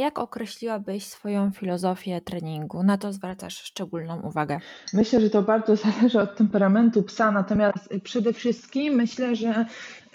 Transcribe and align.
Jak 0.00 0.18
określiłabyś 0.18 1.04
swoją 1.04 1.50
filozofię 1.50 2.20
treningu? 2.20 2.82
Na 2.82 2.98
to 2.98 3.12
zwracasz 3.12 3.56
szczególną 3.56 4.22
uwagę. 4.22 4.60
Myślę, 4.92 5.20
że 5.20 5.30
to 5.30 5.42
bardzo 5.42 5.76
zależy 5.76 6.20
od 6.20 6.36
temperamentu 6.36 7.02
psa, 7.02 7.30
natomiast 7.30 7.88
przede 8.04 8.32
wszystkim 8.32 8.94
myślę, 8.94 9.36
że 9.36 9.66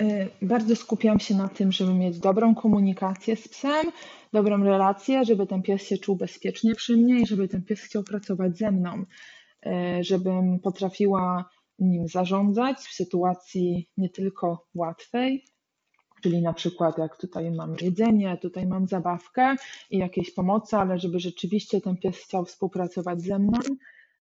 y, 0.02 0.29
bardzo 0.42 0.76
skupiam 0.76 1.20
się 1.20 1.36
na 1.36 1.48
tym, 1.48 1.71
żeby 1.71 1.94
mieć 1.94 2.20
dobrą 2.20 2.56
komunikację 2.56 3.36
z 3.36 3.48
psem, 3.48 3.86
dobrą 4.34 4.63
relację, 4.63 5.26
żeby 5.26 5.48
ten 5.48 5.62
pies 5.62 5.82
się 5.82 5.97
czuł 5.97 6.15
bezpiecznie 6.15 6.76
przy 6.76 6.97
mnie 6.97 7.20
i 7.20 7.28
żeby 7.28 7.47
ten 7.47 7.63
pies 7.63 7.81
chciał 7.81 8.04
pracować 8.04 8.58
ze 8.58 8.72
mną, 8.72 9.04
y, 9.65 9.70
żebym 10.04 10.60
potrafiła 10.60 11.49
nim 11.79 12.08
zarządzać 12.08 12.78
w 12.78 12.94
sytuacji 12.94 13.90
nie 13.97 14.10
tylko 14.10 14.67
łatwej, 14.76 15.46
czyli 16.26 16.41
na 16.41 16.53
przykład 16.53 16.98
jak 16.98 17.17
tutaj 17.17 17.52
mam 17.52 17.76
jedzenie, 17.81 18.38
tutaj 18.38 18.67
mam 18.67 18.88
zabawkę 18.88 19.55
i 19.89 19.98
jakieś 19.98 20.34
pomocy, 20.34 20.75
ale 20.75 20.99
żeby 20.99 21.20
rzeczywiście 21.20 21.81
ten 21.81 21.97
pies 21.97 22.17
chciał 22.17 22.45
współpracować 22.45 23.21
ze 23.21 23.39
mną, 23.39 23.59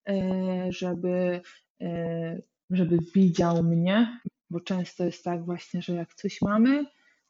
e, 0.08 0.66
żeby, 0.72 1.40
e, 1.80 2.42
żeby 2.70 2.98
widział 3.14 3.62
mnie, 3.62 4.20
bo 4.50 4.60
często 4.60 5.04
jest 5.04 5.24
tak 5.24 5.44
właśnie, 5.44 5.82
że 5.82 5.94
jak 5.94 6.14
coś 6.14 6.42
mamy, 6.42 6.86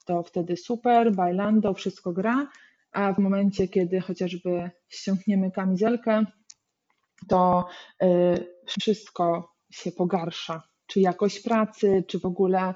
to 0.06 0.22
wtedy 0.22 0.56
super, 0.56 1.14
bailando, 1.14 1.74
wszystko 1.74 2.12
gra, 2.12 2.48
a 2.92 3.12
w 3.12 3.18
momencie, 3.18 3.68
kiedy 3.68 4.00
chociażby 4.00 4.70
ściągniemy 4.88 5.50
kamizelkę, 5.50 6.24
to 7.28 7.66
e, 8.02 8.38
wszystko 8.80 9.54
się 9.70 9.92
pogarsza, 9.92 10.62
czy 10.86 11.00
jakość 11.00 11.40
pracy, 11.40 12.04
czy 12.08 12.18
w 12.18 12.24
ogóle 12.24 12.74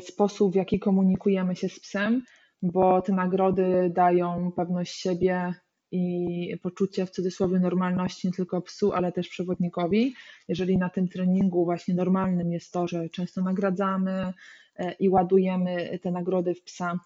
sposób, 0.00 0.52
w 0.52 0.56
jaki 0.56 0.78
komunikujemy 0.78 1.56
się 1.56 1.68
z 1.68 1.80
psem, 1.80 2.22
bo 2.62 3.02
te 3.02 3.12
nagrody 3.12 3.90
dają 3.94 4.52
pewność 4.56 4.94
siebie 4.94 5.54
i 5.90 6.56
poczucie 6.62 7.06
w 7.06 7.10
cudzysłowie 7.10 7.58
normalności 7.58 8.26
nie 8.26 8.32
tylko 8.32 8.62
psu, 8.62 8.92
ale 8.92 9.12
też 9.12 9.28
przewodnikowi. 9.28 10.14
Jeżeli 10.48 10.78
na 10.78 10.90
tym 10.90 11.08
treningu 11.08 11.64
właśnie 11.64 11.94
normalnym 11.94 12.52
jest 12.52 12.72
to, 12.72 12.88
że 12.88 13.08
często 13.08 13.42
nagradzamy 13.42 14.32
e, 14.76 14.92
i 14.92 15.08
ładujemy 15.08 15.98
te 16.02 16.10
nagrody 16.10 16.54
w 16.54 16.62
psa, 16.62 16.98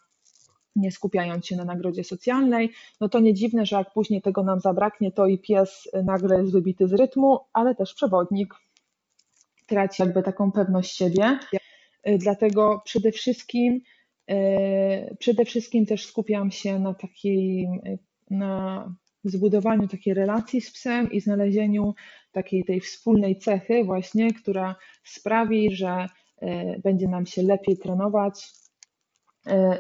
nie 0.76 0.92
skupiając 0.92 1.46
się 1.46 1.56
na 1.56 1.64
nagrodzie 1.64 2.04
socjalnej, 2.04 2.72
no 3.00 3.08
to 3.08 3.20
nie 3.20 3.34
dziwne, 3.34 3.66
że 3.66 3.76
jak 3.76 3.92
później 3.92 4.22
tego 4.22 4.42
nam 4.42 4.60
zabraknie, 4.60 5.12
to 5.12 5.26
i 5.26 5.38
pies 5.38 5.88
nagle 6.04 6.40
jest 6.40 6.52
wybity 6.52 6.88
z 6.88 6.92
rytmu, 6.92 7.40
ale 7.52 7.74
też 7.74 7.94
przewodnik 7.94 8.54
traci 9.66 10.02
jakby 10.02 10.22
taką 10.22 10.52
pewność 10.52 10.96
siebie. 10.96 11.38
E, 12.08 12.18
dlatego 12.18 12.82
przede 12.84 13.12
wszystkim, 13.12 13.80
e, 14.30 15.14
przede 15.14 15.44
wszystkim 15.44 15.86
też 15.86 16.06
skupiam 16.06 16.50
się 16.50 16.78
na 16.78 16.94
takiej, 16.94 17.64
e, 17.64 17.98
na 18.30 18.94
zbudowaniu 19.24 19.88
takiej 19.88 20.14
relacji 20.14 20.60
z 20.60 20.72
psem 20.72 21.12
i 21.12 21.20
znalezieniu 21.20 21.94
takiej 22.32 22.64
tej 22.64 22.80
wspólnej 22.80 23.38
cechy 23.38 23.84
właśnie, 23.84 24.34
która 24.34 24.76
sprawi, 25.04 25.76
że 25.76 26.06
będzie 26.82 27.08
nam 27.08 27.26
się 27.26 27.42
lepiej 27.42 27.78
trenować 27.78 28.46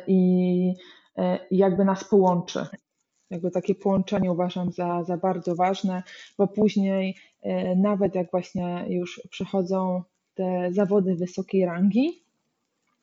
i 0.06 0.72
jakby 1.50 1.84
nas 1.84 2.04
połączy. 2.04 2.66
Jakby 3.30 3.50
takie 3.50 3.74
połączenie 3.74 4.32
uważam 4.32 4.72
za, 4.72 5.04
za 5.04 5.16
bardzo 5.16 5.54
ważne, 5.54 6.02
bo 6.38 6.46
później 6.48 7.16
nawet 7.76 8.14
jak 8.14 8.30
właśnie 8.30 8.84
już 8.88 9.20
przechodzą 9.30 10.02
te 10.38 10.72
zawody 10.72 11.14
wysokiej 11.14 11.66
rangi, 11.66 12.22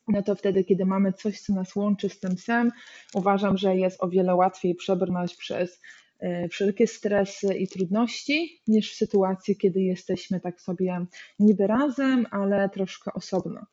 no 0.08 0.23
to 0.23 0.36
wtedy, 0.36 0.64
kiedy 0.64 0.86
mamy 0.86 1.14
coś, 1.14 1.41
co 1.41 1.53
nas 1.53 1.75
łączy 1.75 2.09
z 2.09 2.19
tym 2.19 2.36
psem, 2.36 2.72
uważam, 3.14 3.58
że 3.58 3.75
jest 3.75 4.03
o 4.03 4.09
wiele 4.09 4.36
łatwiej 4.36 4.75
przebrnąć 4.75 5.36
przez 5.36 5.81
e, 6.19 6.50
wszelkie 6.50 6.88
stresy 6.88 7.56
i 7.56 7.67
trudności, 7.67 8.61
niż 8.67 8.94
w 8.94 8.95
sytuacji, 8.95 9.58
kiedy 9.58 9.81
jesteśmy 9.81 10.39
tak 10.39 10.61
sobie 10.61 11.06
niby 11.39 11.67
razem, 11.67 12.25
ale 12.31 12.69
troszkę 12.69 13.13
osobno. 13.13 13.66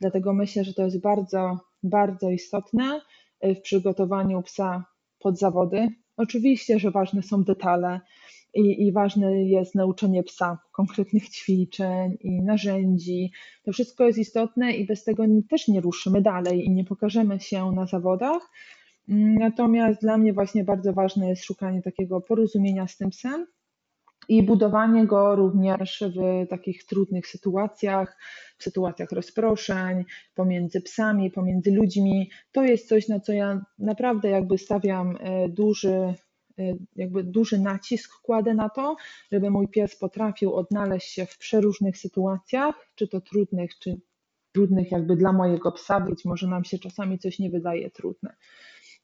Dlatego 0.00 0.32
myślę, 0.32 0.64
że 0.64 0.74
to 0.74 0.82
jest 0.82 1.00
bardzo, 1.00 1.58
bardzo 1.82 2.30
istotne 2.30 3.00
e, 3.40 3.54
w 3.54 3.60
przygotowaniu 3.60 4.42
psa 4.42 4.84
pod 5.18 5.38
zawody. 5.38 5.88
Oczywiście, 6.16 6.78
że 6.78 6.90
ważne 6.90 7.22
są 7.22 7.44
detale, 7.44 8.00
i, 8.54 8.86
i 8.86 8.92
ważne 8.92 9.44
jest 9.44 9.74
nauczenie 9.74 10.22
psa 10.22 10.58
konkretnych 10.72 11.28
ćwiczeń 11.28 12.16
i 12.20 12.42
narzędzi. 12.42 13.32
To 13.64 13.72
wszystko 13.72 14.04
jest 14.04 14.18
istotne 14.18 14.72
i 14.72 14.86
bez 14.86 15.04
tego 15.04 15.24
też 15.50 15.68
nie 15.68 15.80
ruszymy 15.80 16.22
dalej 16.22 16.64
i 16.66 16.70
nie 16.70 16.84
pokażemy 16.84 17.40
się 17.40 17.72
na 17.72 17.86
zawodach. 17.86 18.50
Natomiast 19.38 20.00
dla 20.00 20.18
mnie 20.18 20.32
właśnie 20.32 20.64
bardzo 20.64 20.92
ważne 20.92 21.28
jest 21.28 21.44
szukanie 21.44 21.82
takiego 21.82 22.20
porozumienia 22.20 22.86
z 22.86 22.96
tym 22.96 23.10
psem 23.10 23.46
i 24.28 24.42
budowanie 24.42 25.06
go 25.06 25.36
również 25.36 26.04
w 26.16 26.48
takich 26.48 26.84
trudnych 26.84 27.26
sytuacjach, 27.26 28.18
w 28.58 28.62
sytuacjach 28.62 29.12
rozproszeń, 29.12 30.04
pomiędzy 30.34 30.80
psami, 30.80 31.30
pomiędzy 31.30 31.70
ludźmi. 31.70 32.30
To 32.52 32.62
jest 32.62 32.88
coś, 32.88 33.08
na 33.08 33.20
co 33.20 33.32
ja 33.32 33.64
naprawdę 33.78 34.28
jakby 34.28 34.58
stawiam 34.58 35.16
e, 35.20 35.48
duży 35.48 36.14
jakby 36.96 37.24
duży 37.24 37.58
nacisk 37.58 38.20
kładę 38.22 38.54
na 38.54 38.68
to, 38.68 38.96
żeby 39.32 39.50
mój 39.50 39.68
pies 39.68 39.96
potrafił 39.96 40.54
odnaleźć 40.54 41.08
się 41.12 41.26
w 41.26 41.38
przeróżnych 41.38 41.98
sytuacjach, 41.98 42.74
czy 42.94 43.08
to 43.08 43.20
trudnych, 43.20 43.78
czy 43.78 44.00
trudnych 44.52 44.92
jakby 44.92 45.16
dla 45.16 45.32
mojego 45.32 45.72
psa, 45.72 46.00
być 46.00 46.24
może 46.24 46.46
nam 46.46 46.64
się 46.64 46.78
czasami 46.78 47.18
coś 47.18 47.38
nie 47.38 47.50
wydaje 47.50 47.90
trudne. 47.90 48.36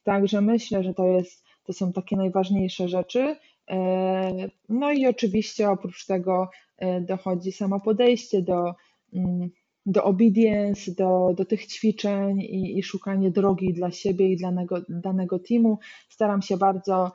Także 0.02 0.40
myślę, 0.40 0.82
że 0.82 0.94
to, 0.94 1.06
jest, 1.06 1.44
to 1.64 1.72
są 1.72 1.92
takie 1.92 2.16
najważniejsze 2.16 2.88
rzeczy. 2.88 3.36
E, 3.70 4.48
no 4.68 4.92
i 4.92 5.06
oczywiście 5.06 5.70
oprócz 5.70 6.06
tego 6.06 6.50
e, 6.78 7.00
dochodzi 7.00 7.52
samo 7.52 7.80
podejście 7.80 8.42
do, 8.42 8.74
mm, 9.12 9.50
do 9.86 10.04
obedience, 10.04 10.94
do, 10.94 11.34
do 11.36 11.44
tych 11.44 11.66
ćwiczeń 11.66 12.40
i, 12.40 12.78
i 12.78 12.82
szukanie 12.82 13.30
drogi 13.30 13.72
dla 13.72 13.90
siebie 13.90 14.32
i 14.32 14.36
dla 14.36 14.48
danego, 14.48 14.80
danego 14.88 15.38
teamu. 15.38 15.78
Staram 16.08 16.42
się 16.42 16.56
bardzo 16.56 17.12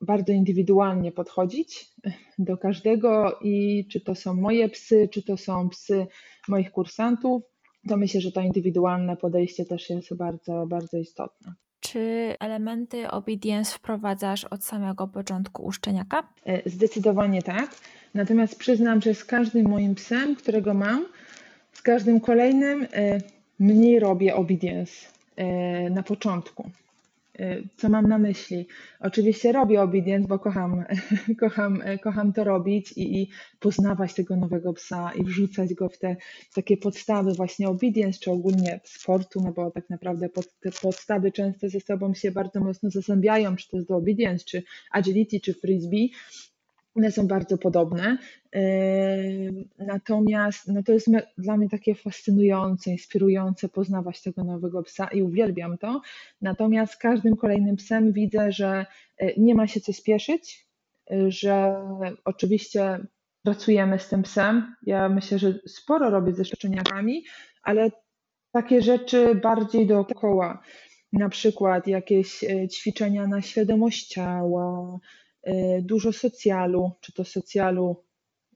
bardzo 0.00 0.32
indywidualnie 0.32 1.12
podchodzić 1.12 1.90
do 2.38 2.56
każdego 2.56 3.38
i 3.42 3.86
czy 3.90 4.00
to 4.00 4.14
są 4.14 4.34
moje 4.34 4.68
psy, 4.68 5.08
czy 5.12 5.22
to 5.22 5.36
są 5.36 5.68
psy 5.68 6.06
moich 6.48 6.70
kursantów, 6.70 7.42
to 7.88 7.96
myślę, 7.96 8.20
że 8.20 8.32
to 8.32 8.40
indywidualne 8.40 9.16
podejście 9.16 9.64
też 9.64 9.90
jest 9.90 10.16
bardzo, 10.16 10.66
bardzo 10.66 10.98
istotne. 10.98 11.52
Czy 11.80 12.34
elementy 12.40 13.10
obedience 13.10 13.78
wprowadzasz 13.78 14.44
od 14.44 14.64
samego 14.64 15.08
początku 15.08 15.64
u 15.64 15.72
szczeniaka? 15.72 16.28
E, 16.46 16.70
zdecydowanie 16.70 17.42
tak. 17.42 17.74
Natomiast 18.14 18.58
przyznam, 18.58 19.00
że 19.00 19.14
z 19.14 19.24
każdym 19.24 19.68
moim 19.68 19.94
psem, 19.94 20.36
którego 20.36 20.74
mam, 20.74 21.06
z 21.72 21.82
każdym 21.82 22.20
kolejnym 22.20 22.86
e, 22.92 23.18
mniej 23.58 24.00
robię 24.00 24.36
obedience 24.36 24.92
na 25.90 26.02
początku. 26.02 26.70
Co 27.76 27.88
mam 27.88 28.08
na 28.08 28.18
myśli? 28.18 28.66
Oczywiście 29.00 29.52
robię 29.52 29.82
obedience, 29.82 30.28
bo 30.28 30.38
kocham, 30.38 30.84
kocham, 31.40 31.82
kocham 32.02 32.32
to 32.32 32.44
robić 32.44 32.92
i, 32.92 33.22
i 33.22 33.30
poznawać 33.60 34.14
tego 34.14 34.36
nowego 34.36 34.72
psa 34.72 35.12
i 35.16 35.24
wrzucać 35.24 35.74
go 35.74 35.88
w 35.88 35.98
te 35.98 36.16
takie 36.54 36.76
podstawy 36.76 37.32
właśnie 37.32 37.68
obedience, 37.68 38.18
czy 38.20 38.30
ogólnie 38.30 38.80
sportu, 38.84 39.40
no 39.40 39.52
bo 39.52 39.70
tak 39.70 39.90
naprawdę 39.90 40.28
pod, 40.28 40.46
te 40.60 40.70
podstawy 40.82 41.32
często 41.32 41.68
ze 41.68 41.80
sobą 41.80 42.14
się 42.14 42.30
bardzo 42.30 42.60
mocno 42.60 42.90
zazębiają, 42.90 43.56
czy 43.56 43.68
to 43.68 43.76
jest 43.76 43.88
do 43.88 43.96
obedience, 43.96 44.44
czy 44.44 44.62
agility, 44.92 45.40
czy 45.40 45.54
frisbee, 45.54 46.12
one 46.98 47.12
są 47.12 47.26
bardzo 47.26 47.58
podobne. 47.58 48.18
Natomiast 49.78 50.68
no 50.68 50.82
to 50.82 50.92
jest 50.92 51.08
dla 51.38 51.56
mnie 51.56 51.68
takie 51.68 51.94
fascynujące, 51.94 52.90
inspirujące 52.90 53.68
poznawać 53.68 54.22
tego 54.22 54.44
nowego 54.44 54.82
psa 54.82 55.08
i 55.08 55.22
uwielbiam 55.22 55.78
to. 55.78 56.00
Natomiast 56.42 56.92
z 56.92 56.96
każdym 56.96 57.36
kolejnym 57.36 57.76
psem 57.76 58.12
widzę, 58.12 58.52
że 58.52 58.86
e, 59.18 59.40
nie 59.40 59.54
ma 59.54 59.66
się 59.66 59.80
co 59.80 59.92
spieszyć, 59.92 60.68
że 61.28 61.74
oczywiście 62.24 62.98
pracujemy 63.42 63.98
z 63.98 64.08
tym 64.08 64.22
psem. 64.22 64.74
Ja 64.82 65.08
myślę, 65.08 65.38
że 65.38 65.58
sporo 65.66 66.10
robię 66.10 66.32
ze 66.34 66.44
szczeniakami, 66.44 67.24
ale 67.62 67.90
takie 68.52 68.82
rzeczy 68.82 69.34
bardziej 69.34 69.86
dookoła. 69.86 70.62
Na 71.12 71.28
przykład 71.28 71.86
jakieś 71.86 72.44
ćwiczenia 72.72 73.26
na 73.26 73.42
świadomość 73.42 74.08
ciała, 74.08 74.98
dużo 75.82 76.12
socjalu, 76.12 76.90
czy 77.00 77.12
to 77.12 77.24
socjalu 77.24 78.04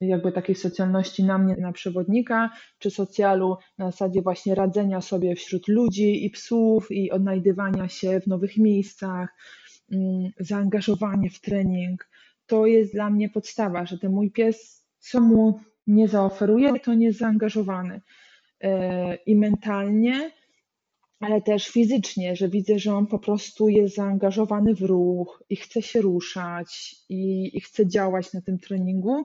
jakby 0.09 0.33
takiej 0.33 0.55
socjalności 0.55 1.25
na 1.25 1.39
mnie, 1.39 1.57
na 1.57 1.73
przewodnika, 1.73 2.51
czy 2.79 2.91
socjalu 2.91 3.57
na 3.79 3.91
zasadzie 3.91 4.23
właśnie 4.23 4.55
radzenia 4.55 5.01
sobie 5.01 5.37
wśród 5.37 5.69
ludzi 5.69 6.27
i 6.27 6.31
psów 6.31 6.91
i 6.91 7.11
odnajdywania 7.11 7.89
się 7.89 8.21
w 8.21 8.27
nowych 8.27 8.57
miejscach, 8.57 9.29
mm, 9.93 10.31
zaangażowanie 10.41 11.31
w 11.31 11.41
trening. 11.41 12.09
To 12.47 12.67
jest 12.67 12.93
dla 12.93 13.11
mnie 13.11 13.29
podstawa, 13.29 13.87
że 13.87 13.99
ten 13.99 14.13
mój 14.13 14.31
pies, 14.31 14.87
co 14.99 15.21
mu 15.21 15.61
nie 15.87 16.09
zaoferuje, 16.09 16.81
to 16.81 16.95
nie 16.95 17.07
jest 17.07 17.19
zaangażowany. 17.19 18.01
E, 18.61 19.15
I 19.15 19.37
mentalnie 19.37 20.31
ale 21.23 21.43
też 21.43 21.69
fizycznie, 21.69 22.37
że 22.37 22.49
widzę, 22.49 22.79
że 22.79 22.95
on 22.95 23.07
po 23.07 23.19
prostu 23.19 23.69
jest 23.69 23.95
zaangażowany 23.95 24.75
w 24.75 24.83
ruch 24.83 25.43
i 25.51 25.57
chce 25.57 25.83
się 25.83 26.01
ruszać 26.01 26.97
i, 27.09 27.51
i 27.57 27.61
chce 27.61 27.87
działać 27.87 28.33
na 28.33 28.41
tym 28.41 28.59
treningu. 28.59 29.25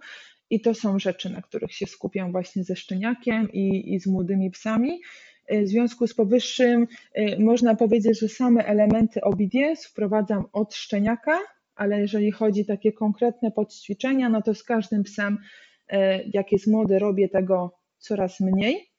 I 0.50 0.62
to 0.62 0.74
są 0.74 1.00
rzeczy, 1.00 1.30
na 1.30 1.42
których 1.42 1.74
się 1.74 1.86
skupiam 1.86 2.32
właśnie 2.32 2.64
ze 2.64 2.76
szczeniakiem 2.76 3.52
i, 3.52 3.94
i 3.94 4.00
z 4.00 4.08
młodymi 4.08 4.52
psami. 4.52 5.02
W 5.50 5.68
związku 5.68 6.08
z 6.08 6.14
powyższym 6.14 6.88
y, 7.18 7.38
można 7.40 7.76
powiedzieć, 7.76 8.20
że 8.20 8.30
same 8.30 8.66
elementy 8.66 9.22
obedience 9.22 9.90
wprowadzam 9.90 10.46
od 10.54 10.76
szczeniaka, 10.76 11.40
ale 11.76 12.00
jeżeli 12.02 12.32
chodzi 12.32 12.62
o 12.62 12.66
takie 12.66 12.92
konkretne 12.92 13.52
podćwiczenia, 13.52 14.30
no 14.30 14.42
to 14.42 14.54
z 14.54 14.64
każdym 14.64 15.04
psem, 15.04 15.38
y, 15.94 15.96
jak 16.34 16.52
jest 16.52 16.68
młody, 16.68 17.00
robię 17.00 17.30
tego 17.30 17.80
coraz 17.98 18.40
mniej. 18.40 18.90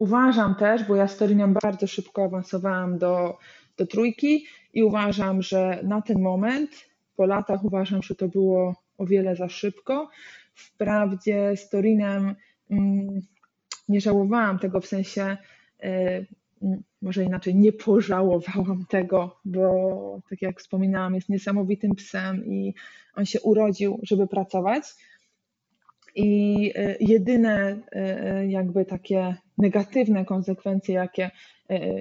Y, 0.00 0.02
uważam 0.02 0.54
też, 0.54 0.84
bo 0.84 0.96
ja 0.96 1.08
z 1.08 1.16
Torinem 1.16 1.54
bardzo 1.62 1.86
szybko 1.86 2.24
awansowałam 2.24 2.98
do, 2.98 3.38
do 3.76 3.86
trójki 3.86 4.46
i 4.72 4.82
uważam, 4.82 5.42
że 5.42 5.80
na 5.82 6.02
ten 6.02 6.20
moment, 6.20 6.70
po 7.16 7.26
latach 7.26 7.64
uważam, 7.64 8.02
że 8.02 8.14
to 8.14 8.28
było 8.28 8.74
o 8.98 9.06
wiele 9.06 9.36
za 9.36 9.48
szybko. 9.48 10.10
Wprawdzie 10.54 11.56
z 11.56 11.68
Torinem 11.68 12.34
mm, 12.70 13.20
nie 13.88 14.00
żałowałam 14.00 14.58
tego 14.58 14.80
w 14.80 14.86
sensie, 14.86 15.36
e, 15.82 16.24
może 17.02 17.24
inaczej, 17.24 17.54
nie 17.54 17.72
pożałowałam 17.72 18.84
tego, 18.88 19.36
bo 19.44 20.20
tak 20.30 20.42
jak 20.42 20.60
wspominałam, 20.60 21.14
jest 21.14 21.28
niesamowitym 21.28 21.94
psem 21.94 22.46
i 22.46 22.74
on 23.14 23.26
się 23.26 23.40
urodził, 23.40 24.00
żeby 24.02 24.26
pracować. 24.26 24.84
I 26.14 26.72
e, 26.74 26.96
jedyne 27.00 27.80
e, 27.92 28.46
jakby 28.46 28.84
takie 28.84 29.36
negatywne 29.62 30.24
konsekwencje, 30.24 30.94
jakie, 30.94 31.30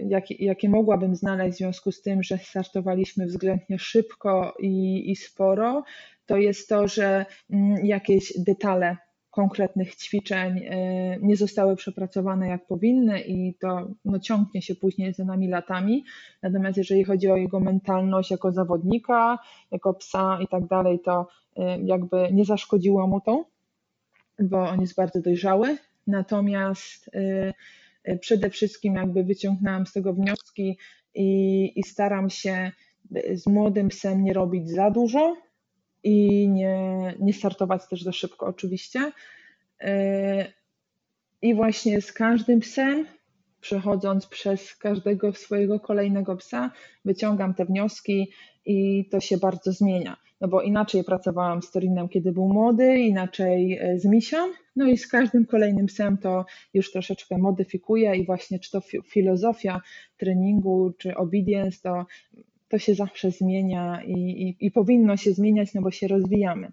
jakie, 0.07 0.35
jakie 0.45 0.69
mogłabym 0.69 1.15
znaleźć 1.15 1.55
w 1.55 1.57
związku 1.57 1.91
z 1.91 2.01
tym, 2.01 2.23
że 2.23 2.37
startowaliśmy 2.37 3.25
względnie 3.25 3.79
szybko 3.79 4.55
i, 4.59 5.03
i 5.11 5.15
sporo, 5.15 5.83
to 6.25 6.37
jest 6.37 6.69
to, 6.69 6.87
że 6.87 7.25
mm, 7.49 7.85
jakieś 7.85 8.33
detale 8.37 8.97
konkretnych 9.31 9.95
ćwiczeń 9.95 10.57
y, 10.57 11.19
nie 11.21 11.35
zostały 11.35 11.75
przepracowane 11.75 12.47
jak 12.47 12.67
powinny 12.67 13.21
i 13.21 13.55
to 13.59 13.87
no, 14.05 14.19
ciągnie 14.19 14.61
się 14.61 14.75
później 14.75 15.13
za 15.13 15.25
nami 15.25 15.47
latami. 15.47 16.03
Natomiast 16.43 16.77
jeżeli 16.77 17.03
chodzi 17.03 17.31
o 17.31 17.35
jego 17.35 17.59
mentalność 17.59 18.31
jako 18.31 18.51
zawodnika, 18.51 19.39
jako 19.71 19.93
psa 19.93 20.39
i 20.41 20.47
tak 20.47 20.67
dalej, 20.67 20.99
to 20.99 21.27
y, 21.57 21.61
jakby 21.83 22.29
nie 22.31 22.45
zaszkodziło 22.45 23.07
mu 23.07 23.21
to, 23.21 23.45
bo 24.39 24.69
on 24.69 24.81
jest 24.81 24.95
bardzo 24.95 25.21
dojrzały. 25.21 25.77
Natomiast 26.07 27.15
y, 28.07 28.17
przede 28.19 28.49
wszystkim 28.49 28.95
jakby 28.95 29.23
wyciągnęłam 29.23 29.85
z 29.85 29.93
tego 29.93 30.13
wnioski 30.13 30.77
i, 31.15 31.71
i 31.79 31.83
staram 31.83 32.29
się 32.29 32.71
z 33.33 33.47
młodym 33.47 33.89
psem 33.89 34.23
nie 34.23 34.33
robić 34.33 34.69
za 34.69 34.91
dużo, 34.91 35.37
i 36.03 36.47
nie, 36.49 37.13
nie 37.19 37.33
startować 37.33 37.87
też 37.89 38.01
za 38.03 38.11
szybko, 38.11 38.45
oczywiście. 38.45 39.11
I 41.41 41.55
właśnie 41.55 42.01
z 42.01 42.13
każdym 42.13 42.59
psem, 42.59 43.07
przechodząc 43.61 44.27
przez 44.27 44.75
każdego 44.75 45.33
swojego 45.33 45.79
kolejnego 45.79 46.35
psa, 46.35 46.71
wyciągam 47.05 47.53
te 47.53 47.65
wnioski 47.65 48.31
i 48.65 49.05
to 49.11 49.19
się 49.19 49.37
bardzo 49.37 49.71
zmienia. 49.71 50.17
No 50.41 50.47
bo 50.47 50.61
inaczej 50.61 51.03
pracowałam 51.03 51.61
z 51.61 51.71
Torinem, 51.71 52.09
kiedy 52.09 52.31
był 52.31 52.47
młody, 52.47 52.99
inaczej 52.99 53.77
e, 53.81 53.99
z 53.99 54.05
Misią, 54.05 54.37
no 54.75 54.87
i 54.87 54.97
z 54.97 55.07
każdym 55.07 55.45
kolejnym 55.45 55.85
psem 55.85 56.17
to 56.17 56.45
już 56.73 56.91
troszeczkę 56.91 57.37
modyfikuję 57.37 58.15
i 58.15 58.25
właśnie 58.25 58.59
czy 58.59 58.71
to 58.71 58.81
filozofia 59.05 59.81
treningu, 60.17 60.91
czy 60.97 61.15
obedience, 61.15 61.79
to 61.83 62.05
to 62.71 62.79
się 62.79 62.95
zawsze 62.95 63.31
zmienia 63.31 64.03
i, 64.03 64.13
i, 64.13 64.65
i 64.65 64.71
powinno 64.71 65.17
się 65.17 65.33
zmieniać, 65.33 65.73
no 65.73 65.81
bo 65.81 65.91
się 65.91 66.07
rozwijamy. 66.07 66.71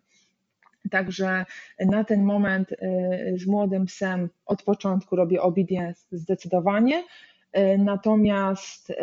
Także 0.89 1.45
na 1.81 2.05
ten 2.05 2.23
moment 2.25 2.73
y, 2.73 2.77
z 3.37 3.47
młodym 3.47 3.87
psem 3.87 4.29
od 4.47 4.63
początku 4.63 5.17
robię 5.17 5.43
obedience 5.43 6.07
zdecydowanie, 6.13 7.05
y, 7.57 7.79
natomiast 7.79 8.91
y, 8.91 8.97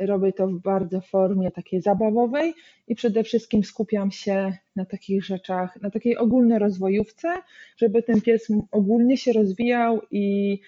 robię 0.00 0.32
to 0.32 0.48
w 0.48 0.60
bardzo 0.60 1.00
formie 1.00 1.50
takiej 1.50 1.80
zabawowej 1.80 2.54
i 2.88 2.94
przede 2.94 3.24
wszystkim 3.24 3.64
skupiam 3.64 4.10
się 4.10 4.56
na 4.76 4.84
takich 4.84 5.24
rzeczach, 5.24 5.80
na 5.82 5.90
takiej 5.90 6.16
ogólnorozwojówce, 6.16 7.28
żeby 7.76 8.02
ten 8.02 8.20
pies 8.20 8.48
ogólnie 8.70 9.16
się 9.16 9.32
rozwijał 9.32 10.00
i 10.10 10.60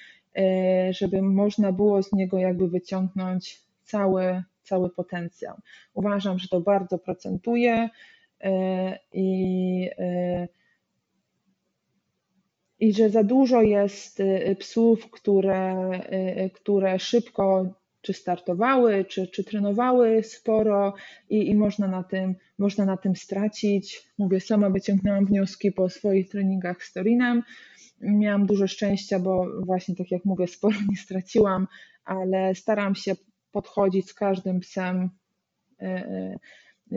żeby 0.90 1.22
można 1.22 1.72
było 1.72 2.02
z 2.02 2.12
niego 2.12 2.38
jakby 2.38 2.68
wyciągnąć 2.68 3.60
cały 3.82 4.42
cały 4.64 4.90
potencjał. 4.90 5.56
Uważam, 5.94 6.38
że 6.38 6.48
to 6.48 6.60
bardzo 6.60 6.98
procentuje 6.98 7.88
i, 9.12 9.90
e, 9.98 10.48
i 12.80 12.92
że 12.92 13.10
za 13.10 13.22
dużo 13.24 13.62
jest 13.62 14.20
e, 14.20 14.56
psów, 14.56 15.10
które, 15.10 15.90
które 16.54 16.98
szybko 16.98 17.66
czy 18.04 18.12
startowały, 18.12 19.04
czy, 19.04 19.26
czy 19.26 19.44
trenowały 19.44 20.22
sporo 20.22 20.94
i, 21.30 21.48
i 21.50 21.54
można, 21.54 21.88
na 21.88 22.02
tym, 22.02 22.34
można 22.58 22.84
na 22.84 22.96
tym 22.96 23.16
stracić. 23.16 24.02
Mówię, 24.18 24.40
sama 24.40 24.70
wyciągnęłam 24.70 25.26
wnioski 25.26 25.72
po 25.72 25.88
swoich 25.88 26.28
treningach 26.28 26.84
z 26.84 26.92
Torinem. 26.92 27.42
Miałam 28.00 28.46
dużo 28.46 28.66
szczęścia, 28.66 29.18
bo 29.18 29.46
właśnie 29.60 29.94
tak 29.96 30.10
jak 30.10 30.24
mówię, 30.24 30.46
sporo 30.46 30.76
nie 30.90 30.96
straciłam, 30.96 31.66
ale 32.04 32.54
staram 32.54 32.94
się 32.94 33.14
podchodzić 33.52 34.08
z 34.08 34.14
każdym 34.14 34.60
psem, 34.60 35.10
e, 35.80 35.84
e, 35.84 36.38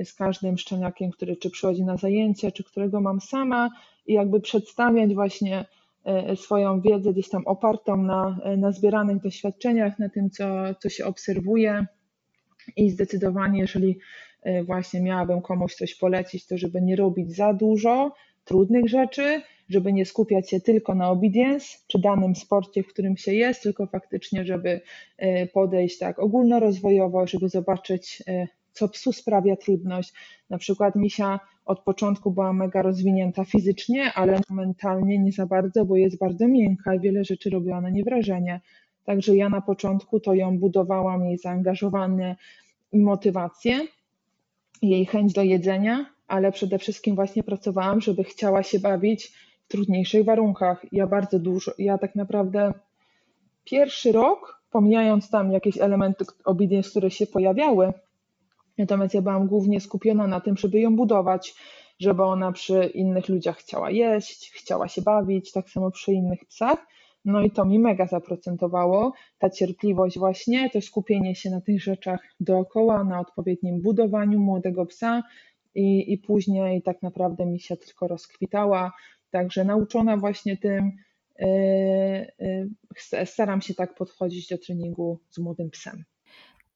z 0.04 0.14
każdym 0.14 0.58
szczeniakiem, 0.58 1.12
który 1.12 1.36
czy 1.36 1.50
przychodzi 1.50 1.84
na 1.84 1.98
zajęcie, 1.98 2.52
czy 2.52 2.64
którego 2.64 3.02
mam 3.02 3.22
sama 3.22 3.70
i 4.08 4.14
jakby 4.14 4.42
przedstawiać 4.42 5.14
właśnie 5.14 5.66
e, 6.06 6.36
swoją 6.36 6.82
wiedzę 6.82 7.14
gdzieś 7.14 7.30
tam 7.30 7.48
opartą 7.48 7.98
na, 7.98 8.40
na 8.58 8.72
zbieranych 8.72 9.22
doświadczeniach, 9.22 10.00
na 10.00 10.10
tym, 10.10 10.30
co, 10.30 10.46
co 10.80 10.90
się 10.90 11.06
obserwuje. 11.06 11.86
I 12.76 12.90
zdecydowanie, 12.90 13.60
jeżeli 13.60 14.00
właśnie 14.66 15.02
miałabym 15.02 15.42
komuś 15.42 15.76
coś 15.76 15.96
polecić, 15.96 16.48
to 16.48 16.58
żeby 16.58 16.82
nie 16.82 16.96
robić 16.96 17.36
za 17.36 17.54
dużo 17.54 18.12
trudnych 18.46 18.90
rzeczy, 18.90 19.42
żeby 19.70 19.94
nie 19.94 20.06
skupiać 20.06 20.50
się 20.50 20.60
tylko 20.60 20.96
na 20.96 21.10
obedience 21.10 21.78
czy 21.88 22.00
danym 22.00 22.36
sporcie, 22.36 22.84
w 22.84 22.88
którym 22.88 23.18
się 23.18 23.34
jest, 23.34 23.64
tylko 23.64 23.88
faktycznie, 23.88 24.46
żeby 24.46 24.82
e, 25.18 25.48
podejść 25.48 25.98
tak 25.98 26.20
ogólnorozwojowo, 26.20 27.28
żeby 27.28 27.50
zobaczyć, 27.50 28.24
e, 28.28 28.48
co 28.78 28.88
psu 28.90 29.14
sprawia 29.14 29.56
trudność. 29.56 30.14
Na 30.50 30.58
przykład 30.58 30.96
Misia 30.96 31.40
od 31.66 31.80
początku 31.80 32.32
była 32.32 32.54
mega 32.54 32.82
rozwinięta 32.82 33.46
fizycznie, 33.46 34.14
ale 34.14 34.40
mentalnie 34.50 35.20
nie 35.20 35.32
za 35.32 35.46
bardzo, 35.46 35.86
bo 35.86 35.96
jest 35.96 36.18
bardzo 36.18 36.48
miękka 36.48 36.96
i 36.96 37.00
wiele 37.00 37.24
rzeczy 37.24 37.50
robiła 37.50 37.82
na 37.82 37.90
nie 37.90 38.04
wrażenie. 38.04 38.62
Także 39.04 39.36
ja 39.36 39.50
na 39.50 39.62
początku 39.62 40.20
to 40.20 40.34
ją 40.34 40.60
budowałam, 40.60 41.26
jej 41.26 41.38
zaangażowanie 41.38 42.36
i 42.92 43.00
motywację, 43.00 43.80
jej 44.82 45.06
chęć 45.06 45.34
do 45.34 45.44
jedzenia, 45.44 46.06
ale 46.28 46.52
przede 46.52 46.80
wszystkim 46.80 47.16
właśnie 47.16 47.44
pracowałam, 47.44 48.02
żeby 48.02 48.24
chciała 48.24 48.64
się 48.64 48.80
bawić 48.80 49.34
w 49.66 49.68
trudniejszych 49.68 50.26
warunkach. 50.26 50.86
Ja 50.92 51.08
bardzo 51.08 51.40
dużo, 51.40 51.72
ja 51.78 51.98
tak 51.98 52.16
naprawdę 52.16 52.74
pierwszy 53.64 54.12
rok, 54.12 54.62
pomijając 54.72 55.30
tam 55.30 55.52
jakieś 55.52 55.78
elementy 55.78 56.26
obedience, 56.46 56.90
które 56.90 57.12
się 57.12 57.28
pojawiały, 57.28 57.94
natomiast 58.78 59.14
ja 59.14 59.22
byłam 59.22 59.48
głównie 59.48 59.82
skupiona 59.82 60.28
na 60.28 60.40
tym, 60.40 60.58
żeby 60.58 60.80
ją 60.80 60.96
budować, 60.96 61.56
żeby 62.00 62.24
ona 62.24 62.52
przy 62.52 62.86
innych 62.86 63.30
ludziach 63.30 63.58
chciała 63.58 63.92
jeść, 63.92 64.52
chciała 64.52 64.88
się 64.88 65.02
bawić, 65.02 65.52
tak 65.52 65.70
samo 65.70 65.92
przy 65.92 66.14
innych 66.14 66.46
psach. 66.46 66.88
No 67.26 67.42
i 67.42 67.52
to 67.52 67.66
mi 67.66 67.80
mega 67.80 68.08
zaprocentowało. 68.08 69.14
Ta 69.38 69.50
cierpliwość, 69.50 70.20
właśnie, 70.20 70.70
to 70.70 70.82
skupienie 70.82 71.36
się 71.36 71.50
na 71.50 71.62
tych 71.62 71.84
rzeczach 71.84 72.20
dookoła, 72.40 73.04
na 73.04 73.20
odpowiednim 73.20 73.82
budowaniu 73.82 74.40
młodego 74.40 74.86
psa 74.86 75.24
i, 75.76 76.14
i 76.14 76.18
później 76.18 76.82
tak 76.82 77.02
naprawdę 77.02 77.46
mi 77.46 77.60
się 77.60 77.78
tylko 77.78 78.08
rozkwitała. 78.08 78.92
Także 79.32 79.66
nauczona 79.66 80.18
właśnie 80.18 80.58
tym, 80.58 80.92
e, 81.40 81.46
e, 83.14 83.26
staram 83.26 83.62
się 83.62 83.74
tak 83.74 83.96
podchodzić 83.96 84.48
do 84.48 84.58
treningu 84.58 85.20
z 85.30 85.38
młodym 85.38 85.70
psem. 85.70 86.04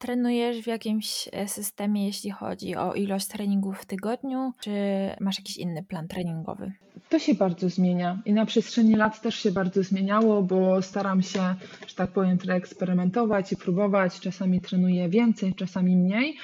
Trenujesz 0.02 0.62
w 0.62 0.68
jakimś 0.68 1.30
e, 1.32 1.48
systemie, 1.48 2.06
jeśli 2.06 2.32
chodzi 2.32 2.76
o 2.76 2.94
ilość 2.94 3.28
treningów 3.28 3.80
w 3.80 3.86
tygodniu, 3.86 4.54
czy 4.60 4.72
masz 5.20 5.40
jakiś 5.40 5.58
inny 5.58 5.84
plan 5.84 6.08
treningowy? 6.08 6.72
To 7.10 7.20
się 7.20 7.34
bardzo 7.34 7.70
zmienia 7.70 8.22
i 8.26 8.34
na 8.34 8.46
przestrzeni 8.46 8.96
lat 8.96 9.22
też 9.22 9.36
się 9.36 9.52
bardzo 9.52 9.84
zmieniało, 9.84 10.44
bo 10.44 10.82
staram 10.82 11.22
się, 11.22 11.56
że 11.88 11.96
tak 11.96 12.12
powiem, 12.12 12.38
eksperymentować 12.50 13.52
i 13.52 13.58
próbować. 13.58 14.20
Czasami 14.20 14.62
trenuję 14.62 15.10
więcej, 15.10 15.56
czasami 15.56 15.98
mniej. 15.98 16.38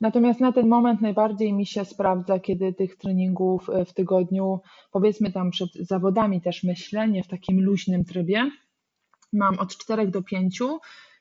Natomiast 0.00 0.40
na 0.40 0.52
ten 0.52 0.68
moment 0.68 1.00
najbardziej 1.00 1.52
mi 1.52 1.66
się 1.66 1.84
sprawdza, 1.84 2.38
kiedy 2.38 2.72
tych 2.72 2.96
treningów 2.96 3.70
e, 3.70 3.84
w 3.84 3.92
tygodniu, 3.92 4.60
powiedzmy 4.92 5.32
tam 5.32 5.50
przed 5.50 5.68
zawodami 5.74 6.40
też 6.40 6.62
myślę, 6.64 7.08
nie 7.08 7.22
w 7.22 7.28
takim 7.28 7.60
luźnym 7.60 8.04
trybie, 8.04 8.50
mam 9.32 9.58
od 9.58 9.76
4 9.76 10.08
do 10.08 10.22
5, 10.22 10.62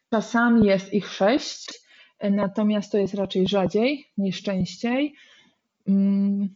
czasami 0.10 0.66
jest 0.66 0.94
ich 0.94 1.08
6, 1.08 1.83
natomiast 2.32 2.92
to 2.92 2.98
jest 2.98 3.14
raczej 3.14 3.48
rzadziej 3.48 4.06
niż 4.18 4.44
częściej. 4.44 5.14
Mm, 5.88 6.50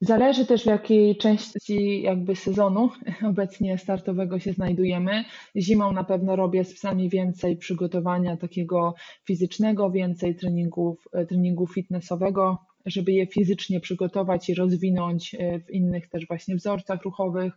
Zależy 0.00 0.46
też 0.46 0.62
w 0.62 0.66
jakiej 0.66 1.16
części 1.16 2.02
jakby 2.02 2.36
sezonu 2.36 2.90
obecnie 3.30 3.78
startowego 3.78 4.38
się 4.38 4.52
znajdujemy. 4.52 5.24
Zimą 5.56 5.92
na 5.92 6.04
pewno 6.04 6.36
robię 6.36 6.64
z 6.64 6.74
psami 6.74 7.08
więcej 7.08 7.56
przygotowania 7.56 8.36
takiego 8.36 8.94
fizycznego, 9.24 9.90
więcej 9.90 10.36
treningów, 10.36 11.08
e, 11.12 11.26
treningu 11.26 11.66
fitnessowego, 11.66 12.58
żeby 12.86 13.12
je 13.12 13.26
fizycznie 13.26 13.80
przygotować 13.80 14.48
i 14.48 14.54
rozwinąć 14.54 15.34
e, 15.34 15.60
w 15.60 15.70
innych 15.70 16.08
też 16.08 16.26
właśnie 16.26 16.56
wzorcach 16.56 17.02
ruchowych. 17.02 17.52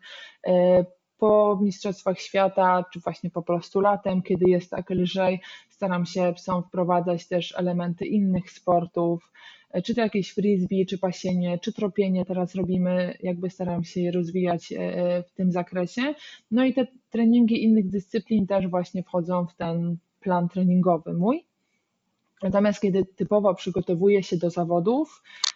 E, 1.20 1.30
po 1.30 1.60
Mistrzostwach 1.62 2.20
Świata, 2.20 2.86
czy 2.94 3.00
właśnie 3.00 3.30
po 3.30 3.42
prostu 3.42 3.82
latem, 3.82 4.22
kiedy 4.22 4.46
jest 4.50 4.72
tak 4.72 4.90
lżej, 4.90 5.42
staram 5.70 6.06
się 6.06 6.34
psom 6.36 6.64
wprowadzać 6.64 7.28
też 7.28 7.54
elementy 7.58 8.06
innych 8.06 8.52
sportów, 8.52 9.32
czy 9.84 9.96
to 9.96 10.02
jakieś 10.02 10.34
frisbee, 10.34 10.86
czy 10.86 10.98
pasienie, 10.98 11.60
czy 11.60 11.74
tropienie 11.74 12.26
teraz 12.26 12.56
robimy, 12.56 13.18
jakby 13.24 13.50
staram 13.50 13.84
się 13.84 14.02
je 14.02 14.12
rozwijać 14.12 14.72
e, 14.72 14.78
e, 14.78 15.24
w 15.24 15.32
tym 15.32 15.52
zakresie. 15.52 16.16
No 16.52 16.66
i 16.66 16.74
te 16.74 16.88
treningi 17.10 17.64
innych 17.64 17.90
dyscyplin 17.90 18.48
też 18.48 18.68
właśnie 18.68 19.04
wchodzą 19.04 19.48
w 19.48 19.56
ten 19.56 19.98
plan 20.20 20.50
treningowy 20.50 21.14
mój. 21.14 21.46
Natomiast 22.44 22.82
kiedy 22.82 23.06
typowo 23.06 23.56
przygotowuję 23.56 24.24
się 24.24 24.38
do 24.38 24.50
zawodów, 24.50 25.24
e, 25.24 25.49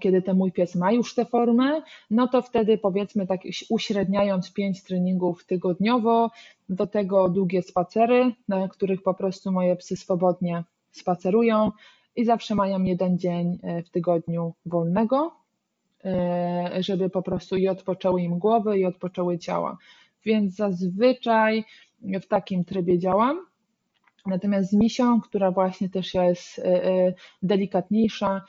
kiedy 0.00 0.22
ten 0.22 0.36
mój 0.36 0.52
pies 0.52 0.74
ma 0.74 0.92
już 0.92 1.14
tę 1.14 1.24
formę, 1.24 1.82
no 2.10 2.28
to 2.28 2.42
wtedy 2.42 2.78
powiedzmy 2.78 3.26
tak 3.26 3.40
uśredniając 3.70 4.52
5 4.52 4.82
treningów 4.82 5.44
tygodniowo, 5.46 6.30
do 6.68 6.86
tego 6.86 7.28
długie 7.28 7.62
spacery, 7.62 8.32
na 8.48 8.68
których 8.68 9.02
po 9.02 9.14
prostu 9.14 9.52
moje 9.52 9.76
psy 9.76 9.96
swobodnie 9.96 10.64
spacerują, 10.90 11.70
i 12.16 12.24
zawsze 12.24 12.54
mają 12.54 12.82
jeden 12.82 13.18
dzień 13.18 13.58
e, 13.62 13.82
w 13.82 13.90
tygodniu 13.90 14.54
wolnego, 14.66 15.34
e, 16.04 16.70
żeby 16.78 17.10
po 17.10 17.22
prostu 17.22 17.56
i 17.56 17.68
odpoczęły 17.68 18.22
im 18.22 18.38
głowy, 18.38 18.78
i 18.78 18.84
odpoczęły 18.84 19.38
ciała. 19.38 19.78
Więc 20.24 20.54
zazwyczaj 20.54 21.64
w 22.02 22.26
takim 22.26 22.64
trybie 22.64 22.98
działam. 22.98 23.46
Natomiast 24.26 24.70
z 24.70 24.74
misią, 24.74 25.20
która 25.20 25.50
właśnie 25.50 25.88
też 25.88 26.14
jest 26.14 26.58
e, 26.58 27.14
delikatniejsza, 27.42 28.44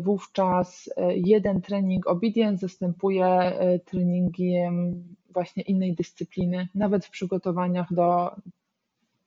wówczas 0.00 0.90
jeden 1.14 1.60
trening 1.60 2.06
obedience 2.06 2.60
zastępuje 2.60 3.52
treningiem 3.84 5.04
właśnie 5.30 5.62
innej 5.62 5.94
dyscypliny, 5.94 6.68
nawet 6.74 7.06
w 7.06 7.10
przygotowaniach 7.10 7.92
do 7.92 8.30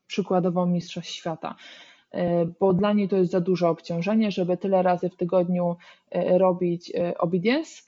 przykładowo 0.07 0.65
Mistrzostw 0.65 1.11
Świata. 1.11 1.55
Bo 2.59 2.73
dla 2.73 2.93
niej 2.93 3.09
to 3.09 3.17
jest 3.17 3.31
za 3.31 3.41
duże 3.41 3.69
obciążenie, 3.69 4.31
żeby 4.31 4.57
tyle 4.57 4.83
razy 4.83 5.09
w 5.09 5.15
tygodniu 5.15 5.75
robić 6.13 6.91
obedience. 7.19 7.81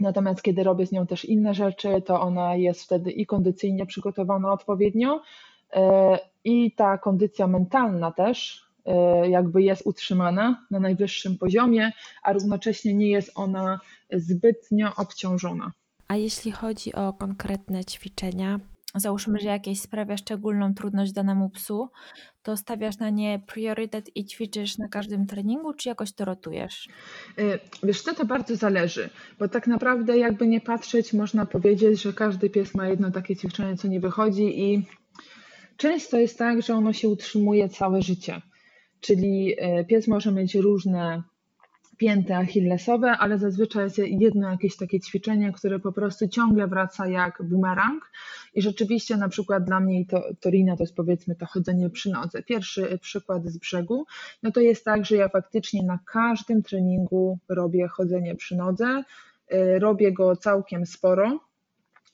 Natomiast 0.00 0.42
kiedy 0.42 0.64
robię 0.64 0.86
z 0.86 0.92
nią 0.92 1.06
też 1.06 1.24
inne 1.24 1.54
rzeczy, 1.54 2.02
to 2.04 2.20
ona 2.20 2.56
jest 2.56 2.82
wtedy 2.82 3.10
i 3.10 3.26
kondycyjnie 3.26 3.86
przygotowana 3.86 4.52
odpowiednio, 4.52 5.20
i 6.46 6.72
ta 6.72 6.98
kondycja 6.98 7.46
mentalna 7.46 8.12
też 8.12 8.66
jakby 9.28 9.62
jest 9.62 9.86
utrzymana 9.86 10.66
na 10.70 10.80
najwyższym 10.80 11.38
poziomie, 11.38 11.92
a 12.22 12.32
równocześnie 12.32 12.94
nie 12.94 13.10
jest 13.10 13.32
ona 13.34 13.80
zbytnio 14.12 14.92
obciążona. 14.96 15.72
A 16.08 16.16
jeśli 16.16 16.52
chodzi 16.52 16.94
o 16.94 17.12
konkretne 17.12 17.84
ćwiczenia, 17.84 18.60
załóżmy, 18.94 19.38
że 19.38 19.48
jakieś 19.48 19.80
sprawia 19.80 20.16
szczególną 20.16 20.74
trudność 20.74 21.12
danemu 21.12 21.50
psu, 21.50 21.88
to 22.42 22.56
stawiasz 22.56 22.98
na 22.98 23.10
nie 23.10 23.42
priorytet 23.46 24.16
i 24.16 24.24
ćwiczysz 24.24 24.78
na 24.78 24.88
każdym 24.88 25.26
treningu, 25.26 25.74
czy 25.74 25.88
jakoś 25.88 26.12
to 26.12 26.24
rotujesz? 26.24 26.88
Y, 27.38 27.58
wiesz 27.82 28.02
co, 28.02 28.14
to 28.14 28.24
bardzo 28.24 28.56
zależy, 28.56 29.10
bo 29.38 29.48
tak 29.48 29.66
naprawdę 29.66 30.18
jakby 30.18 30.46
nie 30.46 30.60
patrzeć, 30.60 31.12
można 31.12 31.46
powiedzieć, 31.46 32.02
że 32.02 32.12
każdy 32.12 32.50
pies 32.50 32.74
ma 32.74 32.88
jedno 32.88 33.10
takie 33.10 33.36
ćwiczenie, 33.36 33.76
co 33.76 33.88
nie 33.88 34.00
wychodzi 34.00 34.60
i 34.62 34.86
często 35.76 36.18
jest 36.18 36.38
tak, 36.38 36.62
że 36.62 36.74
ono 36.74 36.92
się 36.92 37.08
utrzymuje 37.08 37.68
całe 37.68 38.02
życie. 38.02 38.42
Czyli 39.00 39.56
y, 39.80 39.84
pies 39.84 40.08
może 40.08 40.32
mieć 40.32 40.54
różne 40.54 41.22
pięty 41.96 42.34
achillesowe, 42.34 43.10
ale 43.10 43.38
zazwyczaj 43.38 43.84
jest 43.84 43.98
jedno 43.98 44.50
jakieś 44.50 44.76
takie 44.76 45.00
ćwiczenie, 45.00 45.52
które 45.52 45.78
po 45.78 45.92
prostu 45.92 46.28
ciągle 46.28 46.66
wraca 46.66 47.08
jak 47.08 47.42
bumerang 47.42 48.10
i 48.54 48.62
rzeczywiście 48.62 49.16
na 49.16 49.28
przykład 49.28 49.64
dla 49.64 49.80
mnie 49.80 50.06
to 50.06 50.22
Torina 50.40 50.76
to 50.76 50.82
jest 50.82 50.96
powiedzmy 50.96 51.34
to 51.34 51.46
chodzenie 51.46 51.90
przy 51.90 52.10
nodze. 52.10 52.42
Pierwszy 52.42 52.98
przykład 53.02 53.46
z 53.46 53.58
brzegu, 53.58 54.06
no 54.42 54.50
to 54.50 54.60
jest 54.60 54.84
tak, 54.84 55.04
że 55.04 55.16
ja 55.16 55.28
faktycznie 55.28 55.82
na 55.82 55.98
każdym 56.12 56.62
treningu 56.62 57.38
robię 57.48 57.88
chodzenie 57.88 58.34
przy 58.34 58.56
nodze, 58.56 59.02
y, 59.52 59.78
robię 59.78 60.12
go 60.12 60.36
całkiem 60.36 60.86
sporo, 60.86 61.40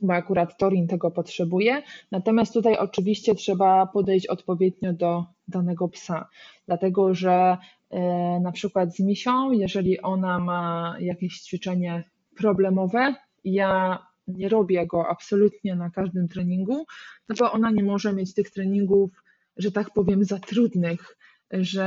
bo 0.02 0.12
akurat 0.12 0.58
Torin 0.58 0.86
tego 0.88 1.10
potrzebuje. 1.10 1.82
Natomiast 2.10 2.52
tutaj 2.52 2.76
oczywiście 2.76 3.34
trzeba 3.34 3.86
podejść 3.86 4.26
odpowiednio 4.26 4.92
do 4.92 5.24
danego 5.48 5.88
psa, 5.88 6.28
dlatego 6.66 7.14
że 7.14 7.56
E, 7.92 8.40
na 8.40 8.52
przykład 8.52 8.96
z 8.96 9.00
misią, 9.00 9.52
jeżeli 9.52 10.00
ona 10.00 10.38
ma 10.38 10.96
jakieś 11.00 11.40
ćwiczenie 11.40 12.04
problemowe, 12.36 13.14
ja 13.44 13.98
nie 14.28 14.48
robię 14.48 14.86
go 14.86 15.08
absolutnie 15.08 15.76
na 15.76 15.90
każdym 15.90 16.28
treningu, 16.28 16.86
no 17.28 17.34
bo 17.38 17.52
ona 17.52 17.70
nie 17.70 17.82
może 17.82 18.12
mieć 18.12 18.34
tych 18.34 18.50
treningów, 18.50 19.10
że 19.56 19.72
tak 19.72 19.90
powiem, 19.90 20.24
za 20.24 20.38
trudnych, 20.38 21.16
że 21.50 21.86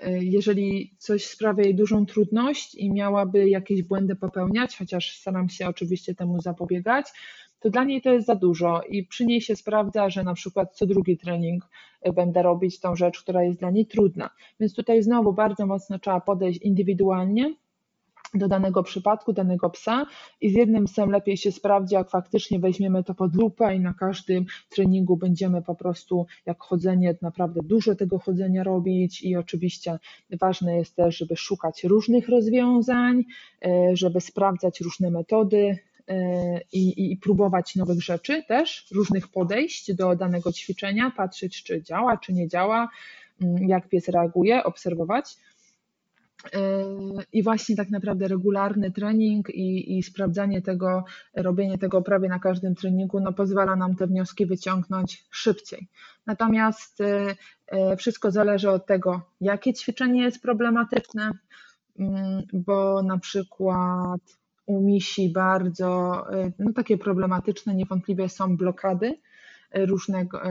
e, 0.00 0.24
jeżeli 0.24 0.94
coś 0.98 1.26
sprawia 1.26 1.64
jej 1.64 1.74
dużą 1.74 2.06
trudność 2.06 2.74
i 2.74 2.92
miałaby 2.92 3.48
jakieś 3.48 3.82
błędy 3.82 4.16
popełniać, 4.16 4.76
chociaż 4.78 5.18
staram 5.18 5.48
się 5.48 5.68
oczywiście 5.68 6.14
temu 6.14 6.40
zapobiegać, 6.40 7.06
to 7.60 7.70
dla 7.70 7.84
niej 7.84 8.02
to 8.02 8.12
jest 8.12 8.26
za 8.26 8.34
dużo 8.34 8.80
i 8.88 9.04
przy 9.04 9.26
niej 9.26 9.40
się 9.40 9.56
sprawdza, 9.56 10.10
że 10.10 10.24
na 10.24 10.34
przykład 10.34 10.76
co 10.76 10.86
drugi 10.86 11.18
trening 11.18 11.68
e, 12.02 12.12
będę 12.12 12.42
robić 12.42 12.80
tą 12.80 12.96
rzecz, 12.96 13.22
która 13.22 13.42
jest 13.42 13.58
dla 13.60 13.70
niej 13.70 13.86
trudna. 13.86 14.30
Więc 14.60 14.74
tutaj 14.74 15.02
znowu 15.02 15.32
bardzo 15.32 15.66
mocno 15.66 15.98
trzeba 15.98 16.20
podejść 16.20 16.60
indywidualnie 16.60 17.54
do 18.34 18.48
danego 18.48 18.82
przypadku, 18.82 19.32
danego 19.32 19.70
psa 19.70 20.06
i 20.40 20.50
z 20.50 20.54
jednym 20.54 20.84
psem 20.84 21.10
lepiej 21.10 21.36
się 21.36 21.52
sprawdzi, 21.52 21.94
jak 21.94 22.10
faktycznie 22.10 22.58
weźmiemy 22.58 23.04
to 23.04 23.14
pod 23.14 23.34
lupę 23.34 23.76
i 23.76 23.80
na 23.80 23.94
każdym 23.94 24.44
treningu 24.68 25.16
będziemy 25.16 25.62
po 25.62 25.74
prostu 25.74 26.26
jak 26.46 26.62
chodzenie, 26.62 27.14
naprawdę 27.22 27.60
dużo 27.64 27.94
tego 27.94 28.18
chodzenia 28.18 28.64
robić 28.64 29.22
i 29.22 29.36
oczywiście 29.36 29.98
ważne 30.40 30.76
jest 30.76 30.96
też, 30.96 31.16
żeby 31.16 31.36
szukać 31.36 31.84
różnych 31.84 32.28
rozwiązań, 32.28 33.24
e, 33.64 33.96
żeby 33.96 34.20
sprawdzać 34.20 34.80
różne 34.80 35.10
metody, 35.10 35.78
i, 36.72 37.12
i 37.12 37.16
próbować 37.16 37.76
nowych 37.76 38.02
rzeczy 38.02 38.42
też, 38.48 38.86
różnych 38.94 39.28
podejść 39.28 39.94
do 39.94 40.16
danego 40.16 40.52
ćwiczenia, 40.52 41.12
patrzeć, 41.16 41.62
czy 41.62 41.82
działa, 41.82 42.16
czy 42.16 42.32
nie 42.32 42.48
działa, 42.48 42.88
mm, 43.42 43.68
jak 43.68 43.88
pies 43.88 44.08
reaguje, 44.08 44.64
obserwować. 44.64 45.36
I 47.32 47.42
właśnie 47.42 47.76
tak 47.76 47.90
naprawdę 47.90 48.28
regularny 48.28 48.90
trening 48.90 49.50
i, 49.50 49.98
i, 49.98 50.02
sprawdzanie 50.02 50.62
tego, 50.62 51.04
robienie 51.34 51.78
tego 51.78 52.02
prawie 52.02 52.28
na 52.28 52.38
każdym 52.38 52.74
treningu, 52.74 53.20
no 53.20 53.32
pozwala 53.32 53.76
nam 53.76 53.96
te 53.96 54.06
wnioski 54.06 54.46
wyciągnąć 54.46 55.24
szybciej. 55.30 55.88
Natomiast 56.26 57.00
e, 57.00 57.96
wszystko 57.96 58.30
zależy 58.30 58.70
od 58.70 58.86
tego, 58.86 59.20
jakie 59.40 59.74
ćwiczenie 59.74 60.22
jest 60.22 60.42
problematyczne, 60.42 61.30
mm, 61.98 62.42
bo 62.52 63.02
na 63.02 63.18
przykład 63.18 64.20
misi 64.68 65.28
bardzo 65.28 66.24
y, 66.34 66.52
no, 66.58 66.72
takie 66.72 66.98
problematyczne 66.98 67.74
niewątpliwie 67.74 68.28
są 68.28 68.56
blokady 68.56 69.06
y, 69.76 69.86
różnego, 69.86 70.46
y, 70.46 70.50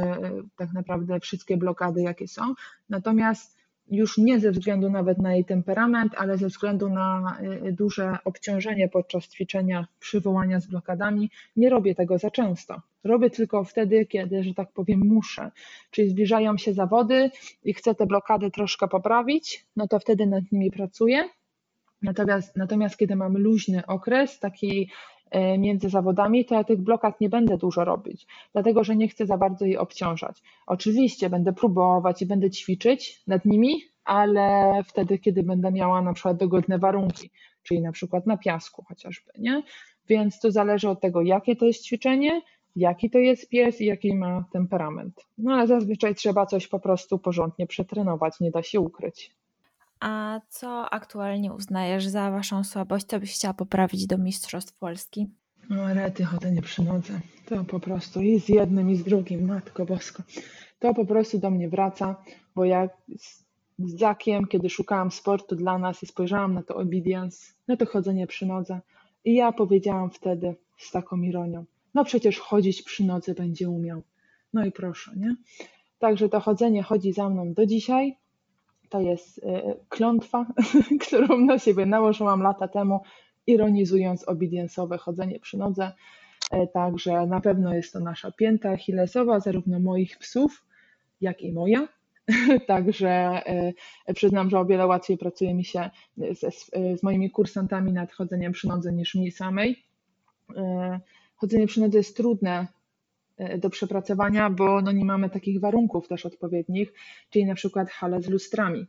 tak 0.58 0.74
naprawdę 0.74 1.20
wszystkie 1.20 1.58
blokady 1.58 2.02
jakie 2.02 2.28
są. 2.28 2.54
Natomiast 2.90 3.56
już 3.92 4.18
nie 4.18 4.40
ze 4.40 4.52
względu 4.52 4.90
nawet 4.90 5.18
na 5.18 5.34
jej 5.34 5.46
temperament, 5.46 6.14
ale 6.18 6.38
ze 6.38 6.48
względu 6.48 6.90
na 6.90 7.38
duże 7.72 8.18
obciążenie 8.26 8.90
podczas 8.90 9.28
ćwiczenia 9.28 9.88
przywołania 10.00 10.60
z 10.60 10.68
blokadami, 10.68 11.32
nie 11.56 11.70
robię 11.70 11.96
tego 11.96 12.18
za 12.18 12.32
często. 12.32 12.82
Robię 13.04 13.30
tylko 13.30 13.64
wtedy, 13.64 14.06
kiedy, 14.06 14.44
że 14.44 14.54
tak 14.54 14.72
powiem, 14.72 15.00
muszę. 15.00 15.52
Czyli 15.92 16.10
zbliżają 16.10 16.58
się 16.58 16.74
zawody 16.74 17.32
i 17.64 17.74
chcę 17.74 17.96
te 17.96 18.06
blokady 18.06 18.52
troszkę 18.52 18.88
poprawić, 18.88 19.66
no 19.76 19.88
to 19.88 20.00
wtedy 20.00 20.26
nad 20.26 20.44
nimi 20.52 20.72
pracuję 20.72 21.30
Natomiast, 22.06 22.56
natomiast 22.56 22.98
kiedy 22.98 23.16
mamy 23.16 23.40
luźny 23.40 23.86
okres, 23.88 24.40
taki 24.40 24.90
e, 25.32 25.58
między 25.58 25.90
zawodami, 25.90 26.46
to 26.46 26.56
ja 26.56 26.64
tych 26.64 26.82
blokad 26.82 27.22
nie 27.22 27.30
będę 27.30 27.58
dużo 27.58 27.86
robić, 27.86 28.28
dlatego 28.54 28.84
że 28.84 28.96
nie 28.96 29.08
chcę 29.08 29.26
za 29.26 29.38
bardzo 29.38 29.66
jej 29.66 29.78
obciążać. 29.78 30.42
Oczywiście 30.68 31.30
będę 31.30 31.54
próbować 31.54 32.22
i 32.22 32.26
będę 32.26 32.50
ćwiczyć 32.50 33.24
nad 33.28 33.46
nimi, 33.46 33.82
ale 34.04 34.74
wtedy, 34.88 35.20
kiedy 35.20 35.44
będę 35.44 35.72
miała 35.72 36.02
na 36.02 36.14
przykład 36.14 36.38
dogodne 36.38 36.80
warunki, 36.80 37.30
czyli 37.64 37.82
na 37.82 37.92
przykład 37.92 38.28
na 38.28 38.38
piasku 38.38 38.84
chociażby, 38.88 39.32
nie? 39.38 39.64
Więc 40.08 40.40
to 40.40 40.52
zależy 40.52 40.90
od 40.90 41.02
tego, 41.02 41.22
jakie 41.22 41.56
to 41.56 41.66
jest 41.66 41.86
ćwiczenie, 41.86 42.42
jaki 42.76 43.10
to 43.10 43.20
jest 43.20 43.50
pies 43.50 43.82
i 43.82 43.86
jaki 43.86 44.16
ma 44.16 44.46
temperament. 44.54 45.26
No 45.38 45.54
ale 45.54 45.68
zazwyczaj 45.68 46.16
trzeba 46.16 46.46
coś 46.46 46.68
po 46.68 46.80
prostu 46.80 47.20
porządnie 47.20 47.68
przetrenować, 47.68 48.40
nie 48.40 48.52
da 48.52 48.64
się 48.64 48.80
ukryć. 48.80 49.36
A 50.00 50.42
co 50.50 50.94
aktualnie 50.94 51.54
uznajesz 51.54 52.08
za 52.08 52.32
waszą 52.32 52.64
słabość? 52.64 53.06
Co 53.06 53.20
byś 53.20 53.34
chciała 53.34 53.54
poprawić 53.54 54.08
do 54.08 54.18
Mistrzostw 54.18 54.78
Polski? 54.78 55.28
No 55.70 55.94
rety, 55.94 56.26
chodzenie 56.26 56.62
przy 56.62 56.84
nodze. 56.84 57.20
To 57.46 57.64
po 57.64 57.80
prostu 57.80 58.22
i 58.22 58.40
z 58.40 58.50
jednym 58.50 58.90
i 58.90 58.96
z 58.96 59.04
drugim, 59.04 59.46
Matko 59.48 59.86
Bosko. 59.86 60.24
To 60.80 60.94
po 60.94 61.06
prostu 61.06 61.40
do 61.40 61.50
mnie 61.50 61.70
wraca, 61.70 62.16
bo 62.56 62.66
jak 62.66 62.98
z, 63.18 63.46
z 63.80 64.00
Zakiem, 64.00 64.48
kiedy 64.48 64.70
szukałam 64.70 65.12
sportu 65.12 65.56
dla 65.56 65.78
nas 65.78 66.04
i 66.04 66.06
spojrzałam 66.06 66.54
na 66.54 66.64
to 66.64 66.76
obedience, 66.76 67.54
na 67.68 67.78
to 67.78 67.86
chodzenie 67.86 68.28
przy 68.28 68.46
nodze 68.46 68.82
i 69.26 69.36
ja 69.36 69.52
powiedziałam 69.52 70.10
wtedy 70.10 70.56
z 70.78 70.92
taką 70.92 71.22
ironią, 71.22 71.66
no 71.94 72.06
przecież 72.06 72.40
chodzić 72.40 72.82
przy 72.82 73.04
nodze 73.04 73.34
będzie 73.34 73.70
umiał. 73.70 74.02
No 74.54 74.66
i 74.66 74.72
proszę, 74.72 75.12
nie? 75.16 75.36
Także 76.00 76.30
to 76.30 76.40
chodzenie 76.40 76.84
chodzi 76.84 77.14
za 77.14 77.30
mną 77.30 77.54
do 77.54 77.66
dzisiaj. 77.66 78.18
To 78.96 79.02
jest 79.02 79.42
e, 79.44 79.76
klątwa, 79.90 80.46
którą 81.08 81.38
na 81.38 81.60
siebie 81.60 81.86
nałożyłam 81.86 82.42
lata 82.42 82.68
temu, 82.68 83.00
ironizując 83.48 84.28
obediensowe 84.28 84.98
chodzenie 84.98 85.40
przy 85.40 85.58
nodze. 85.58 85.92
E, 86.52 86.68
także 86.68 87.26
na 87.28 87.42
pewno 87.42 87.74
jest 87.74 87.94
to 87.94 88.00
nasza 88.00 88.32
pięta 88.32 88.70
achillesowa, 88.70 89.40
zarówno 89.40 89.80
moich 89.80 90.18
psów, 90.18 90.66
jak 91.22 91.42
i 91.42 91.52
moja. 91.52 91.88
Także 92.68 93.10
e, 94.08 94.14
przyznam, 94.14 94.50
że 94.50 94.60
o 94.60 94.66
wiele 94.66 94.88
łatwiej 94.88 95.18
pracuje 95.18 95.54
mi 95.54 95.66
się 95.66 95.90
z, 96.18 96.72
z 97.00 97.04
moimi 97.04 97.32
kursantami 97.32 97.94
nad 97.94 98.12
chodzeniem 98.12 98.52
przy 98.52 98.68
nodze 98.68 98.94
niż 98.94 99.16
mi 99.16 99.32
samej. 99.32 99.84
Chodzenie 101.36 101.68
przy 101.68 101.82
nodze 101.82 101.98
jest 101.98 102.18
trudne 102.18 102.68
do 103.58 103.70
przepracowania, 103.70 104.50
bo 104.50 104.82
no 104.82 104.92
nie 104.92 105.06
mamy 105.06 105.30
takich 105.30 105.60
warunków 105.60 106.08
też 106.08 106.26
odpowiednich, 106.26 106.94
czyli 107.30 107.46
na 107.46 107.56
przykład 107.56 107.90
hale 107.90 108.22
z 108.22 108.30
lustrami. 108.30 108.86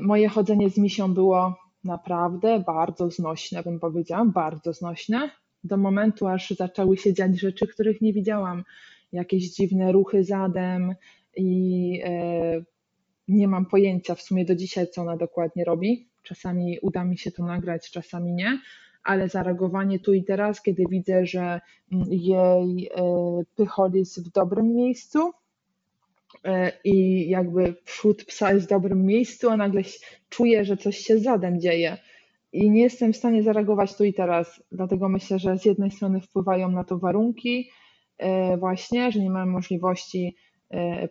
Moje 0.00 0.28
chodzenie 0.28 0.70
z 0.70 0.78
misią 0.78 1.14
było 1.14 1.54
naprawdę 1.84 2.64
bardzo 2.66 3.10
znośne, 3.10 3.62
bym 3.62 3.80
powiedziała, 3.80 4.24
bardzo 4.24 4.72
znośne, 4.72 5.30
do 5.64 5.76
momentu, 5.76 6.26
aż 6.26 6.50
zaczęły 6.50 6.96
się 6.96 7.14
dziać 7.14 7.40
rzeczy, 7.40 7.66
których 7.66 8.00
nie 8.00 8.12
widziałam. 8.12 8.64
Jakieś 9.12 9.54
dziwne 9.54 9.92
ruchy 9.92 10.24
zadem 10.24 10.94
i 11.36 12.00
e, 12.04 12.62
nie 13.28 13.48
mam 13.48 13.66
pojęcia 13.66 14.14
w 14.14 14.22
sumie 14.22 14.44
do 14.44 14.54
dzisiaj, 14.54 14.86
co 14.88 15.02
ona 15.02 15.16
dokładnie 15.16 15.64
robi. 15.64 16.08
Czasami 16.22 16.78
uda 16.82 17.04
mi 17.04 17.18
się 17.18 17.30
to 17.30 17.44
nagrać, 17.44 17.90
czasami 17.90 18.32
nie, 18.32 18.58
ale 19.06 19.28
zareagowanie 19.28 19.98
tu 19.98 20.12
i 20.14 20.24
teraz, 20.24 20.62
kiedy 20.62 20.84
widzę, 20.90 21.26
że 21.26 21.60
mm, 21.92 22.04
jej 22.10 22.88
e, 22.94 23.02
pychol 23.56 23.92
jest 23.92 24.28
w 24.28 24.32
dobrym 24.32 24.74
miejscu, 24.74 25.32
e, 26.44 26.72
i 26.84 27.28
jakby 27.28 27.74
przód 27.84 28.24
psa 28.24 28.52
jest 28.52 28.66
w 28.66 28.70
dobrym 28.70 29.06
miejscu, 29.06 29.50
a 29.50 29.56
nagle 29.56 29.82
czuję, 30.28 30.64
że 30.64 30.76
coś 30.76 30.98
się 30.98 31.18
zadem 31.18 31.60
dzieje 31.60 31.96
i 32.52 32.70
nie 32.70 32.82
jestem 32.82 33.12
w 33.12 33.16
stanie 33.16 33.42
zareagować 33.42 33.96
tu 33.96 34.04
i 34.04 34.14
teraz. 34.14 34.62
Dlatego 34.72 35.08
myślę, 35.08 35.38
że 35.38 35.58
z 35.58 35.64
jednej 35.64 35.90
strony 35.90 36.20
wpływają 36.20 36.70
na 36.70 36.84
to 36.84 36.98
warunki, 36.98 37.70
e, 38.18 38.56
właśnie, 38.56 39.12
że 39.12 39.20
nie 39.20 39.30
mamy 39.30 39.52
możliwości 39.52 40.36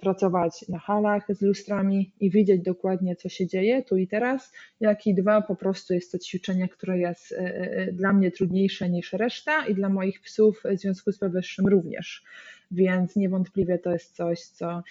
pracować 0.01 0.65
na 0.69 0.79
halach 0.79 1.25
z 1.29 1.41
lustrami 1.41 2.11
i 2.19 2.29
widzieć 2.29 2.61
dokładnie, 2.61 3.15
co 3.15 3.29
się 3.29 3.47
dzieje 3.47 3.83
tu 3.83 3.97
i 3.97 4.07
teraz, 4.07 4.51
jak 4.79 5.07
i 5.07 5.13
dwa, 5.13 5.41
po 5.41 5.55
prostu 5.55 5.93
jest 5.93 6.11
to 6.11 6.19
ćwiczenie, 6.19 6.69
które 6.69 6.99
jest 6.99 7.31
e, 7.31 7.91
dla 7.91 8.13
mnie 8.13 8.31
trudniejsze 8.31 8.89
niż 8.89 9.13
reszta 9.13 9.65
i 9.65 9.75
dla 9.75 9.89
moich 9.89 10.21
psów 10.21 10.63
w 10.65 10.79
związku 10.79 11.11
z 11.11 11.19
powyższym 11.19 11.67
również. 11.67 12.23
Więc 12.71 13.15
niewątpliwie 13.15 13.79
to 13.79 13.91
jest 13.91 14.15
coś, 14.15 14.41
co 14.41 14.83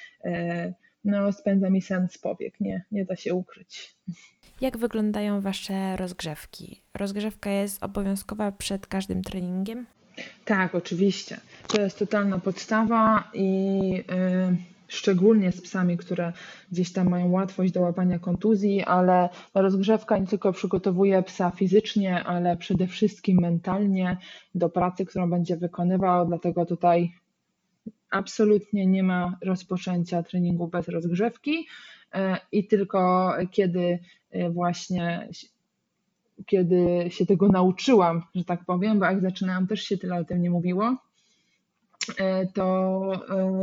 no, 1.05 1.33
spędza 1.33 1.71
mi 1.71 1.83
sen 1.83 2.09
powiek, 2.23 2.61
nie, 2.61 2.85
nie 2.93 3.05
da 3.05 3.17
się 3.17 3.35
ukryć. 3.35 3.97
Jak 4.61 4.79
wyglądają 4.79 5.41
Wasze 5.41 5.97
rozgrzewki? 5.97 6.83
Rozgrzewka 6.95 7.51
jest 7.51 7.83
obowiązkowa 7.83 8.53
przed 8.53 8.87
każdym 8.87 9.23
treningiem? 9.23 9.87
Tak, 10.45 10.75
oczywiście. 10.75 11.41
To 11.69 11.81
jest 11.81 11.99
totalna 11.99 12.39
podstawa 12.39 13.31
i 13.35 13.91
yy, 13.91 14.57
szczególnie 14.89 15.53
z 15.53 15.61
psami, 15.61 15.97
które 15.97 16.33
gdzieś 16.73 16.93
tam 16.93 17.09
mają 17.09 17.31
łatwość 17.31 17.73
do 17.73 17.81
łapania 17.81 18.19
kontuzji, 18.19 18.83
ale 18.83 19.29
rozgrzewka 19.55 20.19
nie 20.19 20.27
tylko 20.27 20.53
przygotowuje 20.53 21.23
psa 21.23 21.51
fizycznie, 21.51 22.25
ale 22.25 22.57
przede 22.57 22.87
wszystkim 22.87 23.39
mentalnie 23.41 24.17
do 24.55 24.69
pracy, 24.69 25.07
którą 25.07 25.31
będzie 25.31 25.57
wykonywał, 25.57 26.27
dlatego 26.27 26.67
tutaj 26.67 27.13
absolutnie 28.11 28.87
nie 28.87 29.03
ma 29.03 29.39
rozpoczęcia 29.43 30.23
treningu 30.23 30.69
bez 30.69 30.89
rozgrzewki 30.89 31.67
e, 32.13 32.37
i 32.53 32.67
tylko 32.67 33.33
kiedy 33.51 33.99
e, 34.31 34.51
właśnie 34.51 35.29
kiedy 36.47 37.11
się 37.11 37.27
tego 37.27 37.49
nauczyłam, 37.49 38.23
że 38.35 38.45
tak 38.45 38.65
powiem, 38.65 38.99
bo 38.99 39.05
jak 39.05 39.21
zaczynałam 39.21 39.67
też 39.67 39.83
się 39.83 39.99
tyle 39.99 40.17
o 40.17 40.25
tym 40.25 40.43
nie 40.43 40.51
mówiło, 40.51 40.97
e, 42.19 42.47
to 42.47 43.01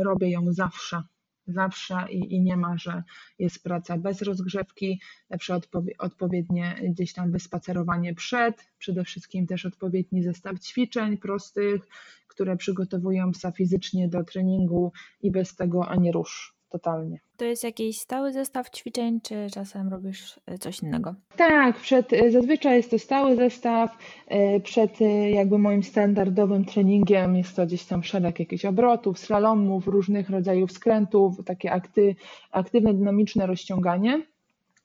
robię 0.04 0.30
ją 0.30 0.52
zawsze. 0.52 1.02
Zawsze 1.46 1.96
i, 2.10 2.34
i 2.34 2.40
nie 2.40 2.56
ma, 2.56 2.76
że 2.76 3.02
jest 3.38 3.62
praca 3.62 3.98
bez 3.98 4.22
rozgrzewki, 4.22 5.00
lepsze 5.30 5.60
odpowiednie 5.98 6.76
gdzieś 6.88 7.12
tam 7.12 7.32
wyspacerowanie 7.32 8.14
przed, 8.14 8.66
przede 8.78 9.04
wszystkim 9.04 9.46
też 9.46 9.66
odpowiedni 9.66 10.22
zestaw 10.22 10.60
ćwiczeń 10.60 11.16
prostych, 11.16 11.88
które 12.28 12.56
przygotowują 12.56 13.32
psa 13.32 13.52
fizycznie 13.52 14.08
do 14.08 14.24
treningu 14.24 14.92
i 15.22 15.30
bez 15.30 15.56
tego 15.56 15.88
ani 15.88 16.12
rusz 16.12 16.61
totalnie. 16.72 17.18
To 17.36 17.44
jest 17.44 17.64
jakiś 17.64 17.98
stały 17.98 18.32
zestaw 18.32 18.70
ćwiczeń, 18.70 19.20
czy 19.20 19.46
czasem 19.54 19.88
robisz 19.88 20.40
e, 20.46 20.58
coś 20.58 20.82
innego? 20.82 21.14
Tak, 21.36 21.76
przed, 21.76 22.12
e, 22.12 22.30
zazwyczaj 22.30 22.76
jest 22.76 22.90
to 22.90 22.98
stały 22.98 23.36
zestaw. 23.36 23.98
E, 24.28 24.60
przed 24.60 24.98
jakby 25.32 25.58
moim 25.58 25.82
standardowym 25.82 26.64
treningiem 26.64 27.36
jest 27.36 27.56
to 27.56 27.66
gdzieś 27.66 27.84
tam 27.84 28.02
szereg 28.02 28.38
jakichś 28.38 28.64
obrotów, 28.64 29.18
slalomów, 29.18 29.86
różnych 29.86 30.30
rodzajów 30.30 30.72
skrętów, 30.72 31.44
takie 31.44 31.72
akty, 31.72 32.16
aktywne, 32.50 32.94
dynamiczne 32.94 33.46
rozciąganie 33.46 34.31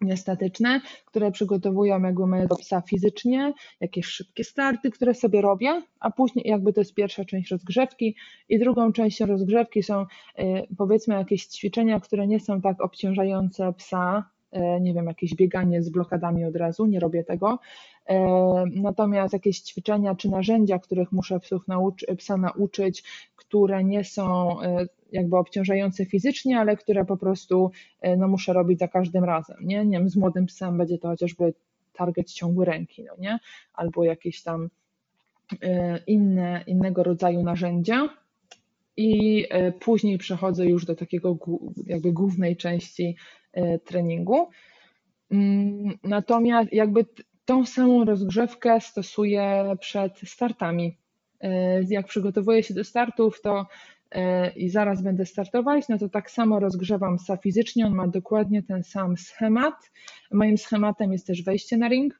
niestatyczne, 0.01 0.81
które 1.05 1.31
przygotowują 1.31 2.01
jakby 2.03 2.27
mojego 2.27 2.55
psa 2.55 2.81
fizycznie, 2.81 3.53
jakieś 3.79 4.05
szybkie 4.05 4.43
starty, 4.43 4.91
które 4.91 5.13
sobie 5.13 5.41
robię, 5.41 5.81
a 5.99 6.11
później 6.11 6.45
jakby 6.47 6.73
to 6.73 6.81
jest 6.81 6.93
pierwsza 6.93 7.25
część 7.25 7.51
rozgrzewki 7.51 8.15
i 8.49 8.59
drugą 8.59 8.93
częścią 8.93 9.25
rozgrzewki 9.25 9.83
są 9.83 10.01
y, 10.01 10.05
powiedzmy 10.77 11.15
jakieś 11.15 11.45
ćwiczenia, 11.45 11.99
które 11.99 12.27
nie 12.27 12.39
są 12.39 12.61
tak 12.61 12.81
obciążające 12.81 13.73
psa, 13.73 14.29
y, 14.55 14.81
nie 14.81 14.93
wiem, 14.93 15.05
jakieś 15.05 15.35
bieganie 15.35 15.83
z 15.83 15.89
blokadami 15.89 16.45
od 16.45 16.55
razu, 16.55 16.85
nie 16.85 16.99
robię 16.99 17.23
tego, 17.23 17.59
y, 18.09 18.13
natomiast 18.75 19.33
jakieś 19.33 19.59
ćwiczenia 19.59 20.15
czy 20.15 20.29
narzędzia, 20.29 20.79
których 20.79 21.11
muszę 21.11 21.39
psów 21.39 21.67
nauczy, 21.67 22.15
psa 22.15 22.37
nauczyć, 22.37 23.03
które 23.47 23.83
nie 23.83 24.03
są 24.03 24.57
jakby 25.11 25.37
obciążające 25.37 26.05
fizycznie, 26.05 26.59
ale 26.59 26.77
które 26.77 27.05
po 27.05 27.17
prostu 27.17 27.71
e, 28.01 28.17
no, 28.17 28.27
muszę 28.27 28.53
robić 28.53 28.79
za 28.79 28.87
każdym 28.87 29.23
razem. 29.23 29.57
Nie? 29.61 29.85
nie 29.85 29.97
wiem, 29.97 30.09
z 30.09 30.15
młodym 30.15 30.45
psem 30.45 30.77
będzie 30.77 30.97
to 30.97 31.07
chociażby 31.07 31.53
target 31.93 32.31
ciągu 32.31 32.65
ręki, 32.65 33.03
no 33.03 33.13
nie? 33.19 33.39
albo 33.73 34.03
jakieś 34.03 34.43
tam 34.43 34.69
e, 35.61 35.99
inne, 36.07 36.63
innego 36.67 37.03
rodzaju 37.03 37.43
narzędzia. 37.43 38.09
I 38.97 39.45
e, 39.49 39.71
później 39.71 40.17
przechodzę 40.17 40.65
już 40.65 40.85
do 40.85 40.95
takiego 40.95 41.37
jakby 41.85 42.11
głównej 42.11 42.57
części 42.57 43.15
treningu. 43.85 44.49
Mm, 45.31 45.97
natomiast 46.03 46.73
jakby 46.73 47.05
tą 47.45 47.65
samą 47.65 48.05
rozgrzewkę 48.05 48.81
stosuję 48.81 49.75
przed 49.79 50.19
startami. 50.19 50.97
Jak 51.89 52.07
przygotowuję 52.07 52.63
się 52.63 52.73
do 52.73 52.83
startów, 52.83 53.41
to 53.41 53.65
E, 54.11 54.49
i 54.49 54.69
zaraz 54.69 55.01
będę 55.01 55.25
startować, 55.25 55.89
no 55.89 55.97
to 55.97 56.09
tak 56.09 56.31
samo 56.31 56.59
rozgrzewam 56.59 57.17
psa 57.17 57.37
fizycznie, 57.37 57.85
on 57.85 57.95
ma 57.95 58.07
dokładnie 58.07 58.63
ten 58.63 58.83
sam 58.83 59.17
schemat. 59.17 59.91
Moim 60.31 60.57
schematem 60.57 61.11
jest 61.11 61.27
też 61.27 61.43
wejście 61.43 61.77
na 61.77 61.87
ring. 61.87 62.19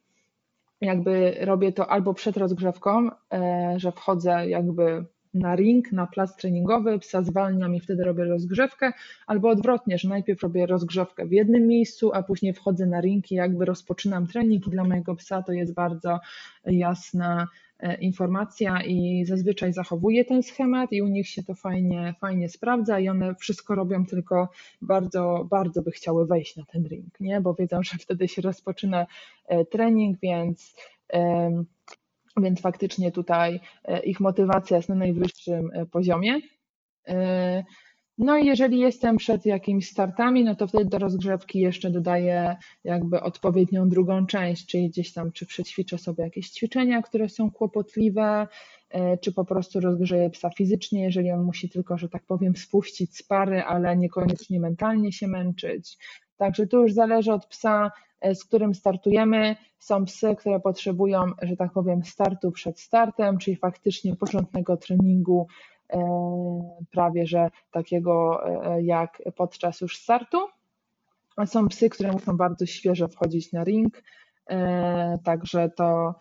Jakby 0.82 1.38
robię 1.42 1.72
to 1.72 1.92
albo 1.92 2.14
przed 2.14 2.38
rozgrzewką, 2.38 3.10
e, 3.34 3.74
że 3.78 3.92
wchodzę 3.92 4.50
jakby 4.50 5.06
na 5.34 5.56
ring, 5.56 5.92
na 5.92 6.08
plac 6.08 6.36
treningowy, 6.38 7.00
psa 7.00 7.24
zwalniam 7.24 7.76
i 7.76 7.80
wtedy 7.80 8.04
robię 8.04 8.24
rozgrzewkę, 8.24 8.94
albo 9.28 9.50
odwrotnie, 9.50 9.98
że 9.98 10.10
najpierw 10.10 10.44
robię 10.44 10.66
rozgrzewkę 10.66 11.26
w 11.26 11.32
jednym 11.32 11.68
miejscu, 11.68 12.14
a 12.14 12.24
później 12.24 12.54
wchodzę 12.54 12.86
na 12.86 13.02
ring 13.02 13.32
i 13.32 13.36
jakby 13.36 13.66
rozpoczynam 13.66 14.28
trening 14.28 14.68
i 14.68 14.70
dla 14.70 14.84
mojego 14.84 15.16
psa 15.16 15.44
to 15.44 15.52
jest 15.52 15.74
bardzo 15.74 16.20
jasna 16.66 17.48
E, 17.67 17.67
informacja 18.00 18.84
i 18.84 19.26
zazwyczaj 19.26 19.74
zachowuje 19.74 20.26
ten 20.26 20.44
schemat 20.44 20.92
i 20.92 21.02
u 21.02 21.08
nich 21.08 21.28
się 21.28 21.44
to 21.44 21.56
fajnie, 21.56 22.16
fajnie 22.20 22.50
sprawdza 22.50 23.00
i 23.00 23.10
one 23.10 23.36
wszystko 23.36 23.76
robią, 23.76 24.06
tylko 24.06 24.50
bardzo, 24.82 25.48
bardzo 25.50 25.82
by 25.82 25.92
chciały 25.92 26.28
wejść 26.28 26.56
na 26.56 26.66
ten 26.66 26.88
ring, 26.88 27.20
nie? 27.20 27.42
bo 27.42 27.54
wiedzą, 27.54 27.84
że 27.84 27.98
wtedy 27.98 28.28
się 28.28 28.42
rozpoczyna 28.42 29.06
e, 29.48 29.66
trening, 29.66 30.20
więc 30.22 30.76
więc 32.42 32.62
faktycznie 32.62 33.12
tutaj 33.12 33.60
ich 34.04 34.20
motywacja 34.20 34.78
jest 34.78 34.90
na 34.90 34.96
najwyższym 34.96 35.72
poziomie. 35.92 36.40
No 38.18 38.38
i 38.38 38.46
jeżeli 38.46 38.80
jestem 38.80 39.18
przed 39.18 39.46
jakimiś 39.46 39.90
startami, 39.90 40.44
no 40.44 40.56
to 40.56 40.68
wtedy 40.68 40.86
do 40.86 40.98
rozgrzewki 40.98 41.60
jeszcze 41.60 41.92
dodaję 41.92 42.56
jakby 42.84 43.22
odpowiednią 43.22 43.90
drugą 43.90 44.26
część, 44.26 44.66
czyli 44.66 44.90
gdzieś 44.90 45.14
tam 45.14 45.32
czy 45.32 45.46
przećwiczę 45.46 45.98
sobie 45.98 46.24
jakieś 46.24 46.50
ćwiczenia, 46.50 47.02
które 47.02 47.30
są 47.30 47.52
kłopotliwe, 47.52 48.48
e, 48.90 49.18
czy 49.18 49.34
po 49.34 49.46
prostu 49.46 49.80
rozgrzeję 49.80 50.30
psa 50.30 50.50
fizycznie, 50.50 51.04
jeżeli 51.04 51.32
on 51.32 51.44
musi 51.44 51.70
tylko, 51.70 51.98
że 51.98 52.10
tak 52.10 52.24
powiem, 52.26 52.56
spuścić 52.56 53.18
z 53.18 53.24
pary, 53.24 53.64
ale 53.64 53.98
niekoniecznie 53.98 54.60
mentalnie 54.60 55.12
się 55.12 55.28
męczyć. 55.28 55.98
Także 56.38 56.68
tu 56.68 56.82
już 56.82 56.94
zależy 56.94 57.34
od 57.34 57.46
psa, 57.46 57.92
e, 58.22 58.36
z 58.36 58.46
którym 58.46 58.76
startujemy. 58.76 59.56
Są 59.80 60.06
psy, 60.06 60.36
które 60.38 60.60
potrzebują, 60.60 61.26
że 61.42 61.56
tak 61.56 61.74
powiem, 61.74 62.04
startu 62.04 62.52
przed 62.52 62.80
startem, 62.80 63.38
czyli 63.38 63.58
faktycznie 63.58 64.16
porządnego 64.16 64.78
treningu 64.78 65.48
prawie 66.92 67.26
że 67.26 67.50
takiego 67.72 68.46
e, 68.46 68.84
jak 68.84 69.22
podczas 69.36 69.82
już 69.82 69.98
startu. 69.98 70.38
Są 71.46 71.68
psy, 71.68 71.90
które 71.90 72.12
muszą 72.12 72.38
bardzo 72.38 72.66
świeżo 72.66 73.08
wchodzić 73.08 73.52
na 73.52 73.64
ring, 73.64 74.04
e, 74.50 75.18
także 75.24 75.70
to 75.70 76.16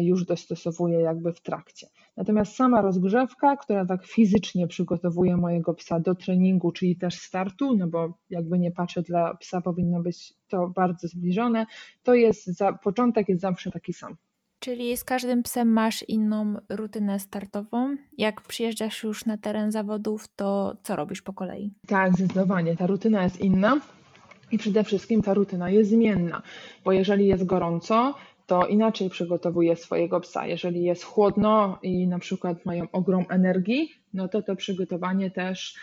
już 0.00 0.24
dostosowuję 0.24 1.00
jakby 1.00 1.32
w 1.32 1.40
trakcie. 1.40 1.86
Natomiast 2.16 2.56
sama 2.56 2.82
rozgrzewka, 2.82 3.56
która 3.56 3.86
tak 3.86 4.06
fizycznie 4.06 4.66
przygotowuje 4.66 5.36
mojego 5.36 5.74
psa 5.74 6.00
do 6.00 6.14
treningu, 6.14 6.72
czyli 6.72 6.96
też 6.96 7.14
startu, 7.14 7.76
no 7.76 7.86
bo 7.86 8.18
jakby 8.30 8.58
nie 8.58 8.70
patrzę, 8.70 9.02
dla 9.02 9.34
psa 9.34 9.60
powinno 9.60 10.02
być 10.02 10.34
to 10.48 10.68
bardzo 10.68 11.08
zbliżone, 11.08 11.66
to 12.02 12.14
jest 12.14 12.46
za, 12.46 12.72
początek 12.72 13.28
jest 13.28 13.40
zawsze 13.40 13.70
taki 13.70 13.92
sam. 13.92 14.16
Czyli 14.60 14.96
z 14.96 15.04
każdym 15.04 15.42
psem 15.42 15.72
masz 15.72 16.02
inną 16.08 16.54
rutynę 16.68 17.20
startową. 17.20 17.96
Jak 18.18 18.40
przyjeżdżasz 18.40 19.02
już 19.02 19.24
na 19.24 19.38
teren 19.38 19.72
zawodów, 19.72 20.28
to 20.36 20.76
co 20.82 20.96
robisz 20.96 21.22
po 21.22 21.32
kolei? 21.32 21.72
Tak, 21.86 22.12
zdecydowanie. 22.12 22.76
Ta 22.76 22.86
rutyna 22.86 23.22
jest 23.22 23.40
inna 23.40 23.80
i 24.50 24.58
przede 24.58 24.84
wszystkim 24.84 25.22
ta 25.22 25.34
rutyna 25.34 25.70
jest 25.70 25.90
zmienna, 25.90 26.42
bo 26.84 26.92
jeżeli 26.92 27.26
jest 27.26 27.44
gorąco, 27.44 28.14
to 28.46 28.66
inaczej 28.66 29.10
przygotowuję 29.10 29.76
swojego 29.76 30.20
psa. 30.20 30.46
Jeżeli 30.46 30.82
jest 30.82 31.04
chłodno 31.04 31.78
i 31.82 32.06
na 32.06 32.18
przykład 32.18 32.66
mają 32.66 32.86
ogrom 32.92 33.24
energii, 33.28 33.90
no 34.14 34.28
to 34.28 34.42
to 34.42 34.56
przygotowanie 34.56 35.30
też 35.30 35.74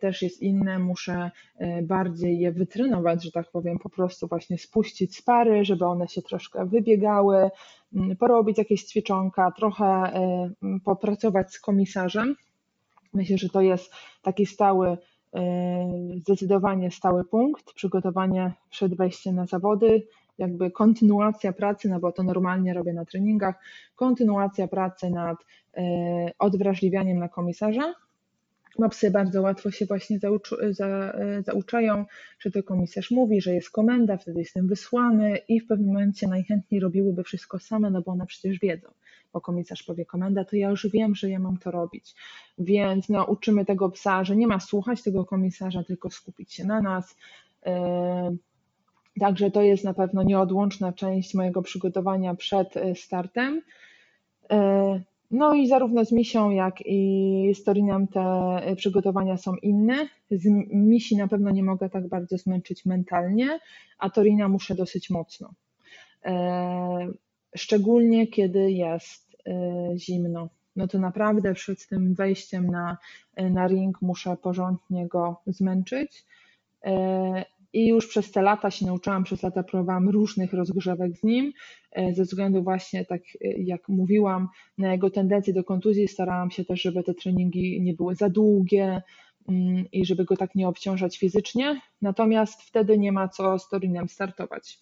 też 0.00 0.22
jest 0.22 0.42
inne, 0.42 0.78
muszę 0.78 1.30
e, 1.58 1.82
bardziej 1.82 2.38
je 2.38 2.52
wytrenować, 2.52 3.24
że 3.24 3.32
tak 3.32 3.50
powiem, 3.50 3.78
po 3.78 3.88
prostu 3.90 4.26
właśnie 4.26 4.58
spuścić 4.58 5.16
z 5.16 5.22
pary, 5.22 5.64
żeby 5.64 5.84
one 5.86 6.08
się 6.08 6.22
troszkę 6.22 6.66
wybiegały, 6.66 7.50
porobić 8.18 8.58
jakieś 8.58 8.84
ćwiczonka, 8.84 9.50
trochę 9.50 9.84
e, 9.84 10.50
popracować 10.84 11.52
z 11.52 11.60
komisarzem. 11.60 12.36
Myślę, 13.14 13.38
że 13.38 13.48
to 13.48 13.60
jest 13.60 13.92
taki 14.22 14.46
stały, 14.46 14.98
zdecydowanie 16.16 16.90
stały 16.90 17.24
punkt, 17.24 17.72
przygotowanie 17.72 18.52
przed 18.70 18.96
wejściem 18.96 19.34
na 19.34 19.46
zawody, 19.46 20.06
jakby 20.38 20.70
kontynuacja 20.70 21.52
pracy, 21.52 21.88
no 21.88 22.00
bo 22.00 22.12
to 22.12 22.22
normalnie 22.22 22.74
robię 22.74 22.92
na 22.92 23.04
treningach, 23.04 23.54
kontynuacja 23.96 24.68
pracy 24.68 25.10
nad 25.10 25.38
odwrażliwianiem 26.38 27.18
na 27.18 27.28
komisarza, 27.28 27.94
Mopsy 28.78 29.10
bardzo 29.10 29.42
łatwo 29.42 29.70
się 29.70 29.86
właśnie 29.86 30.18
zaucz, 30.18 30.54
za, 30.70 31.16
zauczają, 31.46 32.04
że 32.38 32.50
to 32.50 32.62
komisarz 32.62 33.10
mówi, 33.10 33.40
że 33.40 33.54
jest 33.54 33.70
komenda, 33.70 34.16
wtedy 34.16 34.38
jestem 34.38 34.66
wysłany 34.66 35.38
i 35.48 35.60
w 35.60 35.66
pewnym 35.66 35.88
momencie 35.88 36.28
najchętniej 36.28 36.80
robiłyby 36.80 37.24
wszystko 37.24 37.58
same, 37.58 37.90
no 37.90 38.02
bo 38.02 38.12
one 38.12 38.26
przecież 38.26 38.58
wiedzą. 38.58 38.88
Bo 39.32 39.40
komisarz 39.40 39.82
powie 39.82 40.06
komenda, 40.06 40.44
to 40.44 40.56
ja 40.56 40.70
już 40.70 40.86
wiem, 40.86 41.14
że 41.14 41.30
ja 41.30 41.38
mam 41.38 41.56
to 41.56 41.70
robić. 41.70 42.14
Więc 42.58 43.08
no, 43.08 43.24
uczymy 43.24 43.64
tego 43.64 43.90
psa, 43.90 44.24
że 44.24 44.36
nie 44.36 44.46
ma 44.46 44.60
słuchać 44.60 45.02
tego 45.02 45.24
komisarza, 45.24 45.84
tylko 45.84 46.10
skupić 46.10 46.52
się 46.52 46.64
na 46.64 46.82
nas. 46.82 47.16
E, 47.66 48.36
także 49.20 49.50
to 49.50 49.62
jest 49.62 49.84
na 49.84 49.94
pewno 49.94 50.22
nieodłączna 50.22 50.92
część 50.92 51.34
mojego 51.34 51.62
przygotowania 51.62 52.34
przed 52.34 52.76
e, 52.76 52.94
startem. 52.94 53.62
E, 55.32 55.36
no 55.36 55.54
i 55.54 55.68
zarówno 55.68 56.04
z 56.04 56.12
misią, 56.12 56.50
jak 56.50 56.74
i 56.86 57.52
z 57.54 57.64
Torinem 57.64 58.08
te 58.08 58.22
przygotowania 58.76 59.36
są 59.36 59.56
inne. 59.56 60.08
Z 60.30 60.46
misi 60.70 61.16
na 61.16 61.28
pewno 61.28 61.50
nie 61.50 61.62
mogę 61.62 61.90
tak 61.90 62.08
bardzo 62.08 62.38
zmęczyć 62.38 62.84
mentalnie, 62.86 63.60
a 63.98 64.10
Torina 64.10 64.48
muszę 64.48 64.74
dosyć 64.74 65.10
mocno. 65.10 65.54
E, 66.24 67.08
szczególnie 67.56 68.26
kiedy 68.26 68.72
jest 68.72 69.36
e, 69.46 69.52
zimno. 69.96 70.48
No 70.76 70.88
to 70.88 70.98
naprawdę 70.98 71.54
przed 71.54 71.86
tym 71.88 72.14
wejściem 72.14 72.66
na, 72.66 72.98
na 73.36 73.66
ring 73.68 74.02
muszę 74.02 74.36
porządnie 74.36 75.08
go 75.08 75.36
zmęczyć. 75.46 76.24
I 77.72 77.86
już 77.88 78.06
przez 78.08 78.30
te 78.30 78.42
lata 78.42 78.70
się 78.70 78.86
nauczyłam, 78.86 79.24
przez 79.24 79.42
lata 79.42 79.62
próbowałam 79.62 80.08
różnych 80.08 80.52
rozgrzewek 80.52 81.16
z 81.16 81.22
nim, 81.22 81.52
e, 81.92 82.14
ze 82.14 82.22
względu 82.22 82.62
właśnie, 82.62 83.04
tak 83.04 83.20
e, 83.20 83.48
jak 83.52 83.88
mówiłam, 83.88 84.48
na 84.78 84.92
jego 84.92 85.10
tendencje 85.10 85.54
do 85.54 85.64
kontuzji. 85.64 86.08
Starałam 86.08 86.50
się 86.50 86.64
też, 86.64 86.82
żeby 86.82 87.02
te 87.02 87.14
treningi 87.14 87.80
nie 87.82 87.94
były 87.94 88.14
za 88.14 88.28
długie, 88.28 89.02
mm, 89.48 89.84
i 89.92 90.06
żeby 90.06 90.24
go 90.24 90.36
tak 90.36 90.54
nie 90.54 90.68
obciążać 90.68 91.18
fizycznie, 91.18 91.80
natomiast 92.02 92.62
wtedy 92.62 92.98
nie 92.98 93.12
ma 93.12 93.28
co 93.28 93.58
z 93.58 93.68
Torinem 93.68 94.08
startować 94.08 94.78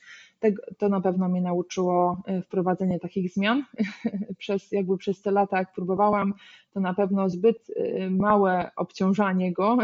to 0.79 0.89
na 0.89 1.01
pewno 1.01 1.29
mnie 1.29 1.41
nauczyło 1.41 2.23
e, 2.27 2.43
wprowadzenie 2.43 3.01
takich 3.01 3.33
zmian. 3.33 3.65
przez, 4.39 4.73
jakby 4.73 4.97
przez 4.99 5.23
te 5.23 5.31
lata, 5.31 5.59
jak 5.59 5.73
próbowałam, 5.73 6.35
to 6.75 6.81
na 6.81 6.95
pewno 6.95 7.29
zbyt 7.29 7.71
e, 7.77 8.11
małe 8.11 8.71
obciążanie 8.77 9.53
go 9.53 9.79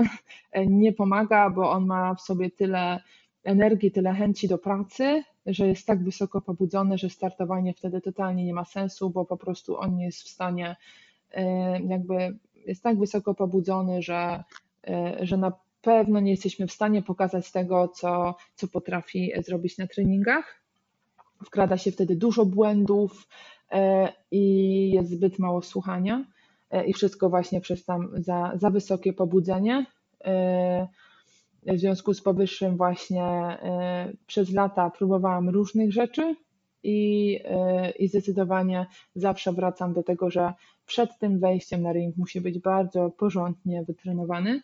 e, 0.52 0.66
nie 0.66 0.92
pomaga, 0.92 1.50
bo 1.50 1.70
on 1.70 1.86
ma 1.86 2.14
w 2.14 2.20
sobie 2.20 2.50
tyle 2.50 3.00
energii, 3.44 3.90
tyle 3.90 4.14
chęci 4.14 4.48
do 4.48 4.58
pracy, 4.58 5.22
że 5.46 5.68
jest 5.68 5.86
tak 5.86 6.04
wysoko 6.04 6.40
pobudzony, 6.40 6.98
że 6.98 7.10
startowanie 7.10 7.74
wtedy 7.74 8.00
totalnie 8.00 8.44
nie 8.44 8.54
ma 8.54 8.64
sensu, 8.64 9.10
bo 9.10 9.24
po 9.24 9.36
prostu 9.36 9.78
on 9.78 9.96
nie 9.96 10.04
jest 10.04 10.22
w 10.22 10.28
stanie, 10.28 10.76
jakby 11.88 12.38
jest 12.66 12.82
tak 12.82 12.98
wysoko 12.98 13.34
pobudzony, 13.34 14.02
że, 14.02 14.44
że 15.20 15.36
na 15.36 15.52
pewno 15.86 16.20
nie 16.20 16.30
jesteśmy 16.30 16.66
w 16.66 16.72
stanie 16.72 17.02
pokazać 17.02 17.52
tego, 17.52 17.88
co, 17.88 18.34
co 18.54 18.68
potrafi 18.68 19.32
zrobić 19.46 19.78
na 19.78 19.86
treningach. 19.86 20.62
Wkrada 21.44 21.78
się 21.78 21.92
wtedy 21.92 22.16
dużo 22.16 22.46
błędów 22.46 23.28
e, 23.72 24.12
i 24.30 24.44
jest 24.90 25.10
zbyt 25.10 25.38
mało 25.38 25.62
słuchania 25.62 26.24
e, 26.70 26.86
i 26.86 26.92
wszystko 26.92 27.30
właśnie 27.30 27.60
przez 27.60 27.84
tam 27.84 28.08
za, 28.14 28.52
za 28.54 28.70
wysokie 28.70 29.12
pobudzenie. 29.12 29.86
E, 30.24 30.88
w 31.66 31.78
związku 31.78 32.14
z 32.14 32.22
powyższym 32.22 32.76
właśnie 32.76 33.58
przez 34.26 34.52
lata 34.52 34.90
próbowałam 34.90 35.48
różnych 35.48 35.92
rzeczy 35.92 36.36
i, 36.82 37.40
i 37.98 38.08
zdecydowanie 38.08 38.86
zawsze 39.14 39.52
wracam 39.52 39.92
do 39.92 40.02
tego, 40.02 40.30
że 40.30 40.52
przed 40.86 41.18
tym 41.18 41.38
wejściem 41.38 41.82
na 41.82 41.92
ring 41.92 42.16
musi 42.16 42.40
być 42.40 42.58
bardzo 42.58 43.10
porządnie 43.10 43.84
wytrenowany. 43.84 44.60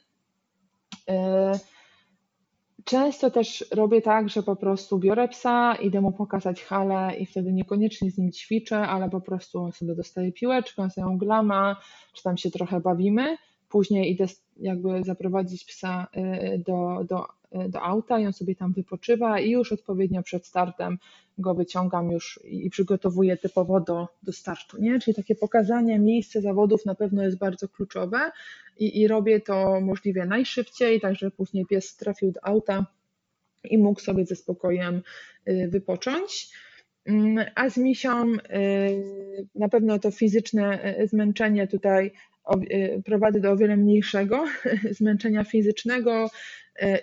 E, 1.08 1.52
często 2.84 3.30
też 3.30 3.64
robię 3.70 4.02
tak, 4.02 4.28
że 4.28 4.42
po 4.42 4.56
prostu 4.56 4.98
biorę 4.98 5.28
psa, 5.28 5.74
idę 5.74 6.00
mu 6.00 6.12
pokazać 6.12 6.62
halę 6.62 7.16
i 7.18 7.26
wtedy 7.26 7.52
niekoniecznie 7.52 8.10
z 8.10 8.18
nim 8.18 8.32
ćwiczę, 8.32 8.78
ale 8.78 9.10
po 9.10 9.20
prostu 9.20 9.72
sobie 9.72 9.94
dostaje 9.94 10.32
piłeczkę, 10.32 10.90
sobie 10.90 11.18
glama, 11.18 11.76
czy 12.12 12.22
tam 12.22 12.36
się 12.36 12.50
trochę 12.50 12.80
bawimy. 12.80 13.36
Później 13.68 14.12
idę 14.12 14.26
jakby 14.56 15.04
zaprowadzić 15.04 15.64
psa 15.64 16.06
e, 16.12 16.58
do, 16.58 17.04
do 17.08 17.41
do 17.68 17.82
auta 17.82 18.18
i 18.18 18.26
on 18.26 18.32
sobie 18.32 18.54
tam 18.54 18.72
wypoczywa 18.72 19.40
i 19.40 19.50
już 19.50 19.72
odpowiednio 19.72 20.22
przed 20.22 20.46
startem 20.46 20.98
go 21.38 21.54
wyciągam 21.54 22.10
już 22.10 22.40
i 22.44 22.70
przygotowuję 22.70 23.36
typowo 23.36 23.80
do, 23.80 24.08
do 24.22 24.32
startu, 24.32 24.82
nie? 24.82 25.00
Czyli 25.00 25.14
takie 25.14 25.34
pokazanie 25.34 25.98
miejsca 25.98 26.40
zawodów 26.40 26.86
na 26.86 26.94
pewno 26.94 27.22
jest 27.22 27.38
bardzo 27.38 27.68
kluczowe 27.68 28.30
i, 28.78 29.00
i 29.00 29.08
robię 29.08 29.40
to 29.40 29.80
możliwie 29.80 30.26
najszybciej, 30.26 31.00
tak 31.00 31.14
żeby 31.14 31.30
później 31.30 31.66
pies 31.66 31.96
trafił 31.96 32.32
do 32.32 32.44
auta 32.44 32.86
i 33.64 33.78
mógł 33.78 34.00
sobie 34.00 34.26
ze 34.26 34.36
spokojem 34.36 35.02
y, 35.48 35.68
wypocząć. 35.68 36.48
Mm, 37.06 37.46
a 37.54 37.70
z 37.70 37.76
misią 37.76 38.32
y, 38.32 38.38
na 39.54 39.68
pewno 39.68 39.98
to 39.98 40.10
fizyczne 40.10 40.96
y, 41.00 41.08
zmęczenie 41.08 41.66
tutaj 41.66 42.12
prowadzi 43.04 43.40
do 43.40 43.52
o 43.52 43.56
wiele 43.56 43.76
mniejszego 43.76 44.44
zmęczenia 44.98 45.44
fizycznego, 45.44 46.30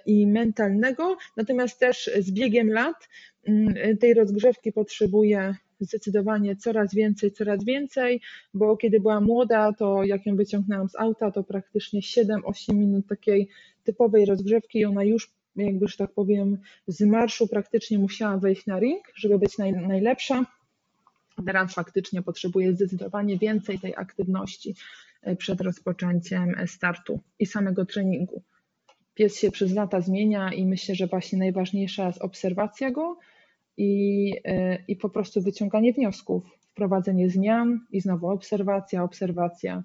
i 0.06 0.28
mentalnego, 0.28 1.18
natomiast 1.38 1.80
też 1.80 2.10
z 2.20 2.32
biegiem 2.32 2.72
lat 2.72 3.10
mm, 3.48 3.98
tej 3.98 4.14
rozgrzewki 4.14 4.72
potrzebuję 4.72 5.56
zdecydowanie 5.80 6.56
coraz 6.56 6.96
więcej, 6.96 7.32
coraz 7.32 7.64
więcej, 7.64 8.22
bo 8.54 8.78
kiedy 8.78 9.00
była 9.00 9.22
młoda, 9.22 9.74
to 9.74 10.04
jak 10.04 10.26
ją 10.26 10.36
wyciągnęłam 10.36 10.90
z 10.90 10.96
auta, 10.96 11.32
to 11.32 11.44
praktycznie 11.44 12.02
7-8 12.02 12.74
minut 12.74 13.08
takiej 13.08 13.50
typowej 13.84 14.26
rozgrzewki 14.26 14.80
i 14.80 14.86
ona 14.86 15.04
już 15.04 15.32
jakby, 15.56 15.88
że 15.88 15.98
tak 15.98 16.12
powiem, 16.12 16.58
z 16.88 17.02
marszu 17.02 17.48
praktycznie 17.48 18.00
musiała 18.00 18.38
wejść 18.38 18.66
na 18.66 18.80
ring, 18.80 19.02
żeby 19.16 19.40
być 19.40 19.58
naj, 19.58 19.74
najlepsza. 19.74 20.46
Teraz 21.46 21.74
faktycznie 21.74 22.22
potrzebuje 22.22 22.74
zdecydowanie 22.74 23.38
więcej 23.38 23.80
tej 23.80 23.96
aktywności 23.96 24.76
e, 25.22 25.36
przed 25.36 25.62
rozpoczęciem 25.62 26.56
startu 26.68 27.20
i 27.40 27.46
samego 27.46 27.86
treningu. 27.86 28.42
Pies 29.20 29.40
się 29.40 29.52
przez 29.52 29.74
lata 29.74 30.02
zmienia 30.02 30.54
i 30.54 30.66
myślę, 30.66 30.96
że 30.96 31.08
właśnie 31.08 31.40
najważniejsza 31.40 32.08
jest 32.08 32.22
obserwacja 32.22 32.92
go 32.92 33.18
i, 33.78 34.34
e, 34.46 34.78
i 34.88 34.96
po 34.96 35.10
prostu 35.10 35.42
wyciąganie 35.42 35.94
wniosków, 35.94 36.44
wprowadzenie 36.60 37.30
zmian 37.30 37.80
i 37.92 38.02
znowu 38.02 38.28
obserwacja, 38.28 39.04
obserwacja, 39.04 39.84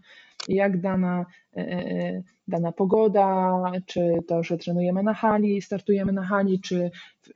jak 0.49 0.81
dana, 0.81 1.27
e, 1.57 2.23
dana 2.49 2.73
pogoda, 2.73 3.62
czy 3.87 4.18
to, 4.29 4.42
że 4.42 4.59
trenujemy 4.59 5.03
na 5.03 5.14
hali, 5.14 5.62
startujemy 5.62 6.12
na 6.12 6.25
hali, 6.25 6.61
czy 6.61 6.90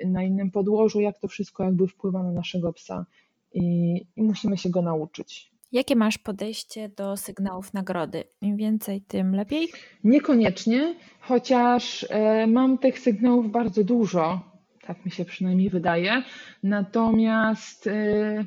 na 0.04 0.22
innym 0.22 0.50
podłożu, 0.50 1.00
jak 1.00 1.18
to 1.18 1.28
wszystko 1.28 1.64
jakby 1.64 1.86
wpływa 1.88 2.22
na 2.22 2.32
naszego 2.32 2.72
psa 2.72 3.06
i, 3.52 3.96
i 4.16 4.22
musimy 4.22 4.58
się 4.58 4.70
go 4.70 4.82
nauczyć. 4.82 5.50
Jakie 5.72 5.96
masz 5.96 6.18
podejście 6.18 6.88
do 6.88 7.16
sygnałów 7.16 7.74
nagrody? 7.74 8.24
Im 8.40 8.56
więcej, 8.56 9.02
tym 9.02 9.34
lepiej? 9.34 9.68
Niekoniecznie, 10.04 10.94
chociaż 11.20 12.06
e, 12.10 12.46
mam 12.46 12.78
tych 12.78 12.98
sygnałów 12.98 13.50
bardzo 13.50 13.84
dużo, 13.84 14.40
tak 14.82 15.04
mi 15.04 15.10
się 15.10 15.24
przynajmniej 15.24 15.70
wydaje. 15.70 16.22
Natomiast 16.62 17.86
e, 17.86 18.44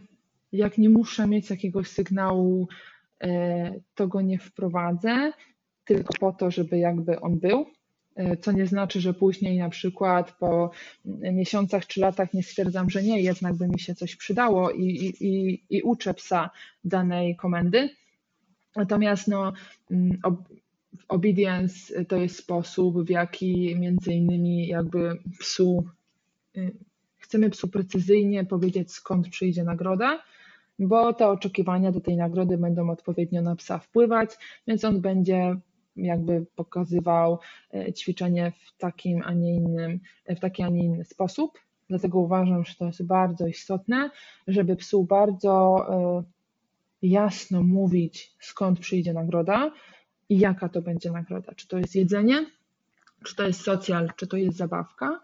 jak 0.52 0.78
nie 0.78 0.90
muszę 0.90 1.28
mieć 1.28 1.50
jakiegoś 1.50 1.88
sygnału, 1.88 2.68
e, 3.24 3.74
to 3.96 4.08
go 4.08 4.22
nie 4.22 4.40
wprowadzę, 4.40 5.34
tylko 5.86 6.14
po 6.20 6.32
to, 6.32 6.52
żeby 6.52 6.78
jakby 6.78 7.20
on 7.20 7.40
był. 7.40 7.66
E, 8.22 8.38
co 8.38 8.52
nie 8.52 8.68
znaczy, 8.68 9.02
że 9.02 9.14
później 9.14 9.58
na 9.58 9.70
przykład 9.70 10.32
po 10.32 10.72
miesiącach 11.06 11.88
czy 11.88 12.00
latach 12.00 12.34
nie 12.34 12.44
stwierdzam, 12.44 12.90
że 12.90 13.04
nie, 13.04 13.22
jednak 13.22 13.54
by 13.56 13.68
mi 13.68 13.80
się 13.80 13.96
coś 13.96 14.16
przydało 14.16 14.72
i, 14.72 14.84
i, 14.84 15.26
i, 15.26 15.64
i 15.70 15.82
uczę 15.82 16.14
psa 16.14 16.50
danej 16.84 17.36
komendy. 17.36 17.90
Natomiast 18.76 19.28
no, 19.28 19.54
mm, 19.92 20.18
obedience 21.08 22.06
to 22.06 22.18
jest 22.18 22.36
sposób, 22.36 23.06
w 23.06 23.10
jaki 23.10 23.76
między 23.76 24.14
innymi 24.14 24.68
jakby 24.68 25.18
psu, 25.40 25.86
y, 26.58 26.72
chcemy 27.18 27.50
psu 27.50 27.68
precyzyjnie 27.68 28.46
powiedzieć 28.46 28.92
skąd 28.92 29.30
przyjdzie 29.30 29.64
nagroda, 29.64 30.24
bo 30.80 31.14
te 31.14 31.28
oczekiwania 31.28 31.92
do 31.92 32.02
tej 32.02 32.18
nagrody 32.18 32.58
będą 32.58 32.90
odpowiednio 32.90 33.42
na 33.42 33.56
psa 33.56 33.80
wpływać, 33.80 34.30
więc 34.68 34.86
on 34.86 35.02
będzie 35.02 35.56
jakby 35.96 36.46
pokazywał 36.56 37.40
e, 37.74 37.94
ćwiczenie 37.94 38.52
w 38.52 38.78
takim, 38.78 39.22
a 39.26 39.34
nie 39.34 39.56
innym, 39.56 40.00
w 40.30 40.40
taki, 40.40 40.64
a 40.64 40.70
nie 40.70 40.84
inny 40.84 41.06
sposób. 41.06 41.60
Dlatego 41.90 42.20
uważam, 42.20 42.66
że 42.66 42.76
to 42.76 42.86
jest 42.86 43.04
bardzo 43.04 43.48
istotne, 43.48 44.10
żeby 44.48 44.76
psu 44.76 45.04
bardzo 45.04 45.86
e, 45.90 46.24
jasno 47.02 47.64
mówić, 47.64 48.34
skąd 48.40 48.80
przyjdzie 48.80 49.14
nagroda 49.14 49.72
i 50.30 50.40
jaka 50.40 50.70
to 50.70 50.82
będzie 50.82 51.12
nagroda. 51.12 51.54
Czy 51.56 51.68
to 51.68 51.78
jest 51.78 51.96
jedzenie, 51.96 52.46
czy 53.24 53.36
to 53.36 53.48
jest 53.48 53.62
socjal, 53.62 54.12
czy 54.16 54.28
to 54.28 54.38
jest 54.38 54.58
zabawka. 54.58 55.20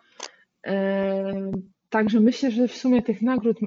E, 0.67 1.51
także 1.89 2.19
myślę, 2.19 2.51
że 2.51 2.67
w 2.67 2.75
sumie 2.75 3.01
tych 3.01 3.21
nagród, 3.21 3.57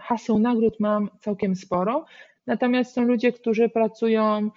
haseł 0.00 0.38
nagród 0.38 0.80
mam 0.80 1.10
całkiem 1.20 1.56
sporo. 1.56 2.04
Natomiast 2.46 2.94
są 2.94 3.02
ludzie, 3.02 3.32
którzy 3.32 3.68
pracują 3.68 4.50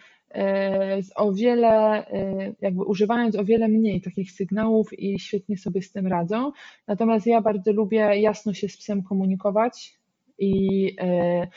z 1.01 1.11
o 1.15 1.33
wiele, 1.33 2.07
e, 2.07 2.53
jakby 2.61 2.83
używając 2.83 3.35
o 3.35 3.45
wiele 3.45 3.67
mniej 3.67 4.01
takich 4.01 4.31
sygnałów 4.31 4.99
i 4.99 5.19
świetnie 5.19 5.57
sobie 5.57 5.81
z 5.81 5.91
tym 5.91 6.07
radzą. 6.07 6.51
Natomiast 6.87 7.27
ja 7.27 7.41
bardzo 7.41 7.71
lubię 7.71 8.19
jasno 8.19 8.53
się 8.53 8.69
z 8.69 8.77
psem 8.77 9.03
komunikować 9.03 9.97
i 10.39 10.95
e, 10.99 11.47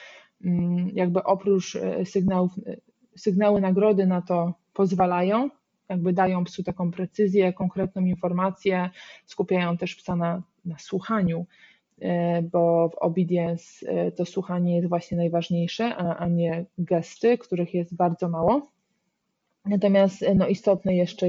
mm, 0.44 0.90
jakby 0.94 1.22
oprócz 1.22 1.76
e, 1.76 2.04
sygnałów, 2.04 2.52
sygnały 3.16 3.60
nagrody 3.60 4.06
na 4.06 4.22
to 4.22 4.54
pozwalają, 4.72 5.50
jakby 5.88 6.12
dają 6.12 6.44
psu 6.44 6.62
taką 6.62 6.90
precyzję, 6.90 7.52
konkretną 7.52 8.04
informację, 8.04 8.90
skupiają 9.26 9.76
też 9.76 9.94
psa 9.94 10.16
na, 10.16 10.42
na 10.64 10.78
słuchaniu, 10.78 11.46
bo 12.52 12.88
w 12.88 12.94
obedience 12.94 13.87
to 14.16 14.24
słuchanie 14.24 14.76
jest 14.76 14.88
właśnie 14.88 15.16
najważniejsze, 15.16 15.96
a, 15.96 16.16
a 16.16 16.28
nie 16.28 16.64
gesty, 16.78 17.38
których 17.38 17.74
jest 17.74 17.94
bardzo 17.94 18.28
mało. 18.28 18.76
Natomiast 19.66 20.24
no, 20.35 20.48
istotne 20.48 20.96
jeszcze 20.96 21.28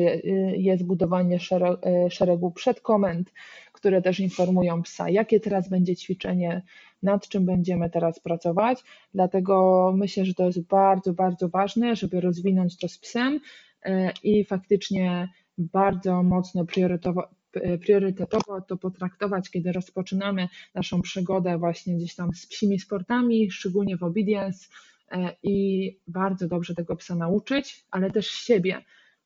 jest 0.57 0.85
budowanie 0.85 1.39
e, 1.51 2.09
szeregu 2.09 2.51
przedkomend, 2.51 3.33
które 3.71 4.01
też 4.01 4.19
informują 4.19 4.83
psa, 4.83 5.09
jakie 5.09 5.39
teraz 5.39 5.69
będzie 5.69 5.95
ćwiczenie, 5.95 6.61
nad 7.03 7.27
czym 7.27 7.45
będziemy 7.45 7.89
teraz 7.89 8.19
pracować. 8.19 8.83
Dlatego 9.13 9.93
myślę, 9.97 10.25
że 10.25 10.33
to 10.33 10.45
jest 10.45 10.61
bardzo, 10.61 11.13
bardzo 11.13 11.49
ważne, 11.49 11.95
żeby 11.95 12.21
rozwinąć 12.21 12.77
to 12.77 12.87
z 12.87 12.97
psem 12.97 13.39
e, 13.83 14.11
i 14.23 14.45
faktycznie 14.45 15.29
bardzo 15.57 16.23
mocno 16.23 16.61
e, 16.61 17.27
priorytetowo 17.81 18.61
to 18.61 18.77
potraktować, 18.77 19.49
kiedy 19.49 19.71
rozpoczynamy 19.71 20.47
naszą 20.75 21.01
przygodę 21.01 21.57
właśnie 21.57 21.95
gdzieś 21.95 22.15
tam 22.15 22.33
z 22.33 22.47
psimi 22.47 22.79
sportami, 22.79 23.51
szczególnie 23.51 23.97
w 23.97 24.03
obedience 24.03 24.67
E, 25.11 25.35
i 25.43 25.97
bardzo 26.07 26.47
dobrze 26.47 26.75
tego 26.75 26.95
psa 26.95 27.15
nauczyć, 27.15 27.85
ale 27.91 28.11
też 28.11 28.27
siebie, 28.27 28.81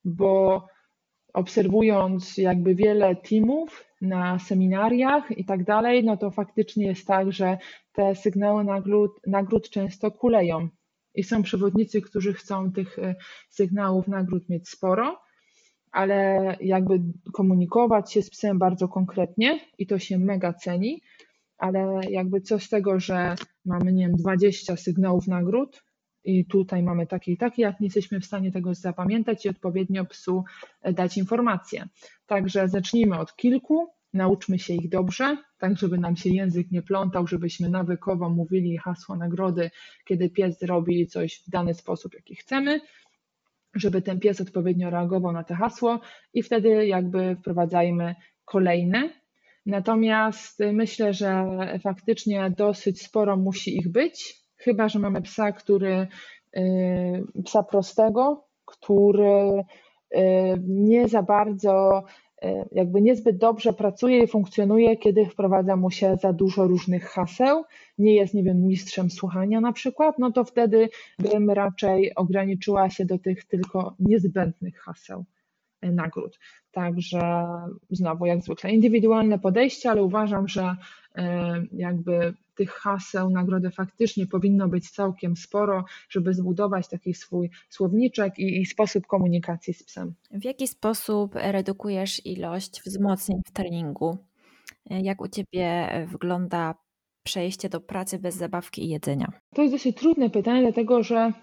bo 0.06 0.65
obserwując 1.34 2.38
jakby 2.38 2.76
wiele 2.76 3.15
teamów 3.15 3.86
na 4.02 4.39
seminariach 4.39 5.38
i 5.38 5.46
tak 5.46 5.63
dalej, 5.63 6.04
no 6.04 6.17
to 6.17 6.32
faktycznie 6.32 6.88
jest 6.88 7.08
tak, 7.08 7.32
że 7.32 7.58
te 7.94 8.15
sygnały 8.15 8.63
nagród, 8.63 9.12
nagród 9.28 9.70
często 9.70 10.12
kuleją. 10.12 10.70
I 11.15 11.24
są 11.24 11.44
przewodnicy, 11.44 12.02
którzy 12.02 12.34
chcą 12.34 12.72
tych 12.72 13.00
e, 13.00 13.15
sygnałów 13.50 14.08
nagród 14.08 14.50
mieć 14.50 14.70
sporo, 14.70 15.22
ale 15.91 16.56
jakby 16.62 17.01
komunikować 17.34 18.13
się 18.13 18.21
z 18.21 18.30
psem 18.30 18.60
bardzo 18.60 18.88
konkretnie 18.88 19.60
i 19.77 19.88
to 19.88 19.99
się 19.99 20.17
mega 20.17 20.54
ceni, 20.54 21.01
ale 21.58 22.01
jakby 22.10 22.41
co 22.41 22.60
z 22.60 22.69
tego, 22.69 22.99
że 22.99 23.36
mamy, 23.65 23.93
nie 23.93 24.08
wiem, 24.08 24.15
20 24.15 24.75
sygnałów 24.75 25.27
nagród 25.27 25.84
i 26.23 26.45
tutaj 26.45 26.84
mamy 26.84 27.08
takie 27.08 27.32
i 27.32 27.38
takie, 27.38 27.62
jak 27.62 27.80
nie 27.80 27.88
jesteśmy 27.88 28.19
w 28.19 28.25
stanie 28.25 28.51
tego 28.51 28.73
zapamiętać 28.73 29.45
i 29.45 29.49
odpowiednio 29.49 30.06
psu 30.06 30.43
e, 30.82 30.93
dać 30.93 31.17
informacje. 31.17 31.88
Także 32.25 32.67
zacznijmy 32.67 33.19
od 33.19 33.36
kilku, 33.36 33.88
nauczmy 34.13 34.60
się 34.60 34.73
ich 34.73 34.89
dobrze, 34.89 35.38
tak 35.58 35.77
żeby 35.77 35.97
nam 35.97 36.15
się 36.15 36.30
język 36.30 36.71
nie 36.71 36.82
plątał, 36.82 37.27
żebyśmy 37.27 37.69
nawykowo 37.69 38.30
mówili 38.30 38.77
hasła 38.77 39.17
nagrody, 39.17 39.71
kiedy 40.06 40.30
pies 40.30 40.62
robi 40.62 41.08
coś 41.08 41.43
w 41.47 41.49
dany 41.49 41.73
sposób, 41.73 42.13
jaki 42.13 42.36
chcemy, 42.36 42.80
żeby 43.75 44.01
ten 44.01 44.19
pies 44.19 44.41
odpowiednio 44.41 44.89
reagował 44.89 45.31
na 45.31 45.43
to 45.43 45.55
hasło 45.55 45.99
i 46.34 46.43
wtedy 46.43 46.88
jakby 46.88 47.36
wprowadzajmy 47.36 48.15
kolejne, 48.45 49.10
Natomiast 49.65 50.60
myślę, 50.73 51.13
że 51.13 51.45
faktycznie 51.84 52.53
dosyć 52.57 53.01
sporo 53.01 53.38
musi 53.38 53.77
ich 53.77 53.91
być, 53.91 54.36
chyba 54.57 54.89
że 54.89 54.99
mamy 54.99 55.21
psa, 55.21 55.51
który 55.51 56.07
y, 56.57 56.62
psa 57.45 57.63
prostego, 57.63 58.47
który 58.65 59.63
y, 60.15 60.19
nie 60.67 61.07
za 61.07 61.23
bardzo, 61.23 62.03
jakby 62.71 63.01
niezbyt 63.01 63.38
dobrze 63.38 63.73
pracuje 63.73 64.23
i 64.23 64.27
funkcjonuje, 64.27 64.97
kiedy 64.97 65.25
wprowadza 65.25 65.75
mu 65.75 65.91
się 65.91 66.17
za 66.21 66.34
dużo 66.34 66.67
różnych 66.67 67.04
haseł, 67.04 67.63
nie 67.97 68.15
jest, 68.15 68.34
nie 68.34 68.43
wiem, 68.43 68.67
mistrzem 68.67 69.10
słuchania 69.10 69.62
na 69.62 69.73
przykład, 69.73 70.19
no 70.19 70.32
to 70.32 70.43
wtedy 70.43 70.89
bym 71.19 71.49
raczej 71.49 72.15
ograniczyła 72.15 72.89
się 72.89 73.06
do 73.06 73.19
tych 73.19 73.45
tylko 73.45 73.95
niezbędnych 73.99 74.77
haseł 74.77 75.25
nagród. 75.82 76.39
Także 76.72 77.46
znowu, 77.89 78.26
jak 78.26 78.41
zwykle, 78.41 78.72
indywidualne 78.72 79.39
podejście, 79.39 79.91
ale 79.91 80.04
uważam, 80.04 80.48
że 80.48 80.76
e, 81.15 81.63
jakby 81.74 82.34
tych 82.56 82.70
haseł 82.70 83.30
nagrody 83.30 83.72
faktycznie 83.72 84.28
powinno 84.28 84.67
być 84.67 84.91
całkiem 84.91 85.36
sporo, 85.36 85.86
żeby 86.10 86.34
zbudować 86.34 86.88
taki 86.88 87.13
swój 87.13 87.50
słowniczek 87.70 88.39
i, 88.39 88.62
i 88.62 88.65
sposób 88.65 89.08
komunikacji 89.08 89.74
z 89.74 89.84
psem. 89.84 90.13
W 90.32 90.44
jaki 90.44 90.67
sposób 90.67 91.36
redukujesz 91.36 92.26
ilość 92.26 92.82
wzmocnień 92.86 93.41
w 93.48 93.52
treningu? 93.52 94.17
Jak 94.89 95.22
u 95.22 95.28
Ciebie 95.28 95.89
wygląda 96.12 96.76
przejście 97.24 97.70
do 97.70 97.82
pracy 97.82 98.20
bez 98.20 98.36
zabawki 98.36 98.86
i 98.86 98.89
jedzenia? 98.89 99.32
To 99.56 99.62
jest 99.62 99.74
dosyć 99.74 99.98
trudne 99.98 100.30
pytanie, 100.30 100.62
dlatego 100.62 101.04
że 101.04 101.34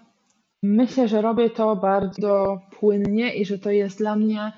myślę, 0.63 1.07
że 1.07 1.21
robię 1.21 1.49
to 1.49 1.75
bardzo 1.75 2.61
płynnie 2.79 3.35
i 3.35 3.45
że 3.45 3.59
to 3.59 3.71
jest 3.71 3.97
dla 3.97 4.15
mnie 4.15 4.51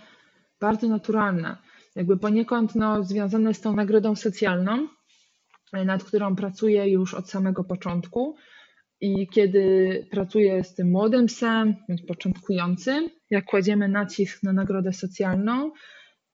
bardzo 0.60 0.88
naturalne. 0.88 1.58
Jakby 1.96 2.18
poniekąd 2.18 2.76
no, 2.76 3.04
związane 3.04 3.54
z 3.54 3.62
tą 3.62 3.76
nagrodą 3.76 4.16
socjalną, 4.16 4.88
nad 5.74 6.04
którą 6.04 6.36
pracuję 6.36 6.90
już 6.90 7.14
od 7.14 7.30
samego 7.30 7.64
początku. 7.64 8.36
I 9.02 9.28
kiedy 9.28 10.08
pracuję 10.12 10.64
z 10.64 10.76
tym 10.76 10.92
młodym 10.92 11.26
psem, 11.26 11.76
początkującym, 12.08 13.10
jak 13.30 13.46
kładziemy 13.46 13.88
nacisk 13.88 14.44
na 14.44 14.54
nagrodę 14.54 14.94
socjalną 14.94 15.72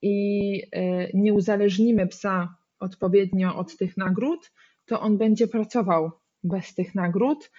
i 0.01 0.62
e, 0.71 1.08
nie 1.13 1.34
uzależnimy 1.34 2.08
psa 2.08 2.56
odpowiednio 2.80 3.56
od 3.56 3.77
tych 3.77 3.97
nagród, 3.97 4.51
to 4.86 5.01
on 5.01 5.17
będzie 5.17 5.47
pracował 5.47 6.12
bez 6.43 6.75
tych 6.75 6.95
nagród 6.95 7.51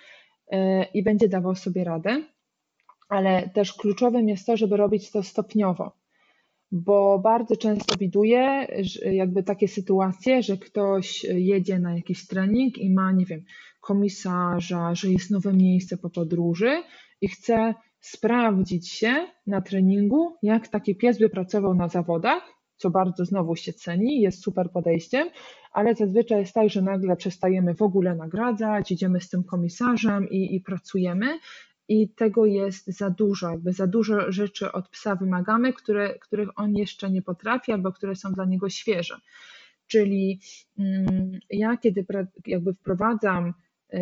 i 0.94 1.02
będzie 1.02 1.28
dawał 1.28 1.54
sobie 1.54 1.84
radę. 1.84 2.22
Ale 3.08 3.50
też 3.54 3.72
kluczowym 3.72 4.28
jest 4.28 4.46
to, 4.46 4.56
żeby 4.56 4.76
robić 4.76 5.10
to 5.10 5.22
stopniowo 5.22 5.92
bo 6.72 7.18
bardzo 7.18 7.56
często 7.56 7.94
widuję 7.98 8.66
jakby 9.12 9.42
takie 9.42 9.68
sytuacje, 9.68 10.42
że 10.42 10.56
ktoś 10.56 11.24
jedzie 11.24 11.78
na 11.78 11.96
jakiś 11.96 12.26
trening 12.26 12.78
i 12.78 12.90
ma, 12.90 13.12
nie 13.12 13.24
wiem, 13.24 13.44
komisarza, 13.80 14.94
że 14.94 15.10
jest 15.10 15.30
nowe 15.30 15.52
miejsce 15.52 15.96
po 15.96 16.10
podróży 16.10 16.82
i 17.20 17.28
chce 17.28 17.74
sprawdzić 18.00 18.88
się 18.88 19.26
na 19.46 19.60
treningu, 19.60 20.36
jak 20.42 20.68
taki 20.68 20.96
pies 20.96 21.18
by 21.18 21.28
pracował 21.28 21.74
na 21.74 21.88
zawodach, 21.88 22.42
co 22.76 22.90
bardzo 22.90 23.24
znowu 23.24 23.56
się 23.56 23.72
ceni, 23.72 24.20
jest 24.20 24.42
super 24.42 24.70
podejściem, 24.70 25.28
ale 25.78 25.94
zazwyczaj 25.94 26.40
jest 26.40 26.54
tak, 26.54 26.70
że 26.70 26.82
nagle 26.82 27.16
przestajemy 27.16 27.74
w 27.74 27.82
ogóle 27.82 28.14
nagradzać, 28.14 28.90
idziemy 28.90 29.20
z 29.20 29.28
tym 29.28 29.44
komisarzem 29.44 30.30
i, 30.30 30.54
i 30.54 30.60
pracujemy, 30.60 31.38
i 31.88 32.08
tego 32.08 32.46
jest 32.46 32.86
za 32.86 33.10
dużo, 33.10 33.50
jakby 33.50 33.72
za 33.72 33.86
dużo 33.86 34.32
rzeczy 34.32 34.72
od 34.72 34.88
psa 34.88 35.16
wymagamy, 35.16 35.72
które, 35.72 36.18
których 36.18 36.48
on 36.56 36.76
jeszcze 36.76 37.10
nie 37.10 37.22
potrafi 37.22 37.72
albo 37.72 37.92
które 37.92 38.16
są 38.16 38.32
dla 38.32 38.44
niego 38.44 38.68
świeże. 38.68 39.20
Czyli 39.86 40.40
mm, 40.78 41.30
ja, 41.50 41.76
kiedy 41.76 42.06
jakby 42.46 42.74
wprowadzam 42.74 43.54
y, 43.94 43.98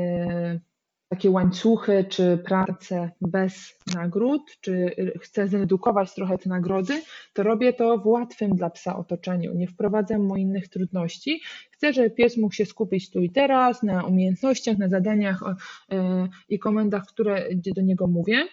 takie 1.08 1.30
łańcuchy, 1.30 2.04
czy 2.08 2.38
pracę 2.44 3.10
bez 3.20 3.78
nagród, 3.94 4.42
czy 4.60 4.90
chcę 5.20 5.48
zredukować 5.48 6.14
trochę 6.14 6.38
te 6.38 6.48
nagrody, 6.48 7.02
to 7.32 7.42
robię 7.42 7.72
to 7.72 7.98
w 7.98 8.06
łatwym 8.06 8.56
dla 8.56 8.70
psa 8.70 8.96
otoczeniu. 8.96 9.54
Nie 9.54 9.68
wprowadzam 9.68 10.22
mu 10.22 10.36
innych 10.36 10.68
trudności. 10.68 11.40
Chcę, 11.70 11.92
żeby 11.92 12.10
pies 12.10 12.36
mógł 12.36 12.54
się 12.54 12.66
skupić 12.66 13.10
tu 13.10 13.20
i 13.20 13.30
teraz, 13.30 13.82
na 13.82 14.04
umiejętnościach, 14.04 14.78
na 14.78 14.88
zadaniach 14.88 15.42
e, 15.42 16.28
i 16.48 16.58
komendach, 16.58 17.06
które 17.06 17.48
do 17.54 17.82
niego 17.82 18.06
mówię. 18.06 18.44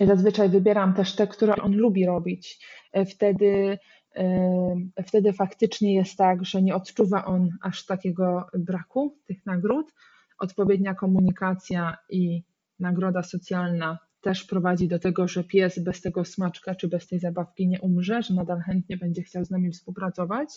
Zazwyczaj 0.00 0.48
wybieram 0.48 0.94
też 0.94 1.16
te, 1.16 1.26
które 1.26 1.56
on 1.56 1.76
lubi 1.76 2.06
robić. 2.06 2.66
E, 2.92 3.04
wtedy 3.04 3.78
e, 4.16 5.02
wtedy 5.06 5.32
faktycznie 5.32 5.94
jest 5.94 6.16
tak, 6.16 6.44
że 6.44 6.62
nie 6.62 6.74
odczuwa 6.74 7.24
on 7.24 7.50
aż 7.62 7.86
takiego 7.86 8.46
braku 8.54 9.18
tych 9.26 9.46
nagród, 9.46 9.92
odpowiednia 10.38 10.94
komunikacja 10.94 11.96
i 12.10 12.42
nagroda 12.78 13.22
socjalna 13.22 13.98
też 14.20 14.44
prowadzi 14.44 14.88
do 14.88 14.98
tego, 14.98 15.28
że 15.28 15.44
pies 15.44 15.78
bez 15.78 16.00
tego 16.00 16.24
smaczka 16.24 16.74
czy 16.74 16.88
bez 16.88 17.06
tej 17.06 17.18
zabawki 17.18 17.68
nie 17.68 17.80
umrze, 17.80 18.22
że 18.22 18.34
nadal 18.34 18.60
chętnie 18.60 18.96
będzie 18.96 19.22
chciał 19.22 19.44
z 19.44 19.50
nami 19.50 19.70
współpracować. 19.70 20.48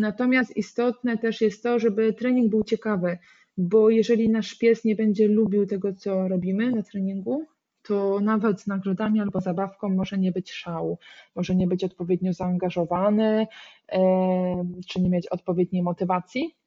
Natomiast 0.00 0.56
istotne 0.56 1.18
też 1.18 1.40
jest 1.40 1.62
to, 1.62 1.78
żeby 1.78 2.12
trening 2.12 2.50
był 2.50 2.64
ciekawy, 2.64 3.18
bo 3.56 3.90
jeżeli 3.90 4.28
nasz 4.28 4.54
pies 4.54 4.84
nie 4.84 4.96
będzie 4.96 5.28
lubił 5.28 5.66
tego, 5.66 5.92
co 5.92 6.28
robimy 6.28 6.70
na 6.70 6.82
treningu, 6.82 7.46
to 7.82 8.20
nawet 8.20 8.60
z 8.60 8.66
nagrodami 8.66 9.20
albo 9.20 9.40
zabawką 9.40 9.88
może 9.88 10.18
nie 10.18 10.32
być 10.32 10.52
szału, 10.52 10.98
może 11.36 11.54
nie 11.54 11.66
być 11.66 11.84
odpowiednio 11.84 12.32
zaangażowany, 12.32 13.46
czy 14.88 15.00
nie 15.00 15.10
mieć 15.10 15.26
odpowiedniej 15.26 15.82
motywacji. 15.82 16.57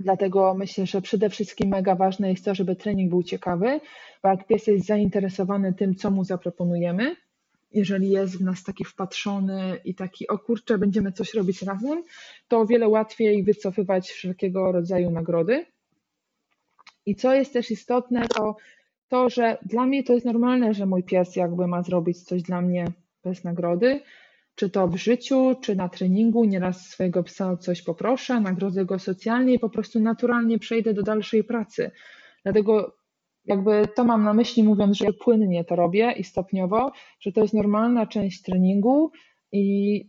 Dlatego 0.00 0.54
myślę, 0.54 0.86
że 0.86 1.02
przede 1.02 1.30
wszystkim 1.30 1.68
mega 1.68 1.94
ważne 1.94 2.30
jest 2.30 2.44
to, 2.44 2.54
żeby 2.54 2.76
trening 2.76 3.10
był 3.10 3.22
ciekawy, 3.22 3.80
bo 4.22 4.28
jak 4.28 4.46
pies 4.46 4.66
jest 4.66 4.86
zainteresowany 4.86 5.72
tym, 5.72 5.94
co 5.94 6.10
mu 6.10 6.24
zaproponujemy, 6.24 7.16
jeżeli 7.72 8.10
jest 8.10 8.38
w 8.38 8.40
nas 8.40 8.64
taki 8.64 8.84
wpatrzony 8.84 9.76
i 9.84 9.94
taki, 9.94 10.28
o 10.28 10.38
kurczę, 10.38 10.78
będziemy 10.78 11.12
coś 11.12 11.34
robić 11.34 11.62
razem, 11.62 12.02
to 12.48 12.60
o 12.60 12.66
wiele 12.66 12.88
łatwiej 12.88 13.42
wycofywać 13.42 14.10
wszelkiego 14.10 14.72
rodzaju 14.72 15.10
nagrody. 15.10 15.66
I 17.06 17.14
co 17.14 17.34
jest 17.34 17.52
też 17.52 17.70
istotne, 17.70 18.28
to 18.28 18.56
to, 19.08 19.28
że 19.30 19.58
dla 19.62 19.86
mnie 19.86 20.04
to 20.04 20.12
jest 20.12 20.26
normalne, 20.26 20.74
że 20.74 20.86
mój 20.86 21.02
pies 21.02 21.36
jakby 21.36 21.66
ma 21.66 21.82
zrobić 21.82 22.22
coś 22.22 22.42
dla 22.42 22.60
mnie 22.60 22.84
bez 23.24 23.44
nagrody, 23.44 24.00
czy 24.60 24.70
to 24.70 24.88
w 24.88 24.96
życiu, 24.96 25.54
czy 25.60 25.76
na 25.76 25.88
treningu, 25.88 26.44
nieraz 26.44 26.88
swojego 26.88 27.22
psa 27.22 27.50
o 27.50 27.56
coś 27.56 27.82
poproszę, 27.82 28.40
nagrodzę 28.40 28.84
go 28.84 28.98
socjalnie 28.98 29.54
i 29.54 29.58
po 29.58 29.70
prostu 29.70 30.00
naturalnie 30.00 30.58
przejdę 30.58 30.94
do 30.94 31.02
dalszej 31.02 31.44
pracy. 31.44 31.90
Dlatego 32.42 32.96
jakby 33.44 33.82
to 33.96 34.04
mam 34.04 34.24
na 34.24 34.34
myśli, 34.34 34.62
mówiąc, 34.62 34.96
że 34.96 35.12
płynnie 35.12 35.64
to 35.64 35.76
robię 35.76 36.12
i 36.16 36.24
stopniowo, 36.24 36.92
że 37.20 37.32
to 37.32 37.40
jest 37.40 37.54
normalna 37.54 38.06
część 38.06 38.42
treningu 38.42 39.10
i 39.52 40.08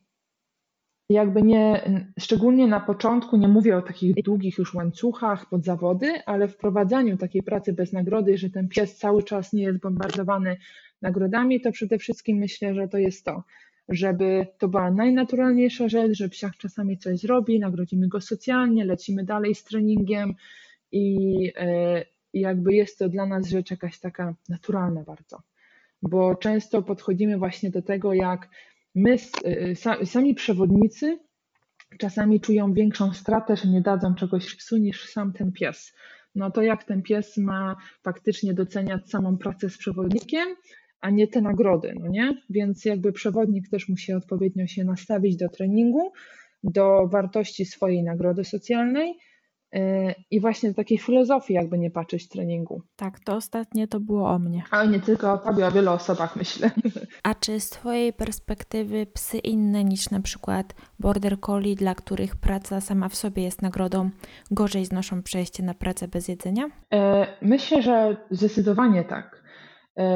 jakby 1.10 1.42
nie, 1.42 1.92
szczególnie 2.20 2.68
na 2.68 2.80
początku, 2.80 3.38
nie 3.38 3.48
mówię 3.48 3.78
o 3.78 3.82
takich 3.82 4.16
długich 4.16 4.58
już 4.58 4.74
łańcuchach 4.74 5.50
pod 5.50 5.64
zawody, 5.64 6.26
ale 6.26 6.48
wprowadzaniu 6.48 7.18
takiej 7.18 7.44
pracy 7.44 7.74
bez 7.74 7.94
nagrody, 7.94 8.38
że 8.38 8.50
ten 8.50 8.68
pies 8.68 8.98
cały 8.98 9.24
czas 9.24 9.54
nie 9.54 9.64
jest 9.64 9.80
bombardowany 9.80 10.58
nagrodami, 11.02 11.62
to 11.62 11.72
przede 11.72 11.98
wszystkim 11.98 12.38
myślę, 12.38 12.76
że 12.76 12.88
to 12.88 12.98
jest 12.98 13.26
to, 13.26 13.44
żeby 13.92 14.48
to 14.58 14.68
była 14.68 14.92
najnaturalniejsza 14.92 15.90
rzecz, 15.90 16.18
że 16.18 16.30
psiak 16.30 16.58
czasami 16.58 16.98
coś 16.98 17.20
zrobi, 17.20 17.60
nagrodzimy 17.60 18.08
go 18.08 18.22
socjalnie, 18.22 18.86
lecimy 18.86 19.24
dalej 19.24 19.56
z 19.56 19.64
treningiem 19.64 20.34
i, 20.92 21.26
e, 21.56 22.06
i 22.34 22.40
jakby 22.40 22.74
jest 22.74 23.00
to 23.00 23.10
dla 23.10 23.26
nas 23.26 23.48
rzecz 23.48 23.72
jakaś 23.72 24.00
taka 24.00 24.36
naturalna 24.50 25.04
bardzo. 25.04 25.42
Bo 26.02 26.36
często 26.36 26.82
podchodzimy 26.82 27.38
właśnie 27.38 27.72
do 27.72 27.82
tego, 27.82 28.14
jak 28.14 28.50
my, 28.96 29.16
e, 29.44 30.06
sami 30.06 30.36
przewodnicy, 30.36 31.20
czasami 31.98 32.42
czują 32.42 32.74
większą 32.74 33.14
stratę, 33.14 33.56
że 33.56 33.68
nie 33.68 33.82
dadzą 33.82 34.16
czegoś 34.16 34.56
psu 34.56 34.78
niż 34.78 35.10
sam 35.10 35.34
ten 35.34 35.52
pies. 35.52 35.94
No 36.36 36.52
to 36.52 36.62
jak 36.62 36.84
ten 36.84 37.02
pies 37.02 37.38
ma 37.38 37.76
faktycznie 38.04 38.54
doceniać 38.54 39.10
samą 39.10 39.38
pracę 39.38 39.70
z 39.70 39.78
przewodnikiem, 39.78 40.56
a 41.02 41.10
nie 41.10 41.28
te 41.28 41.42
nagrody, 41.42 41.94
no 42.00 42.08
nie? 42.08 42.42
Więc 42.50 42.86
jakby 42.86 43.12
przewodnik 43.12 43.70
też 43.70 43.90
musi 43.90 44.14
odpowiednio 44.14 44.68
się 44.68 44.84
nastawić 44.84 45.38
do 45.38 45.50
treningu, 45.50 46.12
do 46.64 47.08
wartości 47.08 47.66
swojej 47.66 48.04
nagrody 48.04 48.44
socjalnej 48.44 49.18
yy, 49.74 49.82
i 50.32 50.40
właśnie 50.40 50.70
do 50.70 50.76
takiej 50.76 50.98
filozofii, 50.98 51.54
jakby 51.54 51.78
nie 51.80 51.92
patrzeć 51.92 52.28
treningu. 52.28 52.82
Tak, 52.96 53.20
to 53.20 53.36
ostatnie 53.36 53.88
to 53.88 54.00
było 54.00 54.30
o 54.30 54.40
mnie. 54.40 54.64
Ale 54.72 54.90
nie 54.90 55.00
tylko 55.00 55.34
o 55.34 55.38
tobie, 55.38 55.68
o 55.68 55.72
wielu 55.72 55.92
osobach 55.92 56.36
myślę. 56.36 56.72
A 57.24 57.36
czy 57.36 57.60
z 57.60 57.70
twojej 57.70 58.14
perspektywy 58.14 59.06
psy 59.06 59.38
inne 59.38 59.84
niż 59.84 60.10
na 60.10 60.20
przykład 60.20 60.76
border 61.00 61.40
collie, 61.40 61.76
dla 61.76 61.96
których 61.96 62.36
praca 62.36 62.82
sama 62.82 63.10
w 63.10 63.16
sobie 63.16 63.44
jest 63.44 63.62
nagrodą, 63.62 64.10
gorzej 64.52 64.86
znoszą 64.86 65.24
przejście 65.24 65.64
na 65.64 65.74
pracę 65.74 66.08
bez 66.08 66.28
jedzenia? 66.28 66.64
Yy, 66.64 67.00
myślę, 67.42 67.82
że 67.82 68.18
zdecydowanie 68.32 69.04
tak 69.04 69.41
E, 69.41 69.41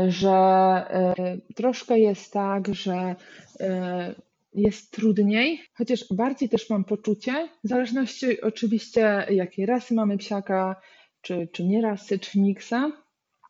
że 0.08 0.30
e, 0.30 1.14
troszkę 1.56 2.00
jest 2.00 2.34
tak, 2.34 2.76
że 2.76 3.16
e, 3.60 4.16
jest 4.54 4.92
trudniej, 4.92 5.62
chociaż 5.74 6.06
bardziej 6.12 6.50
też 6.50 6.70
mam 6.70 6.84
poczucie, 6.84 7.50
w 7.64 7.68
zależności 7.68 8.42
oczywiście 8.42 9.26
jakiej 9.30 9.66
rasy 9.66 9.94
mamy 9.94 10.18
psiaka, 10.18 10.76
czy, 11.22 11.48
czy 11.52 11.64
nie 11.64 11.82
rasy, 11.82 12.20
czy 12.20 12.40
miksa, 12.40 12.92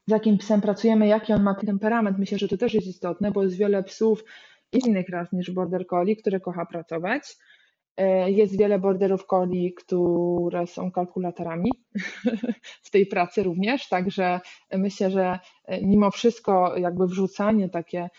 z 0.08 0.12
jakim 0.12 0.38
psem 0.38 0.62
pracujemy, 0.62 1.08
jaki 1.08 1.34
on 1.34 1.44
ma 1.44 1.56
temperament. 1.56 2.18
Myślę, 2.18 2.38
że 2.38 2.48
to 2.48 2.58
też 2.58 2.74
jest 2.74 2.88
istotne, 2.88 3.32
bo 3.32 3.44
jest 3.44 3.58
wiele 3.58 3.84
psów 3.84 4.24
innych 4.72 5.10
ras 5.10 5.32
niż 5.34 5.52
border 5.52 5.88
collie, 5.88 6.16
które 6.16 6.40
kocha 6.40 6.66
pracować. 6.66 7.38
E, 7.98 8.32
jest 8.32 8.58
wiele 8.58 8.80
borderów 8.80 9.26
coli, 9.26 9.74
które 9.74 10.68
są 10.68 10.92
kalkulatorami 10.92 11.72
w 12.86 12.92
tej 12.92 13.06
pracy 13.06 13.44
również, 13.44 13.90
także 13.90 14.40
myślę, 14.74 15.12
że 15.12 15.40
e, 15.66 15.82
mimo 15.82 16.12
wszystko 16.12 16.78
jakby 16.78 17.08
wrzucanie 17.08 17.70
takie 17.70 18.10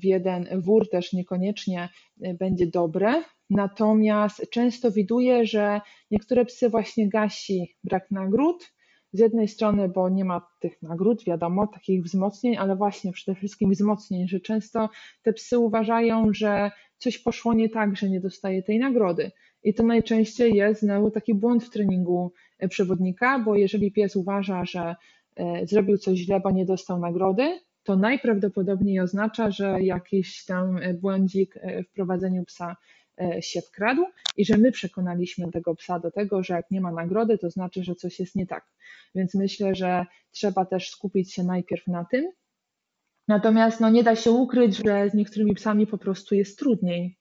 w 0.00 0.04
jeden 0.04 0.60
wór 0.60 0.90
też 0.90 1.12
niekoniecznie 1.12 1.88
e, 2.22 2.34
będzie 2.34 2.66
dobre. 2.66 3.22
Natomiast 3.50 4.50
często 4.50 4.90
widuję, 4.90 5.46
że 5.46 5.80
niektóre 6.10 6.44
psy 6.44 6.68
właśnie 6.70 7.08
gasi 7.08 7.76
brak 7.84 8.10
nagród, 8.10 8.76
z 9.12 9.18
jednej 9.18 9.48
strony, 9.48 9.88
bo 9.88 10.08
nie 10.08 10.24
ma 10.24 10.48
tych 10.60 10.82
nagród, 10.82 11.24
wiadomo, 11.24 11.66
takich 11.66 12.02
wzmocnień, 12.02 12.56
ale 12.56 12.76
właśnie 12.76 13.12
przede 13.12 13.34
wszystkim 13.34 13.70
wzmocnień, 13.70 14.28
że 14.28 14.40
często 14.40 14.88
te 15.22 15.32
psy 15.32 15.58
uważają, 15.58 16.26
że 16.32 16.70
coś 16.98 17.18
poszło 17.18 17.54
nie 17.54 17.68
tak, 17.68 17.96
że 17.96 18.10
nie 18.10 18.20
dostaje 18.20 18.62
tej 18.62 18.78
nagrody. 18.78 19.30
I 19.62 19.74
to 19.74 19.82
najczęściej 19.82 20.54
jest 20.54 20.80
znowu 20.80 21.10
taki 21.10 21.34
błąd 21.34 21.64
w 21.64 21.70
treningu 21.70 22.32
e, 22.58 22.68
przewodnika, 22.68 23.38
bo 23.38 23.56
jeżeli 23.56 23.92
pies 23.92 24.16
uważa, 24.16 24.64
że 24.64 24.96
e, 25.36 25.66
zrobił 25.66 25.98
coś 25.98 26.18
źle, 26.18 26.40
bo 26.40 26.50
nie 26.50 26.64
dostał 26.64 26.98
nagrody, 26.98 27.60
to 27.82 27.96
najprawdopodobniej 27.96 29.00
oznacza, 29.00 29.50
że 29.50 29.82
jakiś 29.82 30.44
tam 30.44 30.76
e, 30.76 30.94
błądzik 30.94 31.58
w 31.88 31.92
prowadzeniu 31.92 32.44
psa 32.44 32.76
się 33.40 33.60
wkradł 33.60 34.04
i 34.36 34.44
że 34.44 34.56
my 34.56 34.72
przekonaliśmy 34.72 35.50
tego 35.52 35.74
psa 35.74 35.98
do 35.98 36.10
tego, 36.10 36.42
że 36.42 36.54
jak 36.54 36.70
nie 36.70 36.80
ma 36.80 36.92
nagrody, 36.92 37.38
to 37.38 37.50
znaczy, 37.50 37.84
że 37.84 37.94
coś 37.94 38.20
jest 38.20 38.36
nie 38.36 38.46
tak. 38.46 38.64
Więc 39.14 39.34
myślę, 39.34 39.74
że 39.74 40.06
trzeba 40.30 40.64
też 40.64 40.90
skupić 40.90 41.34
się 41.34 41.44
najpierw 41.44 41.86
na 41.86 42.04
tym. 42.04 42.32
Natomiast 43.28 43.80
no, 43.80 43.90
nie 43.90 44.02
da 44.02 44.16
się 44.16 44.30
ukryć, 44.30 44.76
że 44.76 45.10
z 45.10 45.14
niektórymi 45.14 45.54
psami 45.54 45.86
po 45.86 45.98
prostu 45.98 46.34
jest 46.34 46.58
trudniej. 46.58 47.18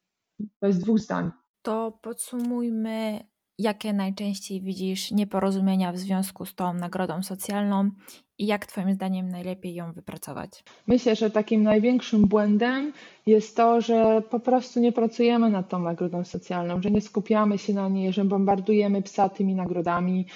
Bez 0.62 0.80
dwóch 0.80 1.00
zdań. 1.00 1.32
To 1.62 2.00
podsumujmy 2.02 3.20
jakie 3.60 3.94
najczęściej 3.94 4.62
widzisz 4.62 5.12
nieporozumienia 5.12 5.92
w 5.92 5.98
związku 5.98 6.46
z 6.46 6.56
tą 6.56 6.74
nagrodą 6.74 7.24
socjalną 7.24 7.90
i 8.38 8.46
jak 8.46 8.66
Twoim 8.66 8.94
zdaniem 8.94 9.30
najlepiej 9.30 9.74
ją 9.74 9.94
wypracować? 9.94 10.64
Myślę, 10.88 11.16
że 11.16 11.30
takim 11.32 11.64
największym 11.64 12.28
błędem 12.28 12.94
jest 13.26 13.58
to, 13.58 13.82
że 13.82 14.22
po 14.30 14.40
prostu 14.40 14.80
nie 14.80 14.92
pracujemy 14.92 15.50
nad 15.50 15.70
tą 15.70 15.80
nagrodą 15.80 16.24
socjalną, 16.24 16.82
że 16.82 16.92
nie 16.92 17.02
skupiamy 17.02 17.58
się 17.58 17.74
na 17.74 17.90
niej, 17.90 18.14
że 18.14 18.26
bombardujemy 18.26 19.02
psa 19.02 19.30
tymi 19.30 19.56
nagrodami, 19.56 20.28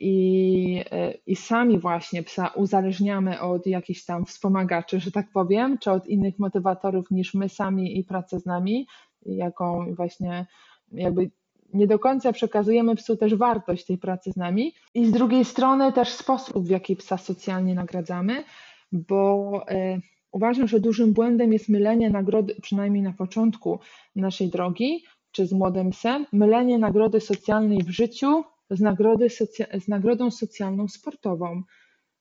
i, 0.00 0.84
e, 0.90 1.14
i 1.26 1.36
sami 1.36 1.78
właśnie 1.78 2.22
psa 2.22 2.48
uzależniamy 2.48 3.40
od 3.40 3.66
jakichś 3.66 4.04
tam 4.04 4.26
wspomagaczy, 4.26 5.00
że 5.00 5.12
tak 5.12 5.26
powiem, 5.32 5.78
czy 5.78 5.90
od 5.90 6.06
innych 6.06 6.38
motywatorów 6.38 7.10
niż 7.10 7.34
my 7.34 7.48
sami 7.48 7.98
i 7.98 8.04
praca 8.04 8.38
z 8.38 8.46
nami, 8.46 8.86
jaką 9.26 9.94
właśnie 9.94 10.46
jakby 10.92 11.30
nie 11.74 11.86
do 11.86 11.98
końca 11.98 12.32
przekazujemy 12.32 12.96
psu 12.96 13.16
też 13.16 13.34
wartość 13.34 13.84
tej 13.86 13.98
pracy 13.98 14.32
z 14.32 14.36
nami. 14.36 14.74
I 14.94 15.06
z 15.06 15.12
drugiej 15.12 15.44
strony 15.44 15.92
też 15.92 16.08
sposób, 16.08 16.66
w 16.66 16.70
jaki 16.70 16.96
psa 16.96 17.18
socjalnie 17.18 17.74
nagradzamy, 17.74 18.44
bo 18.92 19.50
e, 19.68 20.00
uważam, 20.32 20.68
że 20.68 20.80
dużym 20.80 21.12
błędem 21.12 21.52
jest 21.52 21.68
mylenie 21.68 22.10
nagrody, 22.10 22.54
przynajmniej 22.62 23.02
na 23.02 23.12
początku 23.12 23.78
naszej 24.16 24.48
drogi, 24.48 25.04
czy 25.32 25.46
z 25.46 25.52
młodym 25.52 25.90
psem, 25.90 26.26
mylenie 26.32 26.78
nagrody 26.78 27.20
socjalnej 27.20 27.78
w 27.82 27.90
życiu 27.90 28.44
z, 28.76 28.80
nagrody 28.80 29.30
socja- 29.30 29.80
z 29.80 29.88
nagrodą 29.88 30.30
socjalną 30.30 30.88
sportową, 30.88 31.62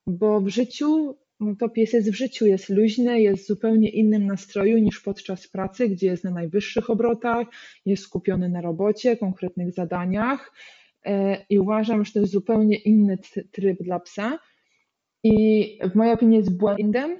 bo 0.08 0.42
w 0.42 0.48
życiu, 0.48 1.18
no 1.40 1.56
to 1.56 1.70
pies 1.70 1.94
jest 1.94 2.12
w 2.12 2.16
życiu, 2.16 2.46
jest 2.46 2.70
luźny, 2.70 3.22
jest 3.22 3.44
w 3.44 3.48
zupełnie 3.48 3.90
innym 3.90 4.26
nastroju 4.26 4.78
niż 4.78 5.00
podczas 5.00 5.48
pracy, 5.48 5.90
gdzie 5.90 6.08
jest 6.08 6.24
na 6.24 6.32
najwyższych 6.32 6.90
obrotach, 6.90 7.48
jest 7.86 8.04
skupiony 8.04 8.50
na 8.50 8.62
robocie, 8.62 9.18
konkretnych 9.18 9.72
zadaniach 9.74 10.54
e, 11.06 11.46
i 11.50 11.60
uważam, 11.60 12.06
że 12.06 12.12
to 12.12 12.20
jest 12.20 12.32
zupełnie 12.32 12.76
inny 12.76 13.18
tryb 13.52 13.84
dla 13.84 14.00
psa. 14.00 14.40
I 15.24 15.80
w 15.92 15.96
mojej 15.96 16.14
opinii 16.14 16.38
jest 16.38 16.58
błędem 16.58 17.20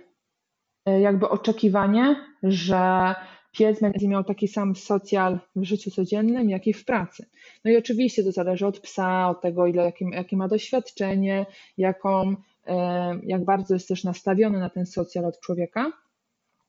e, 0.86 1.02
jakby 1.02 1.30
oczekiwanie, 1.30 2.16
że 2.44 3.16
pies 3.54 3.80
będzie 3.82 4.08
miał 4.08 4.24
taki 4.24 4.48
sam 4.48 4.76
socjal 4.76 5.40
w 5.56 5.64
życiu 5.64 5.92
codziennym, 5.92 6.50
jak 6.50 6.68
i 6.68 6.74
w 6.74 6.86
pracy. 6.86 7.26
No 7.66 7.72
i 7.72 7.78
oczywiście 7.78 8.24
to 8.24 8.32
zależy 8.32 8.68
od 8.68 8.80
psa, 8.80 9.30
od 9.30 9.42
tego, 9.42 9.68
ile, 9.68 9.84
jakie, 9.84 10.06
jakie 10.12 10.38
ma 10.38 10.48
doświadczenie, 10.48 11.46
jaką, 11.78 12.36
e, 12.68 13.20
jak 13.24 13.46
bardzo 13.46 13.74
jest 13.74 13.88
też 13.88 14.04
nastawiony 14.04 14.60
na 14.60 14.70
ten 14.70 14.86
socjal 14.86 15.26
od 15.26 15.40
człowieka. 15.40 15.92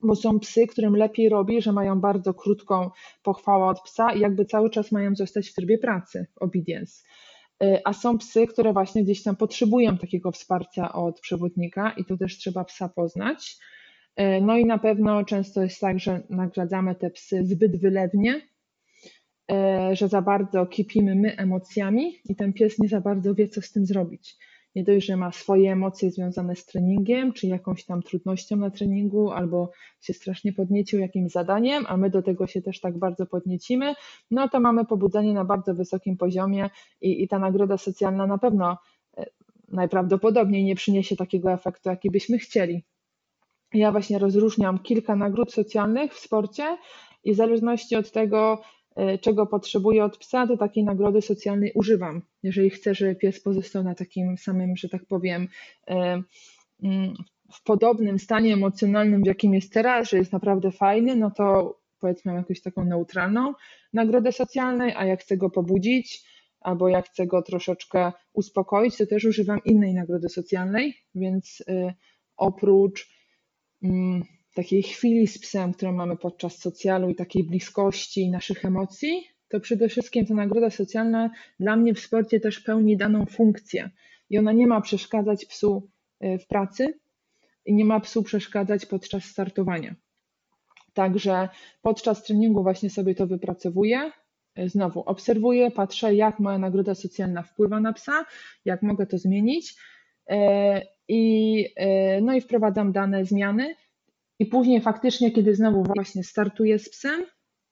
Bo 0.01 0.15
są 0.15 0.39
psy, 0.39 0.67
którym 0.67 0.95
lepiej 0.95 1.29
robi, 1.29 1.61
że 1.61 1.71
mają 1.71 1.99
bardzo 1.99 2.33
krótką 2.33 2.89
pochwałę 3.23 3.65
od 3.65 3.81
psa 3.81 4.13
i 4.13 4.19
jakby 4.19 4.45
cały 4.45 4.69
czas 4.69 4.91
mają 4.91 5.15
zostać 5.15 5.49
w 5.49 5.53
trybie 5.53 5.77
pracy, 5.77 6.27
obedience. 6.35 7.03
E, 7.63 7.81
a 7.85 7.93
są 7.93 8.17
psy, 8.17 8.47
które 8.47 8.73
właśnie 8.73 9.03
gdzieś 9.03 9.23
tam 9.23 9.35
potrzebują 9.35 9.97
takiego 9.97 10.31
wsparcia 10.31 10.93
od 10.93 11.19
przewodnika 11.19 11.91
i 11.91 12.05
to 12.05 12.17
też 12.17 12.37
trzeba 12.37 12.63
psa 12.63 12.89
poznać. 12.89 13.57
E, 14.15 14.41
no 14.41 14.57
i 14.57 14.65
na 14.65 14.77
pewno 14.77 15.25
często 15.25 15.63
jest 15.63 15.79
tak, 15.79 15.99
że 15.99 16.21
nagradzamy 16.29 16.95
te 16.95 17.09
psy 17.09 17.45
zbyt 17.45 17.81
wylewnie, 17.81 18.41
e, 19.51 19.95
że 19.95 20.07
za 20.07 20.21
bardzo 20.21 20.65
kipimy 20.65 21.15
my 21.15 21.37
emocjami 21.37 22.13
i 22.29 22.35
ten 22.35 22.53
pies 22.53 22.79
nie 22.79 22.89
za 22.89 23.01
bardzo 23.01 23.35
wie, 23.35 23.47
co 23.47 23.61
z 23.61 23.71
tym 23.71 23.85
zrobić. 23.85 24.35
Nie 24.75 24.83
dość, 24.83 25.05
że 25.05 25.17
ma 25.17 25.31
swoje 25.31 25.71
emocje 25.71 26.11
związane 26.11 26.55
z 26.55 26.65
treningiem, 26.65 27.33
czy 27.33 27.47
jakąś 27.47 27.85
tam 27.85 28.01
trudnością 28.01 28.55
na 28.55 28.69
treningu, 28.69 29.31
albo 29.31 29.71
się 30.01 30.13
strasznie 30.13 30.53
podniecił 30.53 30.99
jakimś 30.99 31.31
zadaniem, 31.31 31.85
a 31.87 31.97
my 31.97 32.09
do 32.09 32.21
tego 32.21 32.47
się 32.47 32.61
też 32.61 32.79
tak 32.79 32.97
bardzo 32.97 33.25
podniecimy, 33.25 33.93
no 34.31 34.49
to 34.49 34.59
mamy 34.59 34.85
pobudzenie 34.85 35.33
na 35.33 35.45
bardzo 35.45 35.75
wysokim 35.75 36.17
poziomie 36.17 36.69
i, 37.01 37.23
i 37.23 37.27
ta 37.27 37.39
nagroda 37.39 37.77
socjalna 37.77 38.27
na 38.27 38.37
pewno 38.37 38.77
e, 39.17 39.25
najprawdopodobniej 39.67 40.63
nie 40.63 40.75
przyniesie 40.75 41.15
takiego 41.15 41.51
efektu, 41.51 41.89
jaki 41.89 42.11
byśmy 42.11 42.37
chcieli. 42.37 42.83
Ja 43.73 43.91
właśnie 43.91 44.19
rozróżniam 44.19 44.79
kilka 44.79 45.15
nagród 45.15 45.53
socjalnych 45.53 46.13
w 46.13 46.19
sporcie 46.19 46.77
i 47.23 47.33
w 47.33 47.35
zależności 47.35 47.95
od 47.95 48.11
tego, 48.11 48.61
e, 48.95 49.17
czego 49.17 49.45
potrzebuję 49.45 50.05
od 50.05 50.17
psa, 50.17 50.47
to 50.47 50.57
takiej 50.57 50.83
nagrody 50.83 51.21
socjalnej 51.21 51.71
używam. 51.75 52.21
Jeżeli 52.43 52.69
chcę, 52.69 52.95
żeby 52.95 53.15
pies 53.15 53.43
pozostał 53.43 53.83
na 53.83 53.95
takim 53.95 54.37
samym, 54.37 54.77
że 54.77 54.89
tak 54.89 55.05
powiem, 55.05 55.47
e, 55.87 56.21
mm, 56.83 57.13
w 57.53 57.63
podobnym 57.63 58.19
stanie 58.19 58.53
emocjonalnym, 58.53 59.23
w 59.23 59.25
jakim 59.25 59.53
jest 59.53 59.73
teraz, 59.73 60.09
że 60.09 60.17
jest 60.17 60.33
naprawdę 60.33 60.71
fajny, 60.71 61.15
no 61.15 61.31
to 61.31 61.77
powiedzmy 61.99 62.31
mam 62.31 62.41
jakąś 62.41 62.61
taką 62.61 62.85
neutralną 62.85 63.53
nagrodę 63.93 64.31
socjalną, 64.31 64.85
a 64.95 65.05
jak 65.05 65.21
chcę 65.21 65.37
go 65.37 65.49
pobudzić, 65.49 66.23
albo 66.61 66.89
jak 66.89 67.09
chcę 67.09 67.27
go 67.27 67.41
troszeczkę 67.41 68.11
uspokoić, 68.33 68.97
to 68.97 69.05
też 69.05 69.25
używam 69.25 69.59
innej 69.65 69.93
nagrody 69.93 70.29
socjalnej, 70.29 70.93
więc 71.15 71.63
e, 71.67 71.93
oprócz 72.37 73.14
takiej 74.53 74.83
chwili 74.83 75.27
z 75.27 75.39
psem, 75.39 75.73
którą 75.73 75.91
mamy 75.91 76.17
podczas 76.17 76.57
socjalu 76.57 77.09
i 77.09 77.15
takiej 77.15 77.43
bliskości 77.43 78.29
naszych 78.29 78.65
emocji, 78.65 79.27
to 79.49 79.59
przede 79.59 79.89
wszystkim 79.89 80.25
ta 80.25 80.33
nagroda 80.33 80.69
socjalna 80.69 81.29
dla 81.59 81.75
mnie 81.75 81.93
w 81.93 81.99
sporcie 81.99 82.39
też 82.39 82.59
pełni 82.59 82.97
daną 82.97 83.25
funkcję 83.25 83.89
i 84.29 84.37
ona 84.37 84.51
nie 84.51 84.67
ma 84.67 84.81
przeszkadzać 84.81 85.45
psu 85.45 85.89
y, 86.23 86.37
w 86.37 86.47
pracy 86.47 86.99
i 87.65 87.73
nie 87.73 87.85
ma 87.85 87.99
psu 87.99 88.23
przeszkadzać 88.23 88.85
podczas 88.85 89.23
startowania. 89.23 89.95
Także 90.93 91.49
podczas 91.81 92.23
treningu 92.23 92.63
właśnie 92.63 92.89
sobie 92.89 93.15
to 93.15 93.27
wypracowuję. 93.27 94.11
Y, 94.59 94.69
znowu 94.69 94.99
obserwuję, 94.99 95.71
patrzę, 95.71 96.15
jak 96.15 96.39
moja 96.39 96.57
nagroda 96.57 96.95
socjalna 96.95 97.43
wpływa 97.43 97.79
na 97.79 97.93
psa, 97.93 98.25
jak 98.65 98.81
mogę 98.81 99.07
to 99.07 99.17
zmienić 99.17 99.75
y, 100.31 100.35
i, 101.07 101.65
e, 101.75 102.21
no 102.21 102.33
i 102.33 102.41
wprowadzam 102.41 102.91
dane 102.91 103.25
zmiany. 103.25 103.75
I 104.39 104.45
później 104.45 104.81
faktycznie, 104.81 105.31
kiedy 105.31 105.55
znowu 105.55 105.83
właśnie 105.83 106.23
startuję 106.23 106.79
z 106.79 106.89
psem, 106.89 107.25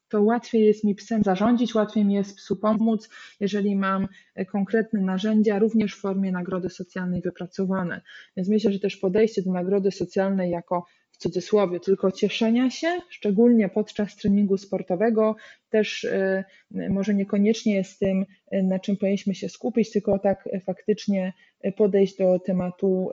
to 0.09 0.21
łatwiej 0.21 0.65
jest 0.65 0.83
mi 0.83 0.95
psem 0.95 1.23
zarządzić, 1.23 1.75
łatwiej 1.75 2.05
mi 2.05 2.13
jest 2.13 2.37
psu 2.37 2.55
pomóc, 2.55 3.09
jeżeli 3.39 3.75
mam 3.75 4.07
e, 4.35 4.45
konkretne 4.45 5.01
narzędzia, 5.01 5.59
również 5.59 5.95
w 5.95 5.99
formie 5.99 6.31
nagrody 6.31 6.69
socjalnej 6.69 7.21
wypracowane. 7.21 8.01
Więc 8.37 8.49
myślę, 8.49 8.71
że 8.71 8.79
też 8.79 8.97
podejście 8.97 9.41
do 9.41 9.51
nagrody 9.51 9.91
socjalnej 9.91 10.51
jako 10.51 10.85
w 11.13 11.17
cudzysłowie 11.17 11.79
tylko 11.79 12.11
cieszenia 12.11 12.69
się, 12.69 12.99
szczególnie 13.09 13.69
podczas 13.69 14.15
treningu 14.15 14.57
sportowego, 14.57 15.35
też 15.69 16.05
e, 16.05 16.43
może 16.71 17.13
niekoniecznie 17.13 17.75
jest 17.75 17.99
tym, 17.99 18.25
na 18.51 18.79
czym 18.79 18.97
powinniśmy 18.97 19.35
się 19.35 19.49
skupić, 19.49 19.91
tylko 19.91 20.19
tak 20.19 20.49
faktycznie 20.65 21.33
podejść 21.75 22.17
do 22.17 22.39
tematu 22.39 23.09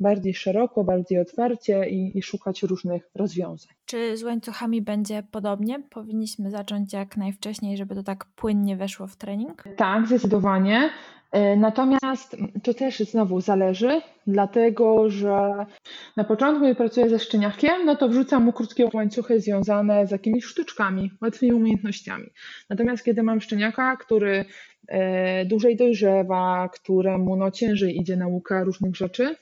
bardziej 0.00 0.34
szeroko, 0.34 0.84
bardziej 0.84 1.20
otwarcie 1.20 1.88
i, 1.88 2.18
i, 2.18 2.22
szukać 2.22 2.62
różnych 2.62 3.10
rozwiązań. 3.14 3.74
Czy 3.86 4.16
z 4.16 4.22
łańcuchami 4.22 4.82
będzie 4.82 5.22
podobnie? 5.30 5.82
Powinniśmy 5.90 6.50
zacząć 6.50 6.92
jak 6.92 7.16
najwcześniej, 7.16 7.76
żeby 7.76 7.94
to 7.94 8.02
tak 8.02 8.24
płynnie 8.24 8.76
weszło 8.76 9.06
w 9.06 9.16
trening? 9.16 9.64
Tak, 9.76 10.06
zdecydowanie. 10.06 10.90
E, 11.34 11.56
natomiast 11.56 12.36
to 12.62 12.74
też 12.74 12.98
znowu 12.98 13.40
zależy, 13.40 14.00
dlatego 14.26 15.10
że 15.10 15.66
na 16.16 16.24
początku, 16.24 16.64
gdy 16.64 16.74
pracuję 16.74 17.08
ze 17.08 17.18
szczeniakiem, 17.18 17.84
no 17.84 17.96
to 17.96 18.08
wrzucam 18.08 18.44
mu 18.44 18.52
krótkie 18.52 18.88
łańcuchy 18.94 19.40
związane 19.40 20.06
z 20.06 20.10
jakimiś 20.10 20.44
sztuczkami, 20.44 21.10
łatwymi 21.22 21.52
umiejętnościami. 21.52 22.26
Natomiast 22.70 23.04
kiedy 23.04 23.22
mam 23.22 23.40
szczeniaka, 23.40 23.96
który 23.96 24.44
e, 24.88 25.44
dłużej 25.44 25.76
dojrzewa, 25.76 26.68
któremu 26.72 27.36
no 27.36 27.50
ciężej 27.50 27.96
idzie 28.00 28.16
nauka 28.16 28.64
różnych 28.64 28.96
rzeczy, 28.96 29.36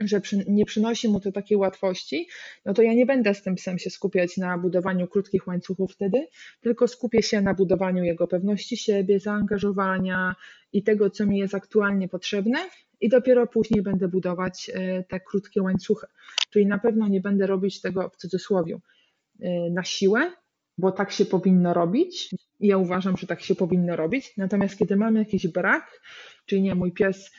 że 0.00 0.20
przy, 0.20 0.44
nie 0.48 0.64
przynosi 0.64 1.08
mu 1.08 1.20
to 1.20 1.32
takiej 1.32 1.56
łatwości, 1.56 2.28
no 2.64 2.74
to 2.74 2.82
ja 2.82 2.94
nie 2.94 3.06
będę 3.06 3.34
z 3.34 3.42
tym 3.42 3.54
psem 3.54 3.78
się 3.78 3.90
skupiać 3.90 4.36
na 4.36 4.58
budowaniu 4.58 5.08
krótkich 5.08 5.46
łańcuchów 5.46 5.92
wtedy, 5.92 6.26
tylko 6.60 6.88
skupię 6.88 7.22
się 7.22 7.40
na 7.40 7.54
budowaniu 7.54 8.04
jego 8.04 8.26
pewności 8.26 8.76
siebie, 8.76 9.20
zaangażowania 9.20 10.34
i 10.72 10.82
tego, 10.82 11.10
co 11.10 11.26
mi 11.26 11.38
jest 11.38 11.54
aktualnie 11.54 12.08
potrzebne, 12.08 12.58
i 13.00 13.08
dopiero 13.08 13.46
później 13.46 13.82
będę 13.82 14.08
budować 14.08 14.70
e, 14.74 15.04
te 15.04 15.20
krótkie 15.20 15.62
łańcuchy. 15.62 16.06
Czyli 16.50 16.66
na 16.66 16.78
pewno 16.78 17.08
nie 17.08 17.20
będę 17.20 17.46
robić 17.46 17.80
tego 17.80 18.08
w 18.08 18.16
cudzysłowie 18.16 18.78
e, 19.40 19.70
na 19.70 19.84
siłę, 19.84 20.32
bo 20.78 20.92
tak 20.92 21.12
się 21.12 21.24
powinno 21.24 21.74
robić. 21.74 22.34
I 22.60 22.66
ja 22.66 22.76
uważam, 22.76 23.16
że 23.16 23.26
tak 23.26 23.40
się 23.40 23.54
powinno 23.54 23.96
robić. 23.96 24.36
Natomiast 24.36 24.78
kiedy 24.78 24.96
mamy 24.96 25.18
jakiś 25.18 25.46
brak, 25.46 26.00
czyli 26.46 26.62
nie, 26.62 26.74
mój 26.74 26.92
pies 26.92 27.30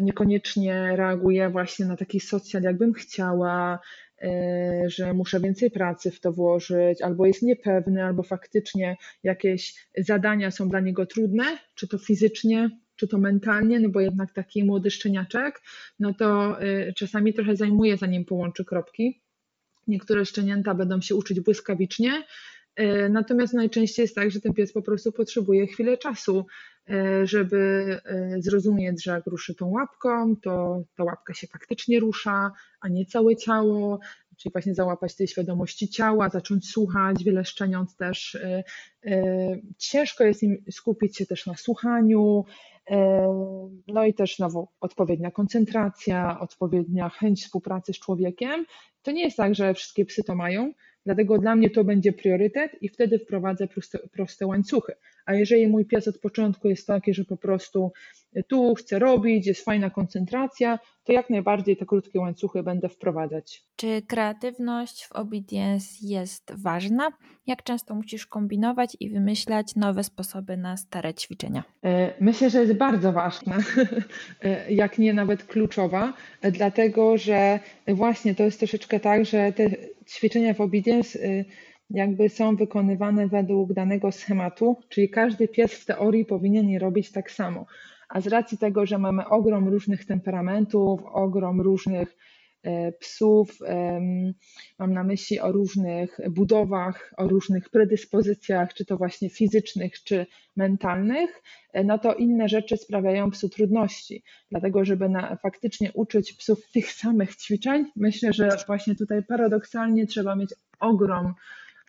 niekoniecznie 0.00 0.96
reaguje 0.96 1.50
właśnie 1.50 1.86
na 1.86 1.96
taki 1.96 2.20
socjal, 2.20 2.62
jakbym 2.62 2.92
chciała, 2.92 3.78
e, 4.22 4.84
że 4.86 5.14
muszę 5.14 5.40
więcej 5.40 5.70
pracy 5.70 6.10
w 6.10 6.20
to 6.20 6.32
włożyć, 6.32 7.02
albo 7.02 7.26
jest 7.26 7.42
niepewny, 7.42 8.04
albo 8.04 8.22
faktycznie 8.22 8.96
jakieś 9.22 9.88
zadania 9.98 10.50
są 10.50 10.68
dla 10.68 10.80
niego 10.80 11.06
trudne, 11.06 11.44
czy 11.74 11.88
to 11.88 11.98
fizycznie, 11.98 12.70
czy 12.96 13.08
to 13.08 13.18
mentalnie, 13.18 13.80
no 13.80 13.88
bo 13.88 14.00
jednak 14.00 14.32
taki 14.32 14.64
młody 14.64 14.90
szczeniaczek, 14.90 15.62
no 15.98 16.14
to 16.14 16.60
e, 16.60 16.92
czasami 16.92 17.34
trochę 17.34 17.56
zajmuje 17.56 17.96
zanim 17.96 18.24
połączy 18.24 18.64
kropki. 18.64 19.22
Niektóre 19.86 20.24
szczenięta 20.24 20.74
będą 20.74 21.00
się 21.00 21.14
uczyć 21.14 21.40
błyskawicznie, 21.40 22.22
E, 22.76 23.08
natomiast 23.08 23.54
najczęściej 23.54 24.02
jest 24.02 24.14
tak, 24.14 24.30
że 24.30 24.40
ten 24.40 24.54
pies 24.54 24.72
po 24.72 24.82
prostu 24.82 25.12
potrzebuje 25.12 25.66
chwilę 25.66 25.98
czasu, 25.98 26.46
żeby 27.24 27.56
e, 28.04 28.42
zrozumieć, 28.42 29.04
że 29.04 29.10
jak 29.10 29.26
ruszy 29.26 29.54
tą 29.54 29.68
łapką, 29.68 30.36
to 30.36 30.82
ta 30.96 31.04
łapka 31.04 31.34
się 31.34 31.46
faktycznie 31.46 32.00
rusza, 32.00 32.52
a 32.80 32.88
nie 32.88 33.06
całe 33.06 33.36
ciało, 33.36 33.98
czyli 34.36 34.52
właśnie 34.52 34.74
załapać 34.74 35.16
tej 35.16 35.28
świadomości 35.28 35.88
ciała, 35.88 36.28
zacząć 36.28 36.70
słuchać, 36.70 37.24
wiele 37.24 37.44
szczeniąc 37.44 37.96
też. 37.96 38.38
Ciężko 39.78 40.24
jest 40.24 40.42
im 40.42 40.64
skupić 40.70 41.16
się 41.16 41.26
też 41.26 41.46
na 41.46 41.54
słuchaniu, 41.54 42.44
no 43.88 44.04
i 44.04 44.14
też 44.14 44.36
znowu 44.36 44.68
odpowiednia 44.80 45.30
koncentracja, 45.30 46.40
odpowiednia 46.40 47.08
chęć 47.08 47.42
współpracy 47.42 47.92
z 47.92 47.98
człowiekiem. 47.98 48.66
To 49.02 49.10
nie 49.10 49.24
jest 49.24 49.36
tak, 49.36 49.54
że 49.54 49.74
wszystkie 49.74 50.04
psy 50.04 50.24
to 50.24 50.34
mają, 50.34 50.72
Dlatego 51.06 51.38
dla 51.38 51.56
mnie 51.56 51.70
to 51.70 51.84
będzie 51.84 52.12
priorytet 52.12 52.82
i 52.82 52.88
wtedy 52.88 53.18
wprowadzę 53.18 53.66
proste, 53.66 53.98
proste 53.98 54.46
łańcuchy. 54.46 54.92
A 55.26 55.34
jeżeli 55.34 55.68
mój 55.68 55.84
pies 55.84 56.08
od 56.08 56.18
początku 56.18 56.68
jest 56.68 56.86
taki, 56.86 57.14
że 57.14 57.24
po 57.24 57.36
prostu 57.36 57.92
tu 58.48 58.74
chce 58.74 58.98
robić, 58.98 59.46
jest 59.46 59.64
fajna 59.64 59.90
koncentracja, 59.90 60.78
to 61.04 61.12
jak 61.12 61.30
najbardziej 61.30 61.76
te 61.76 61.86
krótkie 61.86 62.20
łańcuchy 62.20 62.62
będę 62.62 62.88
wprowadzać. 62.88 63.64
Czy 63.76 64.02
kreatywność 64.08 65.06
w 65.06 65.12
obedience 65.12 65.86
jest 66.02 66.52
ważna? 66.62 67.08
Jak 67.46 67.62
często 67.62 67.94
musisz 67.94 68.26
kombinować 68.26 68.96
i 69.00 69.10
wymyślać 69.10 69.76
nowe 69.76 70.04
sposoby 70.04 70.56
na 70.56 70.76
stare 70.76 71.14
ćwiczenia? 71.14 71.64
E, 71.84 72.14
myślę, 72.20 72.50
że 72.50 72.60
jest 72.60 72.72
bardzo 72.72 73.12
ważna, 73.12 73.58
e, 74.42 74.72
jak 74.72 74.98
nie 74.98 75.14
nawet 75.14 75.44
kluczowa, 75.44 76.12
e, 76.42 76.52
dlatego 76.52 77.18
że 77.18 77.60
właśnie 77.88 78.34
to 78.34 78.42
jest 78.42 78.58
troszeczkę 78.58 79.00
tak, 79.00 79.24
że 79.24 79.52
te 79.52 79.70
ćwiczenia 80.06 80.54
w 80.54 80.60
obedience 80.60 81.18
jakby 81.90 82.28
są 82.28 82.56
wykonywane 82.56 83.28
według 83.28 83.72
danego 83.72 84.12
schematu, 84.12 84.76
czyli 84.88 85.10
każdy 85.10 85.48
pies 85.48 85.74
w 85.74 85.86
teorii 85.86 86.24
powinien 86.24 86.68
je 86.68 86.78
robić 86.78 87.12
tak 87.12 87.30
samo. 87.30 87.66
A 88.08 88.20
z 88.20 88.26
racji 88.26 88.58
tego, 88.58 88.86
że 88.86 88.98
mamy 88.98 89.28
ogrom 89.28 89.68
różnych 89.68 90.04
temperamentów, 90.04 91.00
ogrom 91.12 91.60
różnych 91.60 92.16
e, 92.62 92.92
psów, 92.92 93.58
mam 94.78 94.92
na 94.92 95.04
myśli 95.04 95.40
o 95.40 95.52
różnych 95.52 96.18
budowach, 96.30 97.14
o 97.16 97.28
różnych 97.28 97.70
predyspozycjach, 97.70 98.74
czy 98.74 98.84
to 98.84 98.96
właśnie 98.96 99.30
fizycznych, 99.30 100.02
czy 100.02 100.26
mentalnych, 100.56 101.42
e, 101.72 101.84
no 101.84 101.98
to 101.98 102.14
inne 102.14 102.48
rzeczy 102.48 102.76
sprawiają 102.76 103.30
psu 103.30 103.48
trudności. 103.48 104.22
Dlatego, 104.50 104.84
żeby 104.84 105.08
na, 105.08 105.36
faktycznie 105.36 105.92
uczyć 105.92 106.32
psów 106.32 106.70
tych 106.72 106.92
samych 106.92 107.36
ćwiczeń, 107.36 107.84
myślę, 107.96 108.32
że 108.32 108.48
właśnie 108.66 108.94
tutaj 108.94 109.22
paradoksalnie 109.22 110.06
trzeba 110.06 110.36
mieć 110.36 110.54
ogrom 110.80 111.34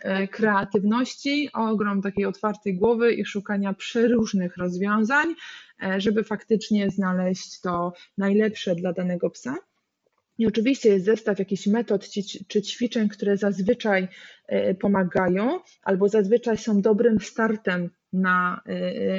E, 0.04 0.28
kreatywności, 0.28 1.50
ogrom 1.54 2.02
takiej 2.02 2.26
otwartej 2.26 2.76
głowy 2.76 3.14
i 3.14 3.26
szukania 3.26 3.74
przeróżnych 3.74 4.58
rozwiązań, 4.58 5.36
e, 5.84 6.02
żeby 6.02 6.24
faktycznie 6.24 6.89
znaleźć 6.89 7.62
to 7.62 7.93
najlepsze 8.18 8.76
dla 8.76 8.93
danego 8.93 9.30
psa. 9.30 9.56
I 10.38 10.48
oczywiście 10.48 10.89
jest 10.89 11.06
zestaw 11.06 11.39
jakichś 11.39 11.68
metod 11.68 12.10
czy 12.48 12.62
ćwiczeń, 12.62 13.10
które 13.10 13.38
zazwyczaj 13.38 14.08
e, 14.48 14.76
pomagają, 14.76 15.60
albo 15.84 16.10
zazwyczaj 16.10 16.58
są 16.58 16.82
dobrym 16.82 17.20
startem 17.20 17.89
na 18.14 18.62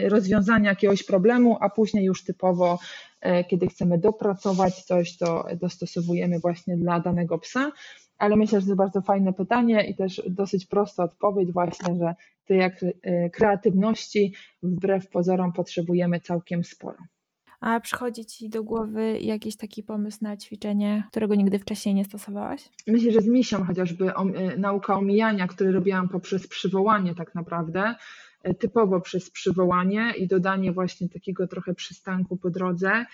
rozwiązanie 0.09 0.69
jakiegoś 0.69 1.03
problemu, 1.03 1.57
a 1.61 1.71
później 1.71 2.05
już 2.05 2.25
typowo, 2.25 2.79
kiedy 3.51 3.67
chcemy 3.67 3.99
dopracować 3.99 4.85
coś, 4.85 5.17
to 5.17 5.47
dostosowujemy 5.61 6.39
właśnie 6.39 6.77
dla 6.77 7.01
danego 7.01 7.39
psa 7.39 7.73
ale 8.19 8.37
myślę, 8.37 8.61
że 8.61 8.67
to 8.67 8.77
bardzo 8.77 9.01
fajne 9.01 9.33
pytanie 9.33 9.91
i 9.91 9.97
też 9.97 10.23
dosyć 10.31 10.67
prosta 10.67 11.05
odpowiedź 11.05 11.53
właśnie, 11.53 11.97
że 11.97 12.15
tej 12.45 12.61
e, 12.61 13.31
kreatywności 13.31 14.35
wbrew 14.63 15.09
pozorom 15.09 15.53
potrzebujemy 15.53 16.21
całkiem 16.21 16.65
sporo. 16.65 16.99
A 17.61 17.81
przychodzi 17.81 18.27
Ci 18.27 18.49
do 18.49 18.65
głowy 18.65 19.19
jakiś 19.21 19.57
taki 19.57 19.83
pomysł 19.83 20.19
na 20.23 20.37
ćwiczenie, 20.37 21.05
którego 21.11 21.35
nigdy 21.35 21.59
wcześniej 21.59 21.95
nie 21.95 22.05
stosowałaś? 22.05 22.69
Myślę, 22.87 23.13
że 23.13 23.21
z 23.21 23.29
misią 23.29 23.65
chociażby 23.65 24.15
o, 24.15 24.23
e, 24.23 24.57
nauka 24.57 24.95
omijania, 24.95 25.47
które 25.47 25.73
robiłam 25.73 26.09
poprzez 26.09 26.49
przywołanie 26.49 27.15
tak 27.15 27.35
naprawdę, 27.35 27.95
typowo 28.59 29.01
przez 29.01 29.31
przywołanie 29.31 30.13
i 30.19 30.27
dodanie 30.27 30.73
właśnie 30.73 31.09
takiego 31.09 31.47
trochę 31.47 31.75
przystanku 31.75 32.37
po 32.37 32.51
drodze. 32.51 33.05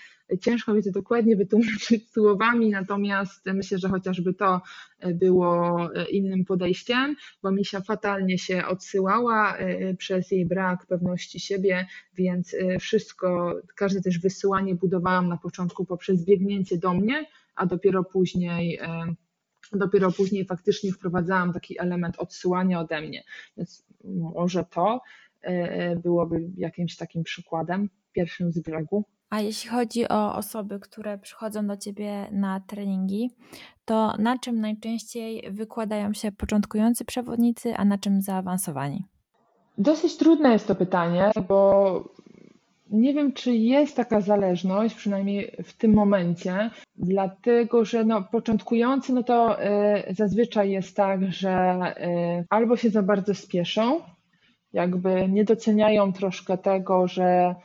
Ciężko 0.41 0.73
mi 0.73 0.83
to 0.83 0.91
dokładnie 0.91 1.35
wytłumaczyć 1.35 2.09
słowami, 2.13 2.69
natomiast 2.69 3.45
myślę, 3.45 3.77
że 3.77 3.89
chociażby 3.89 4.33
to 4.33 4.61
e, 4.99 5.13
było 5.13 5.79
e, 5.95 6.05
innym 6.09 6.45
podejściem, 6.45 7.15
bo 7.43 7.51
Misia 7.51 7.81
fatalnie 7.81 8.37
się 8.37 8.65
odsyłała 8.65 9.57
przez 9.97 10.31
jej 10.31 10.45
brak 10.45 10.85
pewności 10.85 11.39
siebie, 11.39 11.87
więc 12.17 12.55
wszystko, 12.79 13.55
każde 13.75 14.01
też 14.01 14.19
wysyłanie 14.19 14.75
budowałam 14.75 15.27
na 15.27 15.37
początku 15.37 15.85
poprzez 15.85 16.25
biegnięcie 16.25 16.77
do 16.77 16.93
mnie, 16.93 17.25
a 17.55 17.65
dopiero 17.65 18.03
później 18.03 18.79
dopiero 19.73 20.11
później 20.11 20.45
faktycznie 20.45 20.91
wprowadzałam 20.91 21.53
taki 21.53 21.79
element 21.79 22.19
odsyłania 22.19 22.79
ode 22.79 23.01
mnie. 23.01 23.23
Więc 23.57 23.85
może 24.03 24.63
to 24.63 25.01
e, 25.41 25.95
byłoby 25.95 26.49
jakimś 26.57 26.95
takim 26.95 27.23
przykładem, 27.23 27.89
pierwszym 28.13 28.51
z 28.51 28.59
brzegu. 28.59 29.03
A 29.29 29.41
jeśli 29.41 29.69
chodzi 29.69 30.07
o 30.09 30.35
osoby, 30.35 30.79
które 30.79 31.17
przychodzą 31.17 31.67
do 31.67 31.77
Ciebie 31.77 32.27
na 32.31 32.59
treningi, 32.59 33.31
to 33.85 34.13
na 34.19 34.37
czym 34.37 34.61
najczęściej 34.61 35.51
wykładają 35.51 36.13
się 36.13 36.31
początkujący 36.31 37.05
przewodnicy, 37.05 37.75
a 37.75 37.85
na 37.85 37.97
czym 37.97 38.21
zaawansowani? 38.21 39.05
Dosyć 39.77 40.17
trudne 40.17 40.51
jest 40.51 40.67
to 40.67 40.75
pytanie, 40.75 41.31
bo 41.47 42.14
nie 42.95 43.13
wiem, 43.13 43.33
czy 43.33 43.51
jest 43.55 43.95
taka 43.95 44.21
zależność, 44.21 44.95
przynajmniej 44.95 45.55
w 45.63 45.73
tym 45.73 45.93
momencie, 45.93 46.69
dlatego 46.95 47.85
że 47.85 48.03
no, 48.03 48.23
początkujący, 48.23 49.13
no 49.13 49.23
to 49.23 49.63
y, 49.63 50.13
zazwyczaj 50.13 50.71
jest 50.71 50.95
tak, 50.95 51.31
że 51.31 51.77
y, 52.41 52.45
albo 52.49 52.77
się 52.77 52.89
za 52.89 53.03
bardzo 53.03 53.33
spieszą, 53.33 54.01
jakby 54.73 55.29
nie 55.29 55.43
doceniają 55.43 56.13
troszkę 56.13 56.57
tego, 56.57 57.07
że 57.07 57.55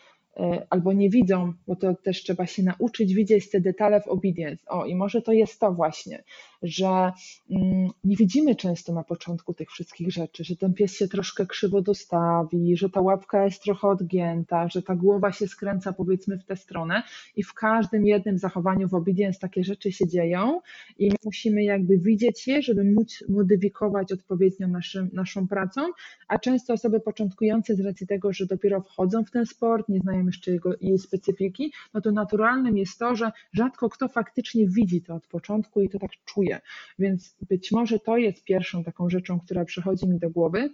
albo 0.70 0.93
nie 0.93 1.11
widzą, 1.11 1.53
bo 1.66 1.76
to 1.76 1.95
też 1.95 2.22
trzeba 2.22 2.47
się 2.47 2.62
nauczyć 2.62 3.14
widzieć 3.14 3.51
te 3.51 3.61
detale 3.61 4.01
w 4.01 4.09
obedience. 4.09 4.64
O, 4.66 4.86
i 4.86 4.95
może 4.95 5.22
to 5.22 5.32
jest 5.32 5.61
to 5.61 5.72
właśnie, 5.72 6.24
że 6.62 7.12
mm, 7.51 7.91
nie 8.05 8.16
widzimy 8.16 8.57
często 8.57 8.93
na 8.93 9.05
początku 9.05 9.55
tych 9.55 9.70
wszystkich 9.70 10.12
rzeczy, 10.12 10.45
że 10.45 10.57
ten 10.57 10.74
pies 10.74 10.93
się 10.93 11.09
troszkę 11.09 11.47
krzywo 11.47 11.82
dostawi, 11.82 12.76
że 12.76 12.91
ta 12.91 13.01
łapka 13.01 13.45
jest 13.45 13.62
trochę 13.62 13.88
odgięta, 13.88 14.68
że 14.68 14.82
ta 14.82 14.95
głowa 14.95 15.32
się 15.32 15.49
skręca 15.49 15.93
powiedzmy 15.93 16.38
w 16.38 16.45
tę 16.45 16.57
stronę 16.57 17.03
i 17.36 17.43
w 17.43 17.55
każdym 17.55 18.07
jednym 18.07 18.38
zachowaniu 18.38 18.88
w 18.88 18.95
obedience 18.95 19.41
takie 19.41 19.64
rzeczy 19.64 19.93
się 19.93 20.09
dzieją 20.09 20.61
i 20.99 21.12
musimy 21.24 21.64
jakby 21.64 21.99
widzieć 21.99 22.47
je, 22.47 22.62
żeby 22.62 22.84
móc 22.84 23.24
modyfikować 23.28 24.12
odpowiednio 24.12 24.68
naszym, 24.68 25.11
naszą 25.12 25.49
pracą, 25.49 25.80
a 26.28 26.38
często 26.38 26.72
osoby 26.72 27.01
początkujące 27.01 27.74
z 27.74 27.80
racji 27.80 28.07
tego, 28.07 28.32
że 28.32 28.47
dopiero 28.47 28.80
wchodzą 28.80 29.24
w 29.24 29.30
ten 29.30 29.47
sport, 29.47 29.88
nie 29.88 30.01
znają 30.01 30.30
jeszcze 30.31 30.51
jego, 30.51 30.74
jej 30.81 30.99
specyfiki, 30.99 31.72
no 31.95 32.01
to 32.01 32.12
naturalnym 32.12 32.78
jest 32.78 32.99
to, 32.99 33.16
że 33.16 33.31
rzadko 33.53 33.89
kto 33.89 34.09
faktycznie 34.09 34.66
widzi 34.68 35.03
to 35.03 35.14
od 35.14 35.26
początku 35.26 35.81
i 35.81 35.89
to 35.89 35.99
tak 35.99 36.11
czuje. 36.24 36.61
Więc 36.99 37.37
być 37.49 37.72
może 37.72 37.99
to 37.99 38.16
jest 38.16 38.45
pierwszą 38.45 38.85
taką 38.85 39.11
rzeczą, 39.11 39.41
która 39.41 39.64
przychodzi 39.64 40.09
mi 40.09 40.18
do 40.18 40.31
głowy 40.31 40.70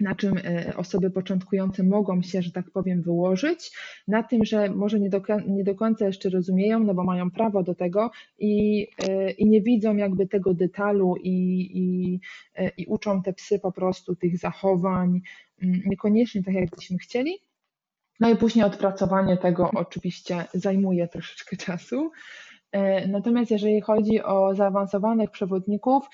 na 0.00 0.14
czym 0.14 0.38
e, 0.44 0.72
osoby 0.76 1.10
początkujące 1.10 1.82
mogą 1.82 2.22
się, 2.22 2.42
że 2.42 2.52
tak 2.52 2.70
powiem, 2.70 3.02
wyłożyć, 3.02 3.72
na 4.08 4.22
tym, 4.22 4.44
że 4.44 4.70
może 4.70 5.00
nie 5.00 5.10
do, 5.10 5.22
nie 5.46 5.64
do 5.64 5.74
końca 5.74 6.06
jeszcze 6.06 6.30
rozumieją, 6.30 6.80
no 6.84 6.94
bo 6.94 7.04
mają 7.04 7.30
prawo 7.30 7.62
do 7.62 7.74
tego 7.74 8.10
i, 8.38 8.86
e, 9.08 9.30
i 9.30 9.46
nie 9.46 9.62
widzą 9.62 9.96
jakby 9.96 10.26
tego 10.26 10.54
detalu 10.54 11.14
i, 11.22 11.70
i, 11.74 12.20
e, 12.54 12.68
i 12.68 12.86
uczą 12.86 13.22
te 13.22 13.32
psy 13.32 13.58
po 13.58 13.72
prostu 13.72 14.16
tych 14.16 14.38
zachowań, 14.38 15.20
mm, 15.62 15.80
niekoniecznie 15.86 16.42
tak, 16.42 16.54
jakbyśmy 16.54 16.98
chcieli, 16.98 17.38
no 18.20 18.28
i 18.28 18.36
później 18.36 18.64
odpracowanie 18.64 19.36
tego 19.36 19.70
oczywiście 19.74 20.44
zajmuje 20.54 21.08
troszeczkę 21.08 21.56
czasu. 21.56 22.10
E, 22.72 23.08
natomiast 23.08 23.50
jeżeli 23.50 23.80
chodzi 23.80 24.22
o 24.22 24.54
zaawansowanych 24.54 25.30
przewodników, 25.30 26.08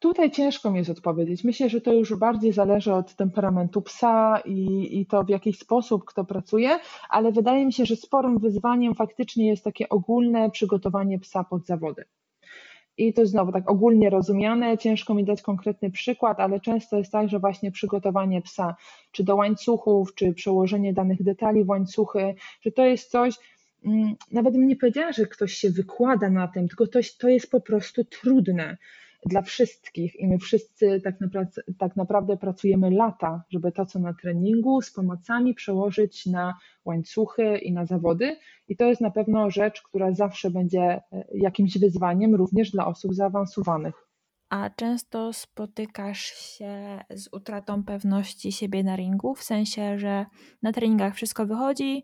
Tutaj 0.00 0.30
ciężko 0.30 0.70
mi 0.70 0.78
jest 0.78 0.90
odpowiedzieć. 0.90 1.44
Myślę, 1.44 1.68
że 1.68 1.80
to 1.80 1.92
już 1.92 2.14
bardziej 2.14 2.52
zależy 2.52 2.92
od 2.94 3.14
temperamentu 3.14 3.82
psa 3.82 4.40
i, 4.44 4.88
i, 5.00 5.06
to 5.06 5.24
w 5.24 5.28
jaki 5.28 5.52
sposób 5.52 6.04
kto 6.04 6.24
pracuje, 6.24 6.78
ale 7.08 7.32
wydaje 7.32 7.66
mi 7.66 7.72
się, 7.72 7.86
że 7.86 7.96
sporym 7.96 8.38
wyzwaniem 8.38 8.94
faktycznie 8.94 9.48
jest 9.48 9.64
takie 9.64 9.88
ogólne 9.88 10.50
przygotowanie 10.50 11.18
psa 11.18 11.44
pod 11.44 11.66
zawody. 11.66 12.04
I 12.96 13.12
to 13.12 13.26
znowu 13.26 13.52
tak 13.52 13.70
ogólnie 13.70 14.10
rozumiane, 14.10 14.78
ciężko 14.78 15.14
mi 15.14 15.24
dać 15.24 15.42
konkretny 15.42 15.90
przykład, 15.90 16.40
ale 16.40 16.60
często 16.60 16.98
jest 16.98 17.12
tak, 17.12 17.28
że 17.28 17.38
właśnie 17.38 17.70
przygotowanie 17.72 18.42
psa, 18.42 18.76
czy 19.12 19.24
do 19.24 19.36
łańcuchów, 19.36 20.14
czy 20.14 20.34
przełożenie 20.34 20.92
danych 20.92 21.22
detali 21.22 21.64
w 21.64 21.68
łańcuchy, 21.68 22.34
że 22.60 22.72
to 22.72 22.84
jest 22.84 23.10
coś, 23.10 23.34
mm, 23.84 24.14
nawet 24.32 24.52
bym 24.52 24.66
nie 24.66 24.76
powiedziała, 24.76 25.12
że 25.12 25.26
ktoś 25.26 25.52
się 25.52 25.70
wykłada 25.70 26.30
na 26.30 26.48
tym, 26.48 26.68
tylko 26.68 26.86
to, 26.86 26.98
to 27.18 27.28
jest 27.28 27.50
po 27.50 27.60
prostu 27.60 28.04
trudne. 28.04 28.76
Dla 29.26 29.42
wszystkich 29.42 30.20
i 30.20 30.28
my 30.28 30.38
wszyscy 30.38 31.00
tak, 31.04 31.20
naprawdę, 31.20 31.62
tak 31.78 31.96
naprawdę 31.96 32.36
pracujemy 32.36 32.90
lata, 32.90 33.44
żeby 33.50 33.72
to, 33.72 33.86
co 33.86 33.98
na 33.98 34.14
treningu 34.14 34.82
z 34.82 34.92
pomocami 34.92 35.54
przełożyć 35.54 36.26
na 36.26 36.54
łańcuchy 36.84 37.58
i 37.58 37.72
na 37.72 37.86
zawody. 37.86 38.36
I 38.68 38.76
to 38.76 38.84
jest 38.84 39.00
na 39.00 39.10
pewno 39.10 39.50
rzecz, 39.50 39.82
która 39.82 40.12
zawsze 40.12 40.50
będzie 40.50 40.80
e, 40.82 41.24
jakimś 41.34 41.78
wyzwaniem 41.78 42.34
również 42.34 42.70
dla 42.70 42.86
osób 42.86 43.14
zaawansowanych. 43.14 43.94
A 44.48 44.70
często 44.70 45.32
spotykasz 45.32 46.24
się 46.24 47.00
z 47.10 47.28
utratą 47.32 47.84
pewności 47.84 48.52
siebie 48.52 48.84
na 48.84 48.96
ringu, 48.96 49.34
w 49.34 49.42
sensie, 49.42 49.98
że 49.98 50.26
na 50.62 50.72
treningach 50.72 51.14
wszystko 51.14 51.46
wychodzi, 51.46 52.02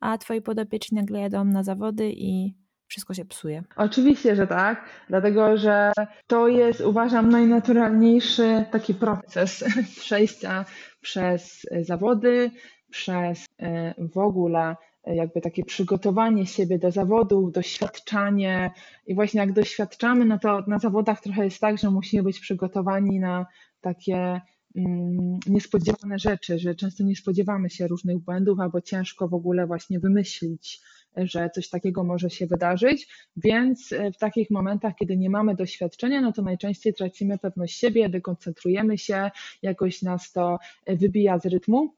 a 0.00 0.18
twoi 0.18 0.42
podopieczni 0.42 0.96
nagle 0.96 1.20
jadą 1.20 1.44
na 1.44 1.62
zawody 1.62 2.12
i 2.12 2.61
wszystko 2.92 3.14
się 3.14 3.24
psuje. 3.24 3.62
Oczywiście, 3.76 4.36
że 4.36 4.46
tak, 4.46 4.84
dlatego 5.08 5.56
że 5.56 5.92
to 6.26 6.48
jest, 6.48 6.80
uważam, 6.80 7.28
najnaturalniejszy 7.28 8.64
taki 8.70 8.94
proces 8.94 9.64
przejścia 10.00 10.64
przez 11.00 11.66
zawody, 11.80 12.50
przez 12.90 13.46
e, 13.58 13.94
w 13.98 14.18
ogóle 14.18 14.76
e, 15.04 15.16
jakby 15.16 15.40
takie 15.40 15.64
przygotowanie 15.64 16.46
siebie 16.46 16.78
do 16.78 16.90
zawodów, 16.90 17.52
doświadczanie 17.52 18.70
i 19.06 19.14
właśnie 19.14 19.40
jak 19.40 19.52
doświadczamy, 19.52 20.24
no 20.24 20.38
to 20.38 20.62
na 20.66 20.78
zawodach 20.78 21.20
trochę 21.20 21.44
jest 21.44 21.60
tak, 21.60 21.78
że 21.78 21.90
musimy 21.90 22.22
być 22.22 22.40
przygotowani 22.40 23.20
na 23.20 23.46
takie 23.80 24.40
mm, 24.76 25.38
niespodziewane 25.46 26.18
rzeczy, 26.18 26.58
że 26.58 26.74
często 26.74 27.04
nie 27.04 27.16
spodziewamy 27.16 27.70
się 27.70 27.88
różnych 27.88 28.18
błędów 28.18 28.60
albo 28.60 28.80
ciężko 28.80 29.28
w 29.28 29.34
ogóle 29.34 29.66
właśnie 29.66 30.00
wymyślić 30.00 30.82
że 31.16 31.50
coś 31.50 31.68
takiego 31.68 32.04
może 32.04 32.30
się 32.30 32.46
wydarzyć, 32.46 33.08
więc 33.36 33.92
e, 33.92 34.12
w 34.12 34.18
takich 34.18 34.50
momentach, 34.50 34.94
kiedy 34.98 35.16
nie 35.16 35.30
mamy 35.30 35.54
doświadczenia, 35.54 36.20
no 36.20 36.32
to 36.32 36.42
najczęściej 36.42 36.94
tracimy 36.94 37.38
pewność 37.38 37.78
siebie, 37.78 38.08
dekoncentrujemy 38.08 38.98
się, 38.98 39.30
jakoś 39.62 40.02
nas 40.02 40.32
to 40.32 40.58
e, 40.86 40.96
wybija 40.96 41.38
z 41.38 41.46
rytmu 41.46 41.94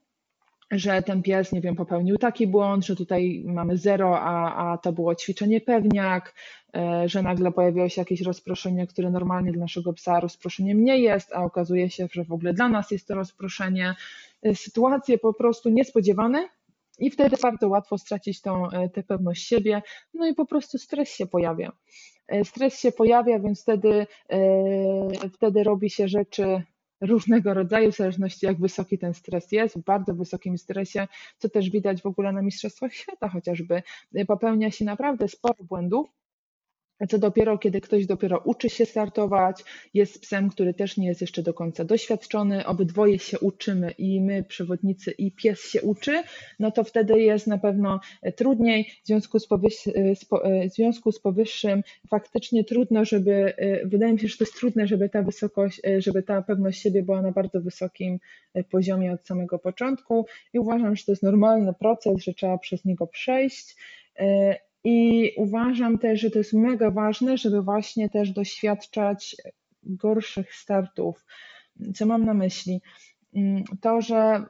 że 0.70 1.02
ten 1.02 1.22
pies, 1.22 1.52
nie 1.52 1.60
wiem, 1.60 1.76
popełnił 1.76 2.18
taki 2.18 2.46
błąd, 2.46 2.86
że 2.86 2.96
tutaj 2.96 3.42
mamy 3.46 3.76
zero, 3.76 4.20
a, 4.20 4.72
a 4.72 4.78
to 4.78 4.92
było 4.92 5.14
ćwiczenie 5.14 5.60
pewniak, 5.60 6.34
e, 6.74 7.08
że 7.08 7.22
nagle 7.22 7.52
pojawiło 7.52 7.88
się 7.88 8.00
jakieś 8.00 8.20
rozproszenie, 8.20 8.86
które 8.86 9.10
normalnie 9.10 9.52
dla 9.52 9.60
naszego 9.60 9.92
psa 9.92 10.20
rozproszeniem 10.20 10.84
nie 10.84 10.98
jest, 10.98 11.32
a 11.32 11.44
okazuje 11.44 11.90
się, 11.90 12.08
że 12.12 12.24
w 12.24 12.32
ogóle 12.32 12.54
dla 12.54 12.68
nas 12.68 12.90
jest 12.90 13.08
to 13.08 13.14
rozproszenie. 13.14 13.94
Sytuacje 14.54 15.18
po 15.18 15.34
prostu 15.34 15.70
niespodziewane, 15.70 16.48
i 16.98 17.10
wtedy 17.10 17.36
bardzo 17.42 17.68
łatwo 17.68 17.98
stracić 17.98 18.40
tą, 18.40 18.70
e, 18.70 18.88
tę 18.88 19.02
pewność 19.02 19.46
siebie, 19.46 19.82
no 20.14 20.26
i 20.26 20.34
po 20.34 20.46
prostu 20.46 20.78
stres 20.78 21.08
się 21.08 21.26
pojawia. 21.26 21.72
E, 22.28 22.44
stres 22.44 22.80
się 22.80 22.92
pojawia, 22.92 23.38
więc 23.38 23.62
wtedy, 23.62 24.06
e, 24.30 25.28
wtedy 25.28 25.64
robi 25.64 25.90
się 25.90 26.08
rzeczy 26.08 26.62
różnego 27.00 27.54
rodzaju, 27.54 27.92
w 27.92 27.96
zależności 27.96 28.46
jak 28.46 28.60
wysoki 28.60 28.98
ten 28.98 29.14
stres 29.14 29.52
jest, 29.52 29.78
w 29.78 29.84
bardzo 29.84 30.14
wysokim 30.14 30.58
stresie, 30.58 31.08
co 31.38 31.48
też 31.48 31.70
widać 31.70 32.02
w 32.02 32.06
ogóle 32.06 32.32
na 32.32 32.42
Mistrzostwach 32.42 32.94
Świata 32.94 33.28
chociażby, 33.28 33.82
popełnia 34.26 34.70
się 34.70 34.84
naprawdę 34.84 35.28
sporo 35.28 35.64
błędów, 35.64 36.08
co 37.08 37.18
dopiero, 37.18 37.58
kiedy 37.58 37.80
ktoś 37.80 38.06
dopiero 38.06 38.38
uczy 38.44 38.70
się 38.70 38.86
startować, 38.86 39.64
jest 39.94 40.20
psem, 40.20 40.50
który 40.50 40.74
też 40.74 40.96
nie 40.96 41.06
jest 41.06 41.20
jeszcze 41.20 41.42
do 41.42 41.54
końca 41.54 41.84
doświadczony, 41.84 42.66
obydwoje 42.66 43.18
się 43.18 43.38
uczymy 43.38 43.90
i 43.90 44.20
my, 44.20 44.42
przewodnicy, 44.42 45.10
i 45.10 45.32
pies 45.32 45.70
się 45.70 45.82
uczy, 45.82 46.22
no 46.58 46.70
to 46.70 46.84
wtedy 46.84 47.20
jest 47.20 47.46
na 47.46 47.58
pewno 47.58 48.00
trudniej. 48.36 48.90
W 49.02 49.06
związku 49.06 49.38
z, 49.38 49.46
powyż, 49.46 49.74
w 50.70 50.74
związku 50.74 51.12
z 51.12 51.20
powyższym 51.20 51.82
faktycznie 52.08 52.64
trudno, 52.64 53.04
żeby, 53.04 53.52
wydaje 53.84 54.12
mi 54.12 54.20
się, 54.20 54.28
że 54.28 54.38
to 54.38 54.44
jest 54.44 54.56
trudne, 54.56 54.86
żeby 54.86 55.08
ta 55.08 55.22
wysokość, 55.22 55.80
żeby 55.98 56.22
ta 56.22 56.42
pewność 56.42 56.82
siebie 56.82 57.02
była 57.02 57.22
na 57.22 57.32
bardzo 57.32 57.60
wysokim 57.60 58.18
poziomie 58.70 59.12
od 59.12 59.26
samego 59.26 59.58
początku 59.58 60.26
i 60.52 60.58
uważam, 60.58 60.96
że 60.96 61.04
to 61.04 61.12
jest 61.12 61.22
normalny 61.22 61.72
proces, 61.72 62.14
że 62.18 62.34
trzeba 62.34 62.58
przez 62.58 62.84
niego 62.84 63.06
przejść. 63.06 63.76
I 64.84 65.30
uważam 65.36 65.98
też, 65.98 66.20
że 66.20 66.30
to 66.30 66.38
jest 66.38 66.52
mega 66.52 66.90
ważne, 66.90 67.38
żeby 67.38 67.62
właśnie 67.62 68.10
też 68.10 68.30
doświadczać 68.30 69.36
gorszych 69.82 70.54
startów. 70.54 71.24
Co 71.94 72.06
mam 72.06 72.24
na 72.24 72.34
myśli? 72.34 72.80
Mm, 73.34 73.64
to, 73.80 74.00
że 74.00 74.44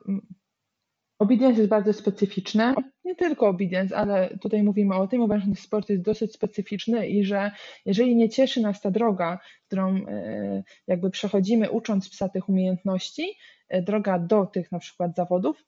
obedience 1.18 1.59
jest 1.59 1.70
bardzo 1.70 1.93
specyficzne. 1.93 2.74
Nie 3.05 3.14
tylko 3.14 3.49
obedience, 3.49 3.97
ale 3.97 4.39
tutaj 4.39 4.62
mówimy 4.62 4.95
o 4.95 5.07
tym, 5.07 5.20
uważam, 5.20 5.55
że 5.55 5.62
sport 5.62 5.89
jest 5.89 6.03
dosyć 6.03 6.32
specyficzny 6.32 7.09
i 7.09 7.24
że 7.24 7.51
jeżeli 7.87 8.16
nie 8.16 8.28
cieszy 8.28 8.61
nas 8.61 8.80
ta 8.80 8.91
droga, 8.91 9.39
którą 9.66 9.97
e, 9.97 10.62
jakby 10.87 11.11
przechodzimy 11.11 11.70
ucząc 11.70 12.09
psa 12.09 12.28
tych 12.28 12.49
umiejętności, 12.49 13.37
e, 13.68 13.82
droga 13.82 14.18
do 14.18 14.47
tych 14.47 14.72
na 14.72 14.78
przykład 14.78 15.16
zawodów, 15.16 15.64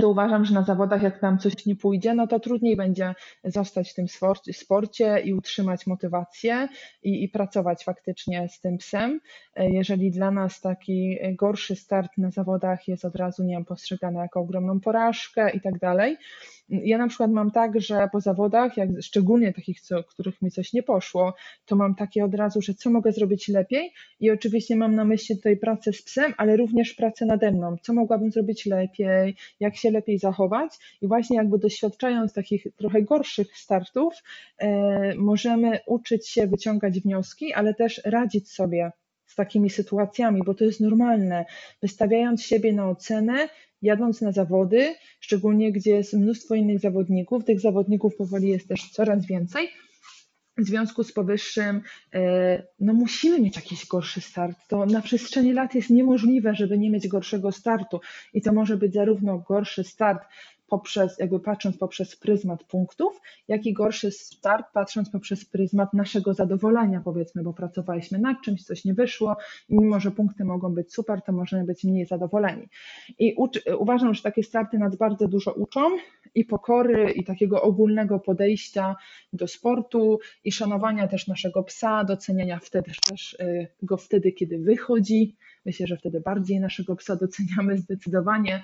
to 0.00 0.08
uważam, 0.08 0.44
że 0.44 0.54
na 0.54 0.62
zawodach, 0.62 1.02
jak 1.02 1.22
nam 1.22 1.38
coś 1.38 1.66
nie 1.66 1.76
pójdzie, 1.76 2.14
no 2.14 2.26
to 2.26 2.40
trudniej 2.40 2.76
będzie 2.76 3.14
zostać 3.44 3.90
w 3.90 3.94
tym 3.94 4.06
sporcie 4.52 5.20
i 5.24 5.34
utrzymać 5.34 5.86
motywację 5.86 6.68
i, 7.02 7.24
i, 7.24 7.28
pracować 7.28 7.84
faktycznie 7.84 8.48
z 8.48 8.60
tym 8.60 8.78
psem. 8.78 9.20
Jeżeli 9.56 10.10
dla 10.10 10.30
nas 10.30 10.60
taki 10.60 11.18
gorszy 11.32 11.76
start 11.76 12.18
na 12.18 12.30
zawodach 12.30 12.88
jest 12.88 13.04
od 13.04 13.16
razu, 13.16 13.44
nie 13.44 13.54
wiem, 13.54 13.64
postrzegany 13.64 14.18
jako 14.18 14.40
ogromną 14.40 14.80
porażkę 14.80 15.50
i 15.50 15.60
tak 15.60 15.78
dalej, 15.78 16.16
ja 16.68 16.98
na 16.98 17.08
przykład 17.08 17.30
mam 17.30 17.50
tak, 17.50 17.80
że 17.80 18.08
po 18.12 18.20
zawodach, 18.20 18.76
jak 18.76 18.88
szczególnie 19.02 19.52
takich, 19.52 19.80
co, 19.80 20.04
których 20.04 20.42
mi 20.42 20.50
coś 20.50 20.72
nie 20.72 20.82
poszło, 20.82 21.34
to 21.66 21.76
mam 21.76 21.94
takie 21.94 22.24
od 22.24 22.34
razu, 22.34 22.62
że 22.62 22.74
co 22.74 22.90
mogę 22.90 23.12
zrobić 23.12 23.48
lepiej? 23.48 23.92
I 24.20 24.30
oczywiście 24.30 24.76
mam 24.76 24.94
na 24.94 25.04
myśli 25.04 25.36
tutaj 25.36 25.56
pracę 25.56 25.92
z 25.92 26.02
psem, 26.02 26.34
ale 26.36 26.56
również 26.56 26.94
pracę 26.94 27.26
nade 27.26 27.52
mną, 27.52 27.76
co 27.82 27.94
mogłabym 27.94 28.30
zrobić 28.30 28.66
lepiej, 28.66 29.36
jak 29.60 29.76
się 29.76 29.90
lepiej 29.90 30.18
zachować? 30.18 30.70
I 31.02 31.08
właśnie 31.08 31.36
jakby 31.36 31.58
doświadczając 31.58 32.32
takich 32.32 32.66
trochę 32.76 33.02
gorszych 33.02 33.56
startów, 33.56 34.14
e, 34.58 35.14
możemy 35.14 35.78
uczyć 35.86 36.28
się 36.28 36.46
wyciągać 36.46 37.00
wnioski, 37.00 37.52
ale 37.52 37.74
też 37.74 38.00
radzić 38.04 38.52
sobie 38.52 38.92
z 39.26 39.34
takimi 39.34 39.70
sytuacjami, 39.70 40.42
bo 40.46 40.54
to 40.54 40.64
jest 40.64 40.80
normalne. 40.80 41.44
Wystawiając 41.82 42.42
siebie 42.42 42.72
na 42.72 42.90
ocenę, 42.90 43.48
jadąc 43.82 44.20
na 44.20 44.32
zawody, 44.32 44.94
szczególnie 45.20 45.72
gdzie 45.72 45.90
jest 45.90 46.12
mnóstwo 46.12 46.54
innych 46.54 46.80
zawodników, 46.80 47.44
tych 47.44 47.60
zawodników 47.60 48.16
powoli 48.16 48.48
jest 48.48 48.68
też 48.68 48.90
coraz 48.90 49.26
więcej. 49.26 49.68
W 50.58 50.66
związku 50.66 51.04
z 51.04 51.12
powyższym, 51.12 51.82
e, 52.14 52.62
no 52.80 52.92
musimy 52.92 53.40
mieć 53.40 53.56
jakiś 53.56 53.86
gorszy 53.86 54.20
start. 54.20 54.58
To 54.68 54.86
na 54.86 55.02
przestrzeni 55.02 55.52
lat 55.52 55.74
jest 55.74 55.90
niemożliwe, 55.90 56.54
żeby 56.54 56.78
nie 56.78 56.90
mieć 56.90 57.08
gorszego 57.08 57.52
startu. 57.52 58.00
I 58.34 58.42
to 58.42 58.52
może 58.52 58.76
być 58.76 58.94
zarówno 58.94 59.38
gorszy 59.38 59.84
start 59.84 60.22
poprzez, 60.68 61.18
jakby 61.18 61.40
patrząc 61.40 61.78
poprzez 61.78 62.16
pryzmat 62.16 62.64
punktów, 62.64 63.20
jak 63.48 63.66
i 63.66 63.72
gorszy 63.72 64.10
start 64.10 64.66
patrząc 64.72 65.10
poprzez 65.10 65.44
pryzmat 65.44 65.94
naszego 65.94 66.34
zadowolenia, 66.34 67.00
powiedzmy, 67.04 67.42
bo 67.42 67.52
pracowaliśmy 67.52 68.18
nad 68.18 68.42
czymś, 68.42 68.64
coś 68.64 68.84
nie 68.84 68.94
wyszło 68.94 69.36
i 69.68 69.74
mimo, 69.74 70.00
że 70.00 70.10
punkty 70.10 70.44
mogą 70.44 70.74
być 70.74 70.94
super, 70.94 71.22
to 71.22 71.32
możemy 71.32 71.64
być 71.64 71.84
mniej 71.84 72.06
zadowoleni. 72.06 72.68
I 73.18 73.36
uważam, 73.78 74.14
że 74.14 74.22
takie 74.22 74.42
starty 74.42 74.78
nas 74.78 74.96
bardzo 74.96 75.28
dużo 75.28 75.52
uczą 75.52 75.80
i 76.34 76.44
pokory, 76.44 77.10
i 77.10 77.24
takiego 77.24 77.62
ogólnego 77.62 78.20
podejścia 78.20 78.96
do 79.32 79.48
sportu, 79.48 80.18
i 80.44 80.52
szanowania 80.52 81.08
też 81.08 81.26
naszego 81.26 81.62
psa, 81.62 82.04
doceniania 82.04 82.58
wtedy 82.58 82.92
też 83.08 83.32
y, 83.32 83.68
go 83.82 83.96
wtedy, 83.96 84.32
kiedy 84.32 84.58
wychodzi. 84.58 85.36
Myślę, 85.66 85.86
że 85.86 85.96
wtedy 85.96 86.20
bardziej 86.20 86.60
naszego 86.60 86.96
psa 86.96 87.16
doceniamy 87.16 87.78
zdecydowanie 87.78 88.62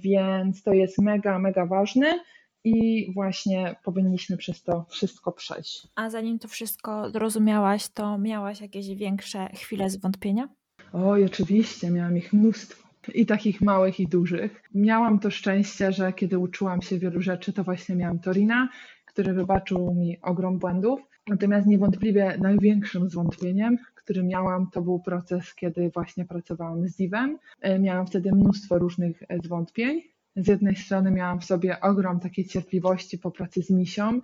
więc 0.00 0.62
to 0.62 0.72
jest 0.72 0.98
mega, 0.98 1.38
mega 1.38 1.66
ważne 1.66 2.20
i 2.64 3.06
właśnie 3.14 3.76
powinniśmy 3.84 4.36
przez 4.36 4.62
to 4.62 4.84
wszystko 4.88 5.32
przejść. 5.32 5.88
A 5.94 6.10
zanim 6.10 6.38
to 6.38 6.48
wszystko 6.48 7.10
zrozumiałaś, 7.10 7.88
to 7.88 8.18
miałaś 8.18 8.60
jakieś 8.60 8.94
większe 8.94 9.48
chwile 9.54 9.90
zwątpienia? 9.90 10.48
Oj, 10.92 11.24
oczywiście, 11.24 11.90
miałam 11.90 12.16
ich 12.16 12.32
mnóstwo. 12.32 12.90
I 13.14 13.26
takich 13.26 13.60
małych, 13.60 14.00
i 14.00 14.06
dużych. 14.06 14.62
Miałam 14.74 15.18
to 15.18 15.30
szczęście, 15.30 15.92
że 15.92 16.12
kiedy 16.12 16.38
uczyłam 16.38 16.82
się 16.82 16.98
wielu 16.98 17.20
rzeczy, 17.20 17.52
to 17.52 17.64
właśnie 17.64 17.96
miałam 17.96 18.18
Torina, 18.18 18.68
który 19.06 19.32
wybaczył 19.32 19.94
mi 19.94 20.20
ogrom 20.22 20.58
błędów. 20.58 21.00
Natomiast 21.28 21.66
niewątpliwie 21.66 22.38
największym 22.40 23.10
zwątpieniem 23.10 23.78
który 24.10 24.22
miałam, 24.22 24.70
to 24.70 24.82
był 24.82 25.00
proces, 25.00 25.54
kiedy 25.54 25.90
właśnie 25.90 26.24
pracowałam 26.24 26.88
z 26.88 26.96
Divem. 26.96 27.38
E, 27.60 27.78
miałam 27.78 28.06
wtedy 28.06 28.32
mnóstwo 28.32 28.78
różnych 28.78 29.22
e, 29.22 29.38
zwątpień. 29.44 30.02
Z 30.36 30.48
jednej 30.48 30.76
strony 30.76 31.10
miałam 31.10 31.40
w 31.40 31.44
sobie 31.44 31.80
ogrom 31.80 32.20
takiej 32.20 32.44
cierpliwości 32.44 33.18
po 33.18 33.30
pracy 33.30 33.62
z 33.62 33.70
misią 33.70 34.20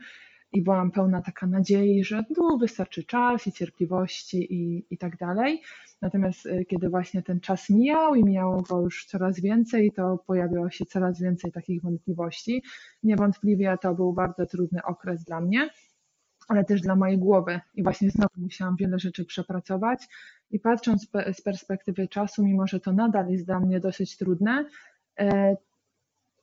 i 0.52 0.62
byłam 0.62 0.90
pełna 0.90 1.22
taka 1.22 1.46
nadziei, 1.46 2.04
że 2.04 2.24
no, 2.36 2.58
wystarczy 2.58 3.04
czas 3.04 3.46
i 3.46 3.52
cierpliwości 3.52 4.54
i, 4.54 4.86
i 4.90 4.98
tak 4.98 5.16
dalej. 5.16 5.62
Natomiast 6.02 6.46
e, 6.46 6.64
kiedy 6.64 6.88
właśnie 6.88 7.22
ten 7.22 7.40
czas 7.40 7.70
mijał 7.70 8.14
i 8.14 8.24
mijało 8.24 8.62
go 8.62 8.80
już 8.80 9.06
coraz 9.06 9.40
więcej, 9.40 9.92
to 9.92 10.18
pojawiało 10.26 10.70
się 10.70 10.84
coraz 10.86 11.20
więcej 11.20 11.52
takich 11.52 11.82
wątpliwości. 11.82 12.62
Niewątpliwie 13.02 13.76
to 13.82 13.94
był 13.94 14.12
bardzo 14.12 14.46
trudny 14.46 14.82
okres 14.82 15.24
dla 15.24 15.40
mnie 15.40 15.70
ale 16.48 16.64
też 16.64 16.80
dla 16.80 16.96
mojej 16.96 17.18
głowy. 17.18 17.60
I 17.74 17.82
właśnie 17.82 18.10
znowu 18.10 18.34
musiałam 18.36 18.76
wiele 18.76 18.98
rzeczy 18.98 19.24
przepracować. 19.24 20.06
I 20.50 20.58
patrząc 20.58 21.08
z 21.32 21.40
perspektywy 21.42 22.08
czasu, 22.08 22.44
mimo 22.44 22.66
że 22.66 22.80
to 22.80 22.92
nadal 22.92 23.28
jest 23.28 23.46
dla 23.46 23.60
mnie 23.60 23.80
dosyć 23.80 24.16
trudne, 24.16 24.64
e, 25.18 25.56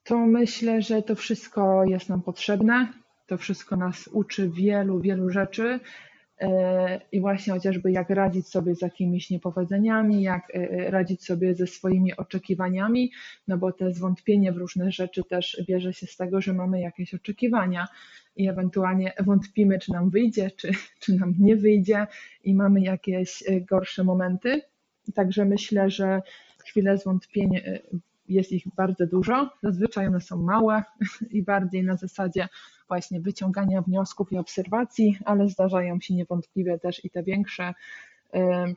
to 0.04 0.18
myślę, 0.18 0.82
że 0.82 1.02
to 1.02 1.16
wszystko 1.16 1.84
jest 1.86 2.10
nam 2.10 2.22
potrzebne. 2.22 2.94
To 3.28 3.38
wszystko 3.38 3.76
nas 3.76 4.08
uczy 4.08 4.50
wielu, 4.50 5.00
wielu 5.00 5.30
rzeczy. 5.30 5.80
E, 6.44 7.02
I 7.12 7.22
właśnie 7.22 7.54
chociażby 7.54 7.92
jak 7.92 8.10
radzić 8.10 8.48
sobie 8.48 8.76
z 8.76 8.82
jakimiś 8.82 9.30
niepowodzeniami, 9.30 10.22
jak 10.22 10.56
e, 10.56 10.92
radzić 10.92 11.26
sobie 11.26 11.56
ze 11.56 11.68
swoimi 11.68 12.18
oczekiwaniami, 12.18 13.12
no 13.48 13.58
bo 13.58 13.72
te 13.72 13.94
zwątpienie 13.94 14.52
w 14.52 14.58
różne 14.58 14.92
rzeczy 14.92 15.24
też 15.24 15.64
bierze 15.68 15.94
się 15.94 16.08
z 16.08 16.18
tego, 16.18 16.42
że 16.42 16.54
mamy 16.54 16.82
jakieś 16.82 17.14
oczekiwania 17.14 17.88
i 18.36 18.50
ewentualnie 18.50 19.14
wątpimy, 19.20 19.80
czy 19.80 19.92
nam 19.92 20.10
wyjdzie, 20.10 20.52
czy, 20.52 20.72
czy 21.00 21.16
nam 21.16 21.34
nie 21.40 21.56
wyjdzie 21.56 22.08
i 22.44 22.56
mamy 22.56 22.82
jakieś 22.82 23.44
e, 23.48 23.62
gorsze 23.62 24.04
momenty. 24.04 24.62
Także 25.16 25.46
myślę, 25.46 25.90
że 25.90 26.22
chwile 26.66 26.98
zwątpienia 26.98 27.60
e, 27.60 27.80
jest 28.34 28.52
ich 28.52 28.64
bardzo 28.76 29.08
dużo. 29.08 29.50
Zazwyczaj 29.64 30.08
one 30.08 30.22
są 30.22 30.38
małe 30.38 30.84
i 31.32 31.44
bardziej 31.44 31.84
na 31.84 31.98
zasadzie 31.98 32.48
właśnie 32.88 33.22
wyciągania 33.22 33.82
wniosków 33.82 34.32
i 34.32 34.38
obserwacji, 34.38 35.18
ale 35.26 35.50
zdarzają 35.50 36.00
się 36.00 36.14
niewątpliwie 36.14 36.80
też 36.80 37.06
i 37.06 37.10
te 37.10 37.24
większe. 37.24 37.74
E, 38.34 38.74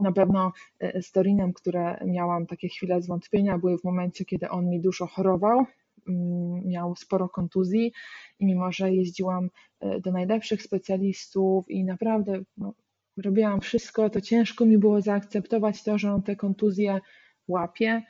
na 0.00 0.12
pewno 0.12 0.52
z 1.00 1.12
Dorinem, 1.12 1.52
które 1.52 1.98
miałam 2.06 2.46
takie 2.46 2.68
chwile 2.68 3.02
zwątpienia, 3.02 3.58
były 3.58 3.78
w 3.78 3.84
momencie, 3.84 4.24
kiedy 4.24 4.48
on 4.48 4.68
mi 4.68 4.80
dużo 4.80 5.06
chorował 5.06 5.66
Mm, 6.08 6.66
miał 6.66 6.96
sporo 6.96 7.28
kontuzji 7.28 7.92
i 8.38 8.46
mimo, 8.46 8.72
że 8.72 8.92
jeździłam 8.92 9.50
e, 9.80 10.00
do 10.00 10.12
najlepszych 10.12 10.62
specjalistów 10.62 11.70
i 11.70 11.84
naprawdę 11.84 12.40
no, 12.56 12.74
robiłam 13.16 13.60
wszystko, 13.60 14.10
to 14.10 14.20
ciężko 14.20 14.64
mi 14.64 14.78
było 14.78 15.00
zaakceptować 15.00 15.82
to, 15.82 15.98
że 15.98 16.12
on 16.12 16.22
te 16.22 16.36
kontuzje 16.36 17.00
łapie, 17.48 18.02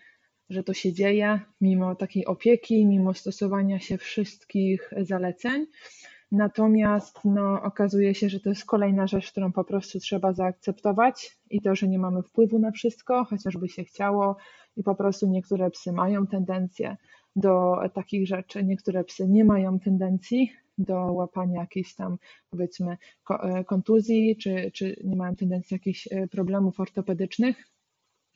że 0.51 0.63
to 0.63 0.75
się 0.75 0.93
dzieje, 0.93 1.41
mimo 1.61 1.95
takiej 1.95 2.27
opieki, 2.27 2.87
mimo 2.87 3.15
stosowania 3.15 3.79
się 3.79 3.99
wszystkich 3.99 4.91
zaleceń. 5.01 5.67
Natomiast 6.33 7.21
no, 7.25 7.63
okazuje 7.63 8.15
się, 8.15 8.29
że 8.29 8.41
to 8.41 8.49
jest 8.49 8.65
kolejna 8.65 9.07
rzecz, 9.07 9.31
którą 9.31 9.53
po 9.53 9.65
prostu 9.65 10.01
trzeba 10.01 10.33
zaakceptować 10.33 11.39
i 11.51 11.61
to, 11.61 11.75
że 11.75 11.89
nie 11.89 11.99
mamy 11.99 12.23
wpływu 12.23 12.59
na 12.59 12.71
wszystko, 12.71 13.25
chociażby 13.25 13.69
się 13.69 13.85
chciało 13.85 14.37
i 14.77 14.83
po 14.83 14.95
prostu 14.95 15.27
niektóre 15.27 15.71
psy 15.71 15.93
mają 15.93 16.27
tendencję 16.27 16.97
do 17.37 17.77
takich 17.95 18.27
rzeczy. 18.27 18.65
Niektóre 18.65 19.05
psy 19.05 19.29
nie 19.29 19.45
mają 19.45 19.79
tendencji 19.79 20.53
do 20.79 20.95
łapania 20.95 21.61
jakichś 21.61 21.95
tam 21.95 22.19
powiedzmy 22.51 22.97
e, 23.31 23.65
kontuzji, 23.65 24.37
czy, 24.37 24.71
czy 24.75 24.97
nie 25.05 25.17
mają 25.17 25.37
tendencji 25.37 25.75
jakichś 25.75 26.09
e, 26.11 26.29
problemów 26.29 26.81
ortopedycznych. 26.81 27.69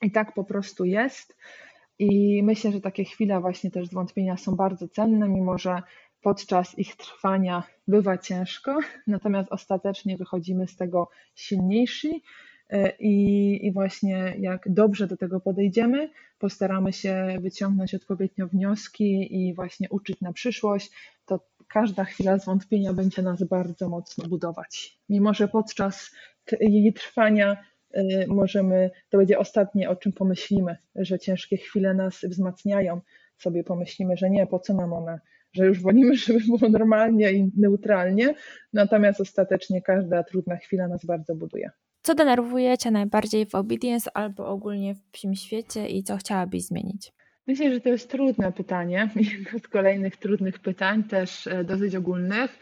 I 0.03 0.11
tak 0.11 0.35
po 0.35 0.45
prostu 0.45 0.85
jest. 0.85 1.37
I 2.01 2.43
myślę, 2.43 2.73
że 2.73 2.81
takie 2.81 3.05
chwile 3.05 3.41
właśnie 3.41 3.71
też 3.71 3.89
zwątpienia 3.89 4.37
są 4.37 4.57
bardzo 4.57 4.89
cenne, 4.89 5.29
mimo 5.29 5.59
że 5.59 5.83
podczas 6.23 6.79
ich 6.79 6.97
trwania 6.97 7.63
bywa 7.89 8.19
ciężko, 8.19 8.79
natomiast 9.07 9.53
ostatecznie 9.53 10.17
wychodzimy 10.17 10.69
z 10.69 10.77
tego 10.77 11.09
silniejsi 11.35 12.23
E, 12.71 12.93
I, 12.99 13.67
I 13.67 13.73
właśnie 13.73 14.35
jak 14.39 14.73
dobrze 14.73 15.07
do 15.07 15.17
tego 15.17 15.41
podejdziemy, 15.41 16.11
postaramy 16.39 16.93
się 16.93 17.39
wyciągnąć 17.41 17.95
odpowiednio 17.95 18.49
wnioski 18.49 19.37
i 19.37 19.55
właśnie 19.55 19.89
uczyć 19.89 20.21
na 20.21 20.33
przyszłość, 20.33 20.91
to 21.27 21.41
każda 21.69 22.05
chwila 22.05 22.39
zwątpienia 22.39 22.93
będzie 22.93 23.23
nas 23.23 23.43
bardzo 23.43 23.89
mocno 23.89 24.29
budować. 24.29 24.99
Mimo, 25.09 25.35
że 25.35 25.49
podczas 25.49 26.11
jej 26.61 26.93
trwania 26.93 27.57
możemy, 28.29 28.91
to 29.11 29.19
będzie 29.19 29.39
ostatnie, 29.39 29.91
o 29.91 29.97
czym 29.97 30.13
pomyślimy, 30.13 30.77
że 30.95 31.19
ciężkie 31.19 31.57
chwile 31.57 31.95
nas 31.95 32.21
wzmacniają, 32.23 33.01
sobie 33.39 33.65
pomyślimy, 33.65 34.17
że 34.17 34.31
nie, 34.31 34.47
po 34.47 34.59
co 34.59 34.75
nam 34.75 34.93
one, 34.93 35.21
że 35.53 35.67
już 35.67 35.83
wolimy, 35.83 36.17
żeby 36.27 36.41
było 36.41 36.71
normalnie 36.71 37.33
i 37.33 37.51
neutralnie, 37.57 38.35
natomiast 38.73 39.21
ostatecznie 39.21 39.83
każda 39.83 40.23
trudna 40.23 40.57
chwila 40.57 40.89
nas 40.89 41.05
bardzo 41.05 41.35
buduje. 41.35 41.71
Co 42.03 42.15
denerwuje 42.15 42.79
Cię 42.79 42.91
najbardziej 42.91 43.47
w 43.47 43.55
Obedience 43.55 44.11
albo 44.15 44.47
ogólnie 44.47 44.95
w 44.95 45.11
psim 45.11 45.35
świecie 45.35 45.89
i 45.89 46.03
co 46.03 46.17
chciałabyś 46.17 46.63
zmienić? 46.65 47.13
Myślę, 47.47 47.75
że 47.75 47.81
to 47.81 47.89
jest 47.89 48.11
trudne 48.11 48.53
pytanie. 48.53 49.11
Jedno 49.17 49.59
z 49.59 49.69
kolejnych 49.69 50.17
trudnych 50.17 50.59
pytań, 50.59 51.05
też 51.05 51.47
e, 51.47 51.65
dosyć 51.65 51.97
ogólnych, 51.97 52.59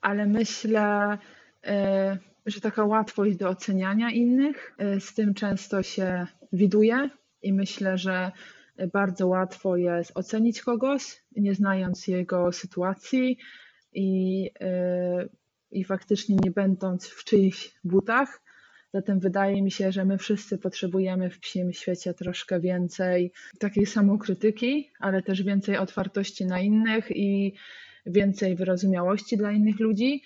ale 0.00 0.26
myślę, 0.26 1.18
e, 1.66 2.18
że 2.46 2.60
taka 2.60 2.84
łatwość 2.84 3.36
do 3.36 3.48
oceniania 3.48 4.10
innych, 4.10 4.74
e, 4.78 5.00
z 5.00 5.14
tym 5.14 5.34
często 5.34 5.82
się 5.82 6.26
widuje 6.52 7.10
i 7.42 7.52
myślę, 7.52 7.98
że 7.98 8.32
bardzo 8.92 9.26
łatwo 9.26 9.76
jest 9.76 10.12
ocenić 10.14 10.62
kogoś, 10.62 11.22
nie 11.36 11.54
znając 11.54 12.08
jego 12.08 12.52
sytuacji 12.52 13.38
i, 13.92 14.50
i 15.70 15.84
faktycznie 15.84 16.36
nie 16.44 16.50
będąc 16.50 17.08
w 17.08 17.24
czyichś 17.24 17.74
butach. 17.84 18.42
Zatem 18.94 19.20
wydaje 19.20 19.62
mi 19.62 19.70
się, 19.70 19.92
że 19.92 20.04
my 20.04 20.18
wszyscy 20.18 20.58
potrzebujemy 20.58 21.30
w 21.30 21.40
psim 21.40 21.72
świecie 21.72 22.14
troszkę 22.14 22.60
więcej 22.60 23.32
takiej 23.58 23.86
samokrytyki, 23.86 24.90
ale 25.00 25.22
też 25.22 25.42
więcej 25.42 25.76
otwartości 25.76 26.46
na 26.46 26.60
innych 26.60 27.10
i 27.10 27.54
więcej 28.06 28.56
wyrozumiałości 28.56 29.36
dla 29.36 29.52
innych 29.52 29.80
ludzi. 29.80 30.22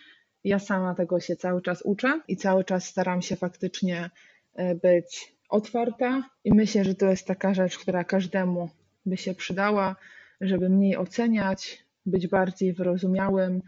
Ja 0.47 0.59
sama 0.59 0.95
tego 0.95 1.21
się 1.21 1.37
cały 1.37 1.63
czas 1.63 1.83
uczę 1.83 2.21
i 2.29 2.37
cały 2.37 2.65
czas 2.65 2.85
staram 2.85 3.23
się 3.23 3.37
faktycznie 3.37 4.11
e, 4.55 4.75
być 4.75 5.35
otwarta 5.49 6.23
i 6.45 6.55
myślę, 6.55 6.85
że 6.85 6.95
to 6.95 7.07
jest 7.11 7.27
taka 7.27 7.55
rzecz, 7.55 7.79
która 7.79 8.05
każdemu 8.05 8.71
by 9.07 9.17
się 9.17 9.35
przydała, 9.35 9.97
żeby 10.41 10.69
mniej 10.69 10.97
oceniać, 10.97 11.85
być 12.07 12.29
bardziej 12.29 12.73
wyrozumiałym, 12.73 13.63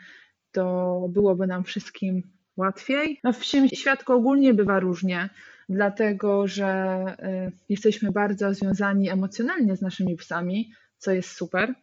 to 0.53 1.07
byłoby 1.09 1.47
nam 1.47 1.65
wszystkim 1.65 2.23
łatwiej. 2.57 3.21
No 3.25 3.33
w 3.33 3.45
świadku 3.75 4.13
ogólnie 4.13 4.55
bywa 4.55 4.81
różnie, 4.81 5.29
dlatego 5.69 6.49
że 6.49 7.05
y, 7.49 7.53
jesteśmy 7.69 8.13
bardzo 8.13 8.55
związani 8.55 9.11
emocjonalnie 9.11 9.77
z 9.77 9.83
naszymi 9.83 10.17
psami, 10.17 10.73
co 10.99 11.13
jest 11.13 11.31
super. 11.31 11.75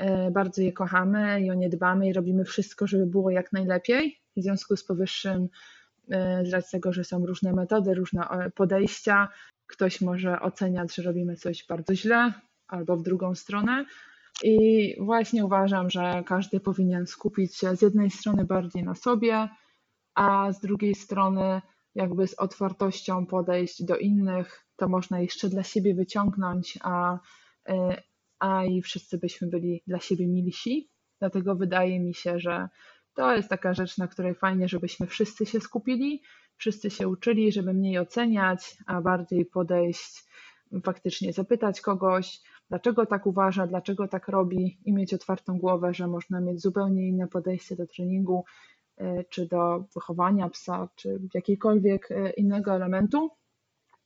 Y, 0.00 0.30
bardzo 0.30 0.62
je 0.62 0.72
kochamy 0.72 1.40
i 1.40 1.50
o 1.50 1.54
nie 1.54 1.68
dbamy 1.68 2.08
i 2.08 2.12
robimy 2.12 2.44
wszystko, 2.44 2.86
żeby 2.86 3.06
było 3.06 3.30
jak 3.30 3.52
najlepiej. 3.52 4.20
W 4.36 4.42
związku 4.42 4.76
z 4.76 4.84
powyższym, 4.84 5.42
y, 5.42 6.46
z 6.46 6.52
racji 6.52 6.70
tego, 6.70 6.92
że 6.92 7.04
są 7.04 7.26
różne 7.26 7.52
metody, 7.52 7.94
różne 7.94 8.50
podejścia, 8.54 9.28
ktoś 9.66 10.00
może 10.00 10.40
oceniać, 10.40 10.94
że 10.94 11.02
robimy 11.02 11.36
coś 11.36 11.66
bardzo 11.66 11.94
źle 11.94 12.32
albo 12.68 12.96
w 12.96 13.02
drugą 13.02 13.34
stronę. 13.34 13.84
I 14.42 14.94
właśnie 15.00 15.44
uważam, 15.44 15.90
że 15.90 16.22
każdy 16.26 16.60
powinien 16.60 17.06
skupić 17.06 17.56
się 17.56 17.76
z 17.76 17.82
jednej 17.82 18.10
strony 18.10 18.44
bardziej 18.44 18.84
na 18.84 18.94
sobie, 18.94 19.48
a 20.14 20.52
z 20.52 20.60
drugiej 20.60 20.94
strony 20.94 21.62
jakby 21.94 22.26
z 22.26 22.34
otwartością 22.34 23.26
podejść 23.26 23.84
do 23.84 23.96
innych, 23.96 24.66
to 24.76 24.88
można 24.88 25.20
jeszcze 25.20 25.48
dla 25.48 25.62
siebie 25.62 25.94
wyciągnąć, 25.94 26.78
a, 26.82 27.18
a 28.38 28.64
i 28.64 28.82
wszyscy 28.82 29.18
byśmy 29.18 29.48
byli 29.48 29.82
dla 29.86 30.00
siebie 30.00 30.26
milsi. 30.26 30.90
Dlatego 31.18 31.54
wydaje 31.54 32.00
mi 32.00 32.14
się, 32.14 32.38
że 32.38 32.68
to 33.14 33.36
jest 33.36 33.48
taka 33.48 33.74
rzecz, 33.74 33.98
na 33.98 34.08
której 34.08 34.34
fajnie, 34.34 34.68
żebyśmy 34.68 35.06
wszyscy 35.06 35.46
się 35.46 35.60
skupili, 35.60 36.22
wszyscy 36.56 36.90
się 36.90 37.08
uczyli, 37.08 37.52
żeby 37.52 37.74
mniej 37.74 37.98
oceniać, 37.98 38.76
a 38.86 39.00
bardziej 39.00 39.46
podejść, 39.46 40.24
faktycznie 40.84 41.32
zapytać 41.32 41.80
kogoś, 41.80 42.40
dlaczego 42.68 43.06
tak 43.06 43.26
uważa, 43.26 43.66
dlaczego 43.66 44.08
tak 44.08 44.28
robi 44.28 44.78
i 44.84 44.92
mieć 44.92 45.14
otwartą 45.14 45.58
głowę, 45.58 45.94
że 45.94 46.06
można 46.06 46.40
mieć 46.40 46.62
zupełnie 46.62 47.08
inne 47.08 47.28
podejście 47.28 47.76
do 47.76 47.86
treningu 47.86 48.44
E, 48.96 49.24
czy 49.24 49.46
do 49.46 49.84
wychowania 49.94 50.48
psa, 50.48 50.88
czy 50.96 51.20
jakiegokolwiek 51.34 52.10
e, 52.10 52.30
innego 52.30 52.74
elementu, 52.74 53.30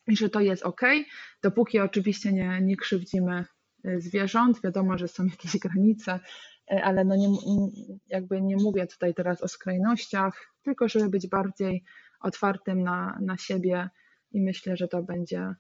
i 0.07 0.17
że 0.17 0.31
to 0.31 0.41
jest 0.41 0.63
ok, 0.63 0.81
dopóki 1.43 1.81
oczywiście 1.81 2.33
nie, 2.33 2.61
nie 2.63 2.77
krzywdzimy 2.77 3.45
zwierząt. 3.99 4.63
Wiadomo, 4.63 4.99
że 4.99 5.09
są 5.09 5.25
jakieś 5.37 5.59
granice, 5.59 6.21
ale 6.67 7.05
no 7.05 7.17
nie, 7.17 7.29
jakby 8.07 8.43
nie 8.43 8.57
mówię 8.57 8.87
tutaj 8.87 9.15
teraz 9.15 9.43
o 9.43 9.49
skrajnościach, 9.49 10.55
tylko 10.63 10.89
żeby 10.89 11.09
być 11.09 11.29
bardziej 11.29 11.85
otwartym 12.21 12.83
na, 12.83 13.19
na 13.23 13.37
siebie 13.37 13.89
i 14.33 14.41
myślę, 14.41 14.77
że 14.77 14.89
to 14.89 15.03
będzie, 15.03 15.55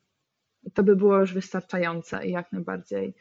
to 0.75 0.83
by 0.83 0.97
było 0.97 1.21
już 1.21 1.35
wystarczające 1.35 2.27
i 2.27 2.31
jak 2.31 2.53
najbardziej 2.53 3.15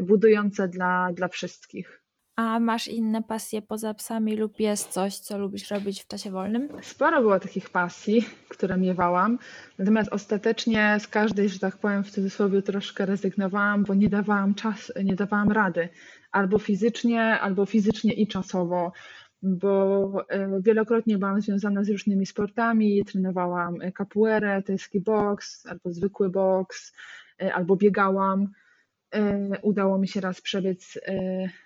budujące 0.00 0.68
dla, 0.68 1.12
dla 1.12 1.28
wszystkich. 1.28 1.99
A 2.40 2.60
masz 2.60 2.88
inne 2.88 3.22
pasje 3.22 3.62
poza 3.62 3.94
psami 3.94 4.36
lub 4.36 4.60
jest 4.60 4.88
coś, 4.88 5.18
co 5.18 5.38
lubisz 5.38 5.70
robić 5.70 6.02
w 6.02 6.06
czasie 6.06 6.30
wolnym? 6.30 6.68
Sporo 6.82 7.20
było 7.20 7.40
takich 7.40 7.70
pasji, 7.70 8.24
które 8.48 8.76
miewałam, 8.76 9.38
natomiast 9.78 10.12
ostatecznie 10.12 10.96
z 11.00 11.08
każdej, 11.08 11.48
że 11.48 11.58
tak 11.58 11.76
powiem 11.76 12.04
w 12.04 12.10
cudzysłowie, 12.10 12.62
troszkę 12.62 13.06
rezygnowałam, 13.06 13.84
bo 13.84 13.94
nie 13.94 14.08
dawałam 14.08 14.54
czas, 14.54 14.92
nie 15.04 15.16
dawałam 15.16 15.52
rady. 15.52 15.88
Albo 16.32 16.58
fizycznie, 16.58 17.22
albo 17.40 17.66
fizycznie 17.66 18.12
i 18.12 18.26
czasowo. 18.26 18.92
bo 19.42 20.12
wielokrotnie 20.60 21.18
byłam 21.18 21.40
związana 21.40 21.84
z 21.84 21.90
różnymi 21.90 22.26
sportami, 22.26 23.04
trenowałam 23.04 23.78
capoeirę, 23.98 24.62
tajski 24.62 25.00
boks 25.00 25.66
albo 25.66 25.92
zwykły 25.92 26.30
boks, 26.30 26.92
albo 27.54 27.76
biegałam. 27.76 28.48
Udało 29.62 29.98
mi 29.98 30.08
się 30.08 30.20
raz 30.20 30.40
przebiec 30.40 30.98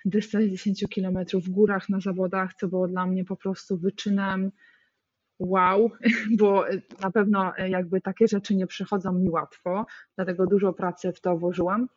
dystans 0.05 0.45
10 0.45 0.85
km 0.95 1.19
w 1.35 1.51
górach 1.51 1.89
na 1.89 2.01
zawodach, 2.01 2.55
co 2.55 2.69
było 2.69 2.89
dla 2.89 3.07
mnie 3.07 3.25
po 3.25 3.37
prostu 3.37 3.77
wyczynem 3.77 4.51
wow, 5.39 5.91
bo 6.39 6.65
na 7.03 7.11
pewno 7.11 7.53
jakby 7.69 8.01
takie 8.01 8.29
rzeczy 8.29 8.55
nie 8.55 8.67
przychodzą 8.67 9.13
mi 9.13 9.31
łatwo, 9.31 9.87
dlatego 10.17 10.47
dużo 10.47 10.73
pracy 10.73 11.13
w 11.13 11.21
to 11.21 11.37
włożyłam. 11.37 11.89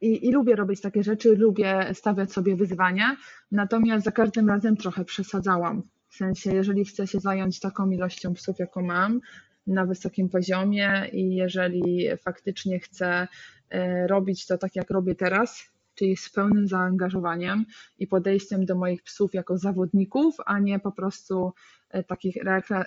I, 0.00 0.28
I, 0.28 0.32
lubię 0.32 0.56
robić 0.56 0.80
takie 0.80 1.02
rzeczy, 1.02 1.36
lubię 1.36 1.94
stawiać 1.94 2.32
sobie 2.32 2.56
wyzwania, 2.56 3.16
natomiast 3.52 4.04
za 4.04 4.12
każdym 4.12 4.48
razem 4.48 4.76
trochę 4.76 5.04
przesadzałam. 5.04 5.82
W 6.08 6.14
sensie, 6.14 6.54
jeżeli 6.54 6.84
chcę 6.84 7.06
się 7.06 7.20
zająć 7.20 7.60
taką 7.60 7.90
ilością 7.90 8.34
psów, 8.34 8.58
jaką 8.58 8.82
mam, 8.82 9.20
na 9.66 9.86
wysokim 9.86 10.28
poziomie 10.28 11.06
i 11.12 11.34
jeżeli 11.34 12.08
faktycznie 12.22 12.80
chcę 12.80 13.28
e, 13.70 14.06
robić 14.06 14.46
to 14.46 14.58
tak, 14.58 14.76
jak 14.76 14.90
robię 14.90 15.14
teraz, 15.14 15.70
czyli 15.94 16.16
z 16.16 16.30
pełnym 16.30 16.68
zaangażowaniem 16.68 17.64
i 17.98 18.06
podejściem 18.06 18.66
do 18.66 18.74
moich 18.74 19.02
psów 19.02 19.34
jako 19.34 19.58
zawodników, 19.58 20.36
a 20.46 20.58
nie 20.58 20.78
po 20.78 20.92
prostu 20.92 21.52
e, 21.90 22.04
takich 22.04 22.36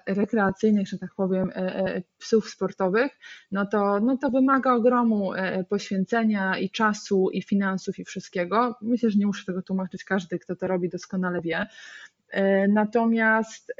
rekreacyjnych, 0.07 0.87
że 0.87 0.97
tak 0.97 1.15
powiem, 1.15 1.51
e, 1.55 2.01
psów 2.17 2.49
sportowych, 2.49 3.11
no 3.51 3.65
to, 3.65 3.99
no 3.99 4.17
to 4.17 4.29
wymaga 4.29 4.73
ogromu 4.73 5.31
poświęcenia 5.69 6.57
i 6.57 6.69
czasu, 6.69 7.29
i 7.29 7.41
finansów, 7.41 7.99
i 7.99 8.05
wszystkiego. 8.05 8.75
Myślę, 8.81 9.09
że 9.09 9.19
nie 9.19 9.27
muszę 9.27 9.45
tego 9.45 9.61
tłumaczyć, 9.61 10.03
każdy, 10.03 10.39
kto 10.39 10.55
to 10.55 10.67
robi, 10.67 10.89
doskonale 10.89 11.41
wie. 11.41 11.67
Natomiast 12.69 13.73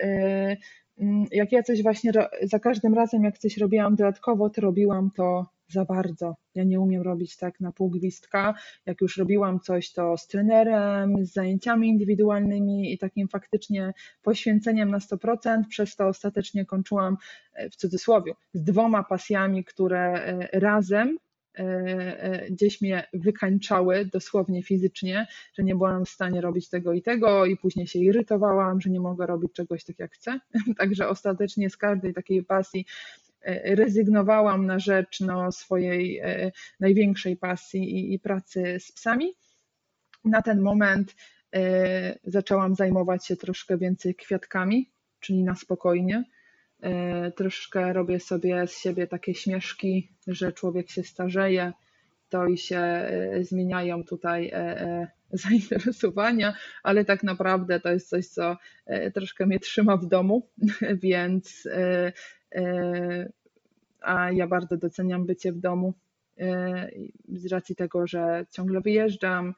jak 1.31 1.51
ja 1.51 1.63
coś 1.63 1.83
właśnie 1.83 2.11
za 2.41 2.59
każdym 2.59 2.93
razem, 2.93 3.23
jak 3.23 3.37
coś 3.37 3.57
robiłam 3.57 3.95
dodatkowo, 3.95 4.49
to 4.49 4.61
robiłam 4.61 5.11
to 5.11 5.45
za 5.67 5.85
bardzo. 5.85 6.35
Ja 6.55 6.63
nie 6.63 6.79
umiem 6.79 7.01
robić 7.01 7.37
tak 7.37 7.59
na 7.59 7.71
pół 7.71 7.89
gwizdka. 7.89 8.53
Jak 8.85 9.01
już 9.01 9.17
robiłam 9.17 9.59
coś, 9.59 9.91
to 9.91 10.17
z 10.17 10.27
trenerem, 10.27 11.25
z 11.25 11.33
zajęciami 11.33 11.87
indywidualnymi 11.87 12.93
i 12.93 12.97
takim 12.97 13.27
faktycznie 13.27 13.93
poświęceniem 14.21 14.91
na 14.91 14.97
100%, 14.97 15.63
przez 15.69 15.95
to 15.95 16.07
ostatecznie 16.07 16.65
kończyłam 16.65 17.17
e, 17.53 17.69
w 17.69 17.75
cudzysłowie 17.75 18.33
z 18.53 18.63
dwoma 18.63 19.03
pasjami, 19.03 19.63
które 19.63 20.13
e, 20.13 20.59
razem 20.59 21.17
gdzieś 22.49 22.81
mnie 22.81 23.07
wykańczały 23.13 24.05
dosłownie 24.05 24.63
fizycznie, 24.63 25.27
że 25.53 25.63
nie 25.63 25.75
byłam 25.75 26.05
w 26.05 26.09
stanie 26.09 26.41
robić 26.41 26.69
tego 26.69 26.93
i 26.93 27.01
tego 27.01 27.45
i 27.45 27.57
później 27.57 27.87
się 27.87 27.99
irytowałam, 27.99 28.81
że 28.81 28.89
nie 28.89 28.99
mogę 28.99 29.25
robić 29.25 29.53
czegoś 29.53 29.83
tak 29.83 29.99
jak 29.99 30.11
chcę. 30.11 30.39
Także 30.77 31.09
ostatecznie 31.09 31.69
z 31.69 31.77
każdej 31.77 32.13
takiej 32.13 32.43
pasji 32.43 32.85
e, 33.41 33.75
rezygnowałam 33.75 34.65
na 34.65 34.79
rzecz 34.79 35.19
no, 35.19 35.51
swojej 35.51 36.21
największej 36.79 37.37
pasji 37.37 37.95
i, 37.95 38.13
i 38.13 38.19
pracy 38.19 38.77
z 38.79 38.91
psami. 38.91 39.33
Na 40.25 40.41
ten 40.41 40.61
moment 40.61 41.15
zaczęłam 42.23 42.75
zajmować 42.75 43.25
się 43.25 43.35
troszkę 43.35 43.77
więcej 43.77 44.15
kwiatkami, 44.15 44.91
czyli 45.19 45.43
na 45.43 45.55
spokojnie 45.55 46.23
E, 46.23 46.42
troszkę 47.35 47.93
robię 47.93 48.19
sobie 48.19 48.67
z 48.67 48.77
siebie 48.77 49.07
takie 49.07 49.33
śmieszki, 49.33 50.09
że 50.27 50.51
człowiek 50.51 50.89
się 50.89 51.03
starzeje, 51.03 51.73
to 52.29 52.45
i 52.45 52.57
się 52.57 52.77
e, 52.77 53.43
zmieniają 53.43 54.03
tutaj 54.03 54.49
e, 54.53 55.07
zainteresowania, 55.31 56.53
ale 56.83 57.05
tak 57.05 57.23
naprawdę 57.23 57.79
to 57.79 57.89
jest 57.89 58.09
coś, 58.09 58.27
co 58.27 58.57
troszkę 59.13 59.45
mnie 59.45 59.59
trzyma 59.59 59.97
w 59.97 60.05
domu, 60.05 60.49
więc 61.03 61.67
a 64.01 64.31
ja 64.31 64.47
bardzo 64.47 64.77
doceniam 64.77 65.25
bycie 65.25 65.51
w 65.51 65.59
domu 65.59 65.93
z 67.33 67.51
racji 67.51 67.75
tego, 67.75 68.07
że 68.07 68.45
ciągle 68.51 68.81
wyjeżdżam 68.81 69.53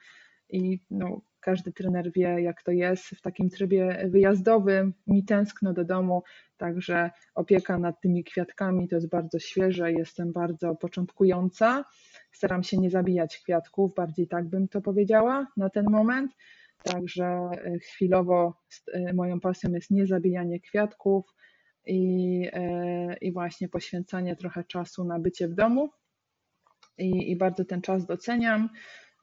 i 0.49 0.79
no, 0.91 1.21
każdy 1.45 1.71
trener 1.71 2.11
wie, 2.11 2.41
jak 2.41 2.63
to 2.63 2.71
jest 2.71 3.05
w 3.05 3.21
takim 3.21 3.49
trybie 3.49 4.09
wyjazdowym. 4.09 4.93
Mi 5.07 5.23
tęskno 5.23 5.73
do 5.73 5.85
domu, 5.85 6.23
także 6.57 7.11
opieka 7.35 7.77
nad 7.77 8.01
tymi 8.01 8.23
kwiatkami 8.23 8.87
to 8.87 8.95
jest 8.95 9.09
bardzo 9.09 9.39
świeże, 9.39 9.91
jestem 9.91 10.31
bardzo 10.31 10.75
początkująca. 10.75 11.85
Staram 12.31 12.63
się 12.63 12.77
nie 12.77 12.89
zabijać 12.89 13.37
kwiatków, 13.37 13.93
bardziej 13.95 14.27
tak 14.27 14.49
bym 14.49 14.67
to 14.67 14.81
powiedziała 14.81 15.47
na 15.57 15.69
ten 15.69 15.85
moment. 15.89 16.31
Także 16.83 17.25
e, 17.25 17.79
chwilowo 17.79 18.61
e, 18.93 19.13
moją 19.13 19.39
pasją 19.39 19.71
jest 19.71 19.91
niezabijanie 19.91 20.59
kwiatków 20.59 21.25
i, 21.85 22.49
e, 22.53 23.17
i 23.21 23.31
właśnie 23.31 23.69
poświęcanie 23.69 24.35
trochę 24.35 24.63
czasu 24.63 25.03
na 25.03 25.19
bycie 25.19 25.47
w 25.47 25.53
domu. 25.53 25.89
I, 26.97 27.31
i 27.31 27.35
bardzo 27.35 27.65
ten 27.65 27.81
czas 27.81 28.05
doceniam. 28.05 28.69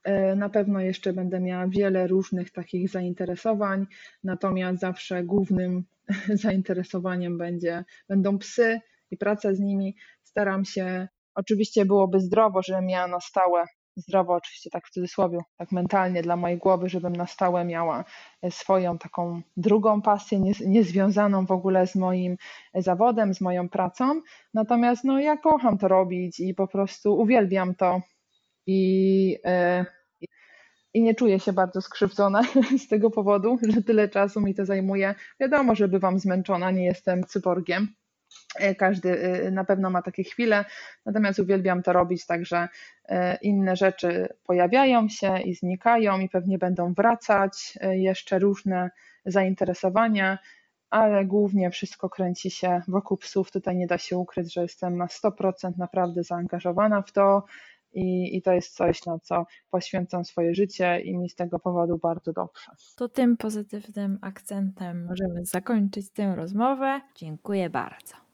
E, 0.05 0.37
na 0.37 0.49
pewno 0.49 0.81
jeszcze 0.81 1.13
będę 1.13 1.41
miała 1.41 1.69
wiele 1.69 2.07
różnych 2.07 2.51
takich 2.51 2.89
zainteresowań, 2.89 3.87
natomiast 4.25 4.81
zawsze 4.81 5.25
głównym 5.25 5.85
zainteresowaniem 6.45 7.39
będzie, 7.39 7.85
będą 8.09 8.39
psy 8.39 8.81
i 9.11 9.17
praca 9.17 9.55
z 9.55 9.61
nimi. 9.61 9.97
Staram 10.23 10.65
się, 10.65 11.09
oczywiście 11.35 11.85
byłoby 11.85 12.21
zdrowo, 12.21 12.63
żebym 12.63 12.87
miała 12.87 13.07
na 13.07 13.21
stałe, 13.21 13.65
zdrowo 13.97 14.35
oczywiście 14.35 14.71
tak 14.71 14.87
w 14.87 14.91
cudzysłowie, 14.91 15.39
tak 15.57 15.73
mentalnie 15.73 16.23
dla 16.23 16.37
mojej 16.37 16.59
głowy, 16.59 16.89
żebym 16.89 17.17
na 17.17 17.27
stałe 17.27 17.65
miała 17.65 18.05
swoją 18.51 18.99
taką 18.99 19.43
drugą 19.57 20.03
pasję, 20.03 20.41
niezwiązaną 20.67 21.47
w 21.47 21.51
ogóle 21.51 21.87
z 21.87 21.95
moim 21.95 22.37
zawodem, 22.75 23.35
z 23.35 23.41
moją 23.41 23.69
pracą. 23.69 24.21
Natomiast 24.55 25.05
no, 25.05 25.21
ja 25.21 25.37
kocham 25.37 25.79
to 25.79 25.89
robić 25.89 26.41
i 26.41 26.55
po 26.55 26.69
prostu 26.69 27.19
uwielbiam 27.19 27.75
to 27.75 28.01
i, 28.67 29.39
e, 29.45 29.85
i 30.95 31.03
nie 31.03 31.15
czuję 31.15 31.41
się 31.41 31.53
bardzo 31.53 31.81
skrzywdzona 31.81 32.43
z 32.85 32.89
tego 32.89 33.11
powodu, 33.11 33.59
że 33.69 33.83
tyle 33.83 34.09
czasu 34.09 34.41
mi 34.41 34.55
to 34.55 34.65
zajmuje. 34.65 35.15
Wiadomo, 35.41 35.75
że 35.75 35.89
bywam 35.89 36.19
zmęczona, 36.19 36.71
nie 36.71 36.85
jestem 36.85 37.25
cyborgiem. 37.25 37.89
E, 38.57 38.75
każdy 38.75 39.21
e, 39.21 39.51
na 39.51 39.65
pewno 39.65 39.91
ma 39.91 40.03
takie 40.03 40.25
chwile, 40.25 40.65
natomiast 41.07 41.39
uwielbiam 41.39 41.83
to 41.83 41.93
robić, 41.93 42.27
także 42.27 42.69
inne 43.43 43.77
rzeczy 43.77 44.29
pojawiają 44.45 45.09
się 45.09 45.41
i 45.41 45.55
znikają, 45.55 46.21
i 46.21 46.29
pewnie 46.29 46.59
będą 46.59 46.95
wracać 46.95 47.79
jeszcze 47.93 48.39
różne 48.39 48.91
zainteresowania, 49.27 50.39
ale 50.93 51.25
głównie 51.25 51.71
wszystko 51.71 52.11
kręci 52.11 52.51
się 52.51 52.83
wokół 52.89 53.17
psów. 53.17 53.51
Tutaj 53.51 53.77
nie 53.77 53.87
da 53.87 53.99
się 53.99 54.19
ukryć, 54.19 54.53
że 54.55 54.63
jestem 54.63 54.97
na 54.97 55.07
100% 55.07 55.73
naprawdę 55.79 56.23
zaangażowana 56.23 57.03
w 57.03 57.13
to 57.13 57.45
i, 57.93 58.36
i 58.36 58.43
to 58.43 58.53
jest 58.53 58.76
coś, 58.76 59.07
na 59.07 59.18
co 59.18 59.47
poświęcam 59.70 60.24
swoje 60.24 60.55
życie 60.55 61.01
i 61.01 61.18
mi 61.18 61.28
z 61.28 61.34
tego 61.34 61.59
powodu 61.59 61.99
bardzo 61.99 62.32
dobrze. 62.32 62.72
To 62.97 63.09
tym 63.09 63.36
pozytywnym 63.36 64.18
akcentem 64.22 65.05
możemy 65.05 65.45
zakończyć 65.45 66.11
tę 66.11 66.36
rozmowę. 66.36 67.01
Dziękuję 67.16 67.70
bardzo. 67.70 68.32